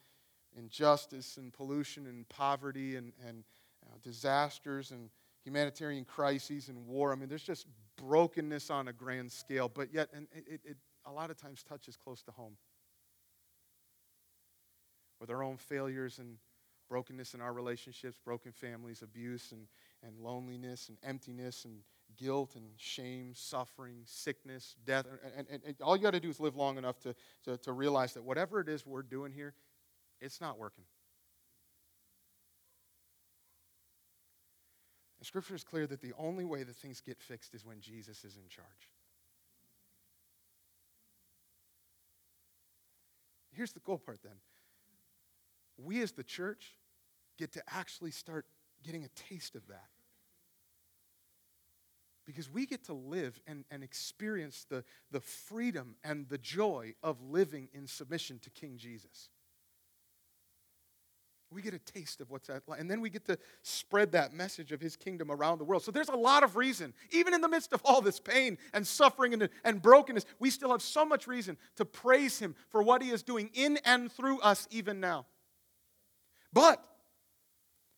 injustice 0.57 1.37
and 1.37 1.51
pollution 1.51 2.07
and 2.07 2.27
poverty 2.29 2.95
and, 2.95 3.13
and 3.27 3.43
uh, 3.85 3.95
disasters 4.01 4.91
and 4.91 5.09
humanitarian 5.43 6.05
crises 6.05 6.69
and 6.69 6.87
war. 6.87 7.11
I 7.11 7.15
mean, 7.15 7.29
there's 7.29 7.43
just 7.43 7.67
brokenness 7.97 8.69
on 8.69 8.87
a 8.87 8.93
grand 8.93 9.31
scale, 9.31 9.69
but 9.73 9.93
yet 9.93 10.09
and 10.13 10.27
it, 10.33 10.61
it 10.63 10.77
a 11.05 11.11
lot 11.11 11.29
of 11.29 11.37
times 11.37 11.63
touches 11.63 11.97
close 11.97 12.21
to 12.23 12.31
home. 12.31 12.55
With 15.19 15.29
our 15.29 15.43
own 15.43 15.57
failures 15.57 16.19
and 16.19 16.37
brokenness 16.89 17.33
in 17.33 17.41
our 17.41 17.53
relationships, 17.53 18.17
broken 18.23 18.51
families, 18.51 19.01
abuse 19.01 19.51
and, 19.51 19.67
and 20.05 20.17
loneliness 20.19 20.89
and 20.89 20.97
emptiness 21.03 21.65
and 21.65 21.79
guilt 22.17 22.55
and 22.55 22.65
shame, 22.77 23.33
suffering, 23.33 24.01
sickness, 24.05 24.75
death. 24.85 25.05
And, 25.37 25.47
and, 25.49 25.61
and 25.65 25.75
all 25.81 25.95
you 25.95 26.03
got 26.03 26.11
to 26.11 26.19
do 26.19 26.29
is 26.29 26.39
live 26.39 26.55
long 26.55 26.77
enough 26.77 26.99
to, 27.01 27.15
to, 27.45 27.57
to 27.57 27.71
realize 27.71 28.13
that 28.13 28.23
whatever 28.23 28.59
it 28.59 28.69
is 28.69 28.85
we're 28.85 29.01
doing 29.01 29.31
here, 29.31 29.53
it's 30.21 30.39
not 30.39 30.59
working. 30.59 30.85
Scripture 35.23 35.55
is 35.55 35.63
clear 35.63 35.87
that 35.87 36.01
the 36.01 36.11
only 36.19 36.43
way 36.43 36.63
that 36.63 36.75
things 36.75 36.99
get 36.99 37.17
fixed 37.21 37.53
is 37.53 37.65
when 37.65 37.79
Jesus 37.79 38.25
is 38.25 38.35
in 38.35 38.47
charge. 38.49 38.67
Here's 43.53 43.71
the 43.71 43.79
cool 43.79 43.97
part 43.97 44.19
then. 44.21 44.33
We 45.77 46.01
as 46.01 46.11
the 46.11 46.23
church 46.23 46.75
get 47.37 47.53
to 47.53 47.63
actually 47.69 48.11
start 48.11 48.45
getting 48.83 49.03
a 49.03 49.09
taste 49.29 49.55
of 49.55 49.67
that. 49.67 49.87
Because 52.25 52.49
we 52.49 52.65
get 52.65 52.85
to 52.85 52.93
live 52.93 53.39
and, 53.47 53.65
and 53.69 53.83
experience 53.83 54.65
the, 54.69 54.83
the 55.11 55.19
freedom 55.19 55.95
and 56.03 56.29
the 56.29 56.37
joy 56.37 56.93
of 57.03 57.21
living 57.21 57.67
in 57.73 57.85
submission 57.85 58.39
to 58.39 58.49
King 58.49 58.77
Jesus. 58.77 59.29
We 61.51 61.61
get 61.61 61.73
a 61.73 61.79
taste 61.79 62.21
of 62.21 62.31
what's 62.31 62.47
that 62.47 62.63
like. 62.65 62.79
And 62.79 62.89
then 62.89 63.01
we 63.01 63.09
get 63.09 63.25
to 63.25 63.37
spread 63.61 64.13
that 64.13 64.33
message 64.33 64.71
of 64.71 64.81
his 64.81 64.95
kingdom 64.95 65.29
around 65.29 65.59
the 65.59 65.65
world. 65.65 65.83
So 65.83 65.91
there's 65.91 66.09
a 66.09 66.15
lot 66.15 66.43
of 66.43 66.55
reason, 66.55 66.93
even 67.11 67.33
in 67.33 67.41
the 67.41 67.49
midst 67.49 67.73
of 67.73 67.81
all 67.85 68.01
this 68.01 68.19
pain 68.19 68.57
and 68.73 68.87
suffering 68.87 69.33
and, 69.33 69.49
and 69.63 69.81
brokenness, 69.81 70.25
we 70.39 70.49
still 70.49 70.71
have 70.71 70.81
so 70.81 71.05
much 71.05 71.27
reason 71.27 71.57
to 71.75 71.85
praise 71.85 72.39
him 72.39 72.55
for 72.69 72.81
what 72.81 73.03
he 73.03 73.11
is 73.11 73.21
doing 73.21 73.51
in 73.53 73.77
and 73.85 74.11
through 74.11 74.39
us 74.39 74.67
even 74.71 74.99
now. 74.99 75.25
But 76.51 76.83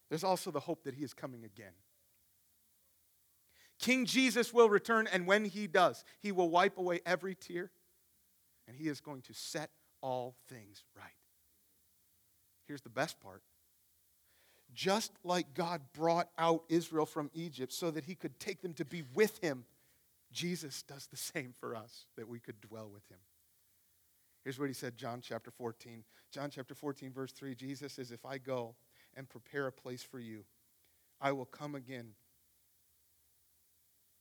there's 0.09 0.23
also 0.23 0.51
the 0.51 0.59
hope 0.59 0.83
that 0.83 0.93
he 0.93 1.03
is 1.03 1.13
coming 1.13 1.43
again. 1.43 1.73
King 3.79 4.05
Jesus 4.05 4.53
will 4.53 4.69
return, 4.69 5.07
and 5.11 5.27
when 5.27 5.45
he 5.45 5.67
does, 5.67 6.03
he 6.19 6.31
will 6.31 6.49
wipe 6.49 6.77
away 6.77 7.01
every 7.05 7.35
tear, 7.35 7.71
and 8.67 8.77
he 8.77 8.87
is 8.87 9.01
going 9.01 9.21
to 9.23 9.33
set 9.33 9.69
all 10.01 10.35
things 10.47 10.83
right. 10.95 11.05
Here's 12.67 12.81
the 12.81 12.89
best 12.89 13.19
part. 13.19 13.41
Just 14.73 15.11
like 15.23 15.53
God 15.53 15.81
brought 15.93 16.29
out 16.37 16.63
Israel 16.69 17.05
from 17.05 17.29
Egypt 17.33 17.71
so 17.71 17.91
that 17.91 18.05
he 18.05 18.15
could 18.15 18.39
take 18.39 18.61
them 18.61 18.73
to 18.73 18.85
be 18.85 19.03
with 19.13 19.39
him, 19.39 19.65
Jesus 20.31 20.81
does 20.83 21.07
the 21.07 21.17
same 21.17 21.53
for 21.59 21.75
us, 21.75 22.05
that 22.17 22.27
we 22.27 22.39
could 22.39 22.59
dwell 22.61 22.89
with 22.91 23.07
him. 23.09 23.19
Here's 24.43 24.59
what 24.59 24.67
he 24.67 24.73
said, 24.73 24.97
John 24.97 25.21
chapter 25.21 25.49
14. 25.49 26.03
John 26.31 26.49
chapter 26.49 26.75
14, 26.75 27.11
verse 27.11 27.31
3 27.31 27.55
Jesus 27.55 27.93
says, 27.93 28.11
If 28.11 28.25
I 28.25 28.37
go 28.37 28.75
and 29.15 29.29
prepare 29.29 29.67
a 29.67 29.71
place 29.71 30.03
for 30.03 30.19
you, 30.19 30.45
I 31.21 31.31
will 31.31 31.45
come 31.45 31.75
again. 31.75 32.11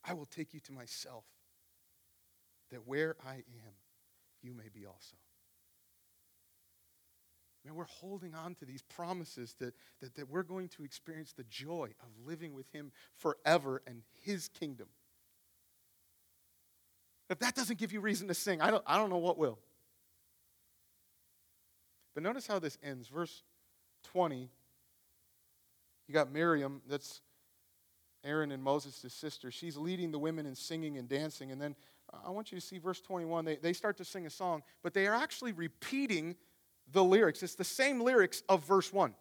I 0.05 0.13
will 0.13 0.27
take 0.27 0.55
you 0.55 0.61
to 0.61 0.73
myself, 0.73 1.25
that 2.71 2.87
where 2.87 3.17
I 3.27 3.35
am, 3.35 3.75
you 4.43 4.53
may 4.55 4.69
be 4.73 4.87
also. 4.87 5.17
Man, 7.65 7.75
we're 7.75 7.85
holding 7.85 8.35
on 8.35 8.55
to 8.57 8.67
these 8.67 8.83
promises 8.83 9.57
that, 9.59 9.75
that, 10.03 10.15
that 10.17 10.29
we're 10.29 10.43
going 10.43 10.69
to 10.69 10.85
experience 10.85 11.33
the 11.33 11.45
joy 11.45 11.91
of 12.03 12.27
living 12.27 12.53
with 12.53 12.71
Him 12.73 12.93
forever 13.17 13.83
and 13.87 14.03
His 14.23 14.49
kingdom. 14.49 14.89
If 17.31 17.39
that 17.39 17.55
doesn't 17.55 17.79
give 17.79 17.91
you 17.91 18.01
reason 18.01 18.29
to 18.29 18.35
sing, 18.35 18.61
I 18.61 18.71
don't, 18.71 18.85
I 18.87 18.99
don't 18.99 19.09
know 19.09 19.17
what 19.19 19.39
will. 19.39 19.59
But 22.13 22.23
notice 22.23 22.47
how 22.47 22.59
this 22.59 22.77
ends. 22.83 23.09
Verse 23.09 23.43
20. 24.13 24.51
You 26.09 26.15
got 26.15 26.33
Miriam, 26.33 26.83
that's 26.89 27.21
Aaron 28.25 28.53
and 28.53 28.63
Moses' 28.63 29.13
sister. 29.13 29.51
She's 29.51 29.77
leading 29.77 30.11
the 30.11 30.19
women 30.19 30.47
in 30.47 30.55
singing 30.55 30.99
and 30.99 31.09
dancing. 31.09 31.53
And 31.53 31.61
then 31.61 31.75
uh, 32.13 32.19
I 32.27 32.31
want 32.31 32.53
you 32.53 32.59
to 32.59 32.67
see 32.67 32.79
verse 32.79 33.01
21. 33.01 33.45
They, 33.45 33.57
they 33.57 33.73
start 33.73 33.97
to 33.99 34.05
sing 34.05 34.27
a 34.27 34.31
song, 34.31 34.63
but 34.83 34.95
they 34.95 35.07
are 35.07 35.15
actually 35.15 35.53
repeating 35.53 36.37
the 36.93 37.05
lyrics. 37.05 37.43
It's 37.43 37.55
the 37.55 37.65
same 37.65 38.01
lyrics 38.01 38.43
of 38.49 38.67
verse 38.67 38.93
1. 38.93 39.15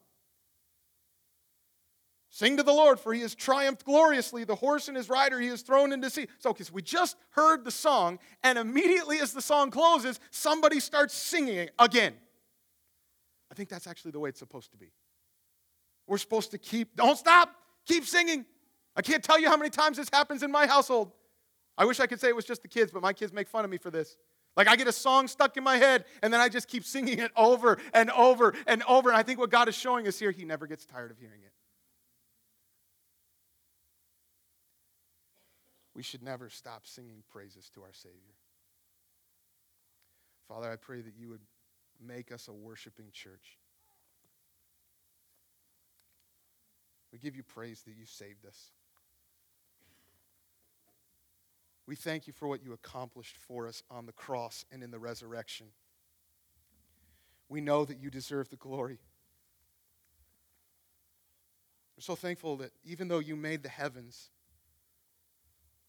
Sing 2.30 2.58
to 2.58 2.64
the 2.64 2.74
Lord, 2.74 3.00
for 3.00 3.14
he 3.14 3.22
has 3.22 3.36
triumphed 3.36 3.86
gloriously. 3.86 4.44
The 4.44 4.56
horse 4.56 4.88
and 4.88 4.98
his 4.98 5.08
rider 5.08 5.40
he 5.40 5.50
has 5.50 5.62
thrown 5.62 5.94
into 5.94 6.10
sea. 6.10 6.28
So, 6.40 6.56
so 6.60 6.74
we 6.74 6.82
just 6.82 7.16
heard 7.30 7.64
the 7.64 7.70
song, 7.70 8.18
and 8.42 8.58
immediately 8.58 9.20
as 9.20 9.34
the 9.34 9.42
song 9.42 9.70
closes, 9.70 10.20
somebody 10.32 10.80
starts 10.80 11.14
singing 11.14 11.70
again. 11.78 12.16
I 13.52 13.54
think 13.54 13.70
that's 13.70 13.86
actually 13.86 14.12
the 14.12 14.20
way 14.20 14.30
it's 14.30 14.40
supposed 14.40 14.72
to 14.72 14.78
be. 14.78 14.92
We're 16.08 16.18
supposed 16.18 16.52
to 16.52 16.58
keep, 16.58 16.96
don't 16.96 17.18
stop, 17.18 17.56
keep 17.86 18.06
singing. 18.06 18.46
I 18.96 19.02
can't 19.02 19.24
tell 19.24 19.40
you 19.40 19.50
how 19.50 19.58
many 19.58 19.70
times 19.70 19.98
this 19.98 20.10
happens 20.12 20.44
in 20.44 20.52
my 20.52 20.68
household. 20.68 21.12
I 21.78 21.86
wish 21.86 22.00
I 22.00 22.08
could 22.08 22.20
say 22.20 22.30
it 22.30 22.36
was 22.36 22.46
just 22.46 22.62
the 22.62 22.68
kids, 22.68 22.92
but 22.92 23.02
my 23.02 23.14
kids 23.14 23.34
make 23.34 23.48
fun 23.48 23.66
of 23.66 23.72
me 23.72 23.78
for 23.78 23.90
this. 23.90 24.18
Like 24.56 24.68
I 24.68 24.76
get 24.76 24.88
a 24.88 24.92
song 24.92 25.28
stuck 25.28 25.58
in 25.58 25.64
my 25.64 25.78
head, 25.78 26.06
and 26.22 26.32
then 26.32 26.40
I 26.40 26.48
just 26.48 26.68
keep 26.68 26.86
singing 26.86 27.18
it 27.18 27.32
over 27.36 27.80
and 27.94 28.12
over 28.12 28.54
and 28.68 28.84
over. 28.84 29.10
And 29.10 29.18
I 29.18 29.24
think 29.24 29.40
what 29.40 29.50
God 29.50 29.68
is 29.68 29.76
showing 29.76 30.08
us 30.08 30.20
here, 30.20 30.30
He 30.30 30.46
never 30.46 30.68
gets 30.68 30.86
tired 30.86 31.10
of 31.10 31.18
hearing 31.18 31.42
it. 31.44 31.52
We 35.96 36.04
should 36.04 36.24
never 36.24 36.50
stop 36.50 36.86
singing 36.86 37.24
praises 37.32 37.70
to 37.76 37.82
our 37.82 37.94
Savior. 37.94 38.36
Father, 40.48 40.72
I 40.72 40.76
pray 40.76 41.02
that 41.02 41.16
you 41.18 41.30
would 41.30 41.42
make 42.00 42.32
us 42.32 42.48
a 42.48 42.54
worshiping 42.54 43.08
church. 43.12 43.58
We 47.14 47.20
give 47.20 47.36
you 47.36 47.44
praise 47.44 47.84
that 47.84 47.96
you 47.96 48.06
saved 48.06 48.46
us. 48.46 48.72
We 51.86 51.96
thank 51.96 52.26
you 52.26 52.34
for 52.34 52.48
what 52.48 52.64
you 52.64 52.74
accomplished 52.74 53.38
for 53.38 53.68
us 53.68 53.84
on 53.92 54.08
the 54.08 54.12
cross 54.12 54.66
and 54.72 54.82
in 54.82 54.90
the 54.90 54.98
resurrection. 54.98 55.68
We 57.50 57.62
know 57.62 57.86
that 57.86 58.00
you 58.00 58.10
deserve 58.10 58.50
the 58.50 58.56
glory. 58.56 58.98
We're 61.96 62.02
so 62.02 62.16
thankful 62.16 62.58
that 62.58 62.72
even 62.84 63.10
though 63.10 63.20
you 63.20 63.36
made 63.36 63.62
the 63.62 63.70
heavens, 63.70 64.32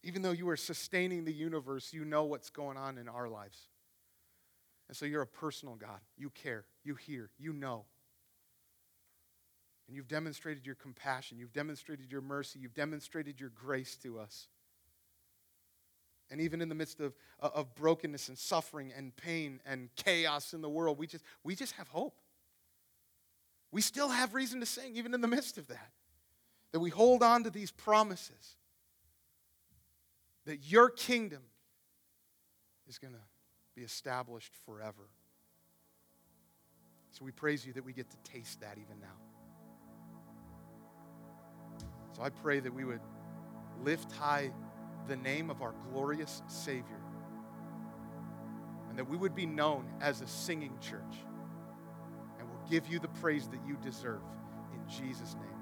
even 0.03 0.21
though 0.21 0.31
you 0.31 0.47
are 0.49 0.57
sustaining 0.57 1.25
the 1.25 1.33
universe, 1.33 1.91
you 1.91 2.05
know 2.05 2.25
what's 2.25 2.51
going 2.51 2.77
on 2.77 2.99
in 2.99 3.09
our 3.09 3.27
lives. 3.27 3.69
And 4.87 4.95
so 4.95 5.05
you're 5.05 5.23
a 5.23 5.27
personal 5.27 5.75
God. 5.75 5.99
You 6.17 6.29
care, 6.29 6.65
you 6.83 6.93
hear, 6.93 7.31
you 7.39 7.51
know. 7.51 7.85
And 9.87 9.95
you've 9.95 10.07
demonstrated 10.07 10.65
your 10.65 10.75
compassion, 10.75 11.37
you've 11.37 11.53
demonstrated 11.53 12.11
your 12.11 12.21
mercy, 12.21 12.59
you've 12.59 12.73
demonstrated 12.73 13.39
your 13.39 13.49
grace 13.49 13.95
to 13.97 14.19
us. 14.19 14.47
And 16.31 16.41
even 16.41 16.59
in 16.59 16.69
the 16.69 16.75
midst 16.75 16.99
of, 16.99 17.13
uh, 17.39 17.49
of 17.53 17.75
brokenness 17.75 18.29
and 18.29 18.37
suffering 18.37 18.91
and 18.95 19.15
pain 19.15 19.59
and 19.65 19.89
chaos 19.95 20.53
in 20.53 20.61
the 20.61 20.69
world, 20.69 20.97
we 20.97 21.05
just, 21.05 21.23
we 21.43 21.55
just 21.55 21.73
have 21.73 21.87
hope. 21.87 22.19
We 23.71 23.81
still 23.81 24.09
have 24.09 24.33
reason 24.33 24.59
to 24.61 24.65
sing, 24.65 24.95
even 24.95 25.13
in 25.13 25.21
the 25.21 25.27
midst 25.27 25.57
of 25.57 25.67
that. 25.67 25.91
That 26.71 26.79
we 26.79 26.89
hold 26.89 27.21
on 27.21 27.43
to 27.43 27.51
these 27.51 27.71
promises. 27.71 28.55
That 30.45 30.71
your 30.71 30.89
kingdom 30.89 31.43
is 32.87 32.97
going 32.97 33.13
to 33.13 33.19
be 33.75 33.83
established 33.83 34.53
forever. 34.65 35.09
So 37.11 37.23
we 37.23 37.31
praise 37.31 37.65
you 37.65 37.73
that 37.73 37.85
we 37.85 37.93
get 37.93 38.09
to 38.09 38.17
taste 38.31 38.61
that 38.61 38.77
even 38.77 38.99
now. 38.99 39.34
So 42.15 42.23
I 42.23 42.29
pray 42.29 42.61
that 42.61 42.73
we 42.73 42.85
would 42.85 43.01
lift 43.83 44.11
high 44.13 44.51
the 45.07 45.17
name 45.17 45.49
of 45.49 45.61
our 45.61 45.73
glorious 45.91 46.41
Savior. 46.47 47.01
And 48.89 48.97
that 48.97 49.09
we 49.09 49.17
would 49.17 49.35
be 49.35 49.45
known 49.45 49.85
as 49.99 50.21
a 50.21 50.27
singing 50.27 50.77
church. 50.79 51.01
And 52.39 52.49
we'll 52.49 52.69
give 52.69 52.87
you 52.87 52.99
the 52.99 53.09
praise 53.09 53.47
that 53.49 53.59
you 53.67 53.77
deserve. 53.83 54.21
In 54.73 54.89
Jesus' 54.89 55.35
name. 55.35 55.54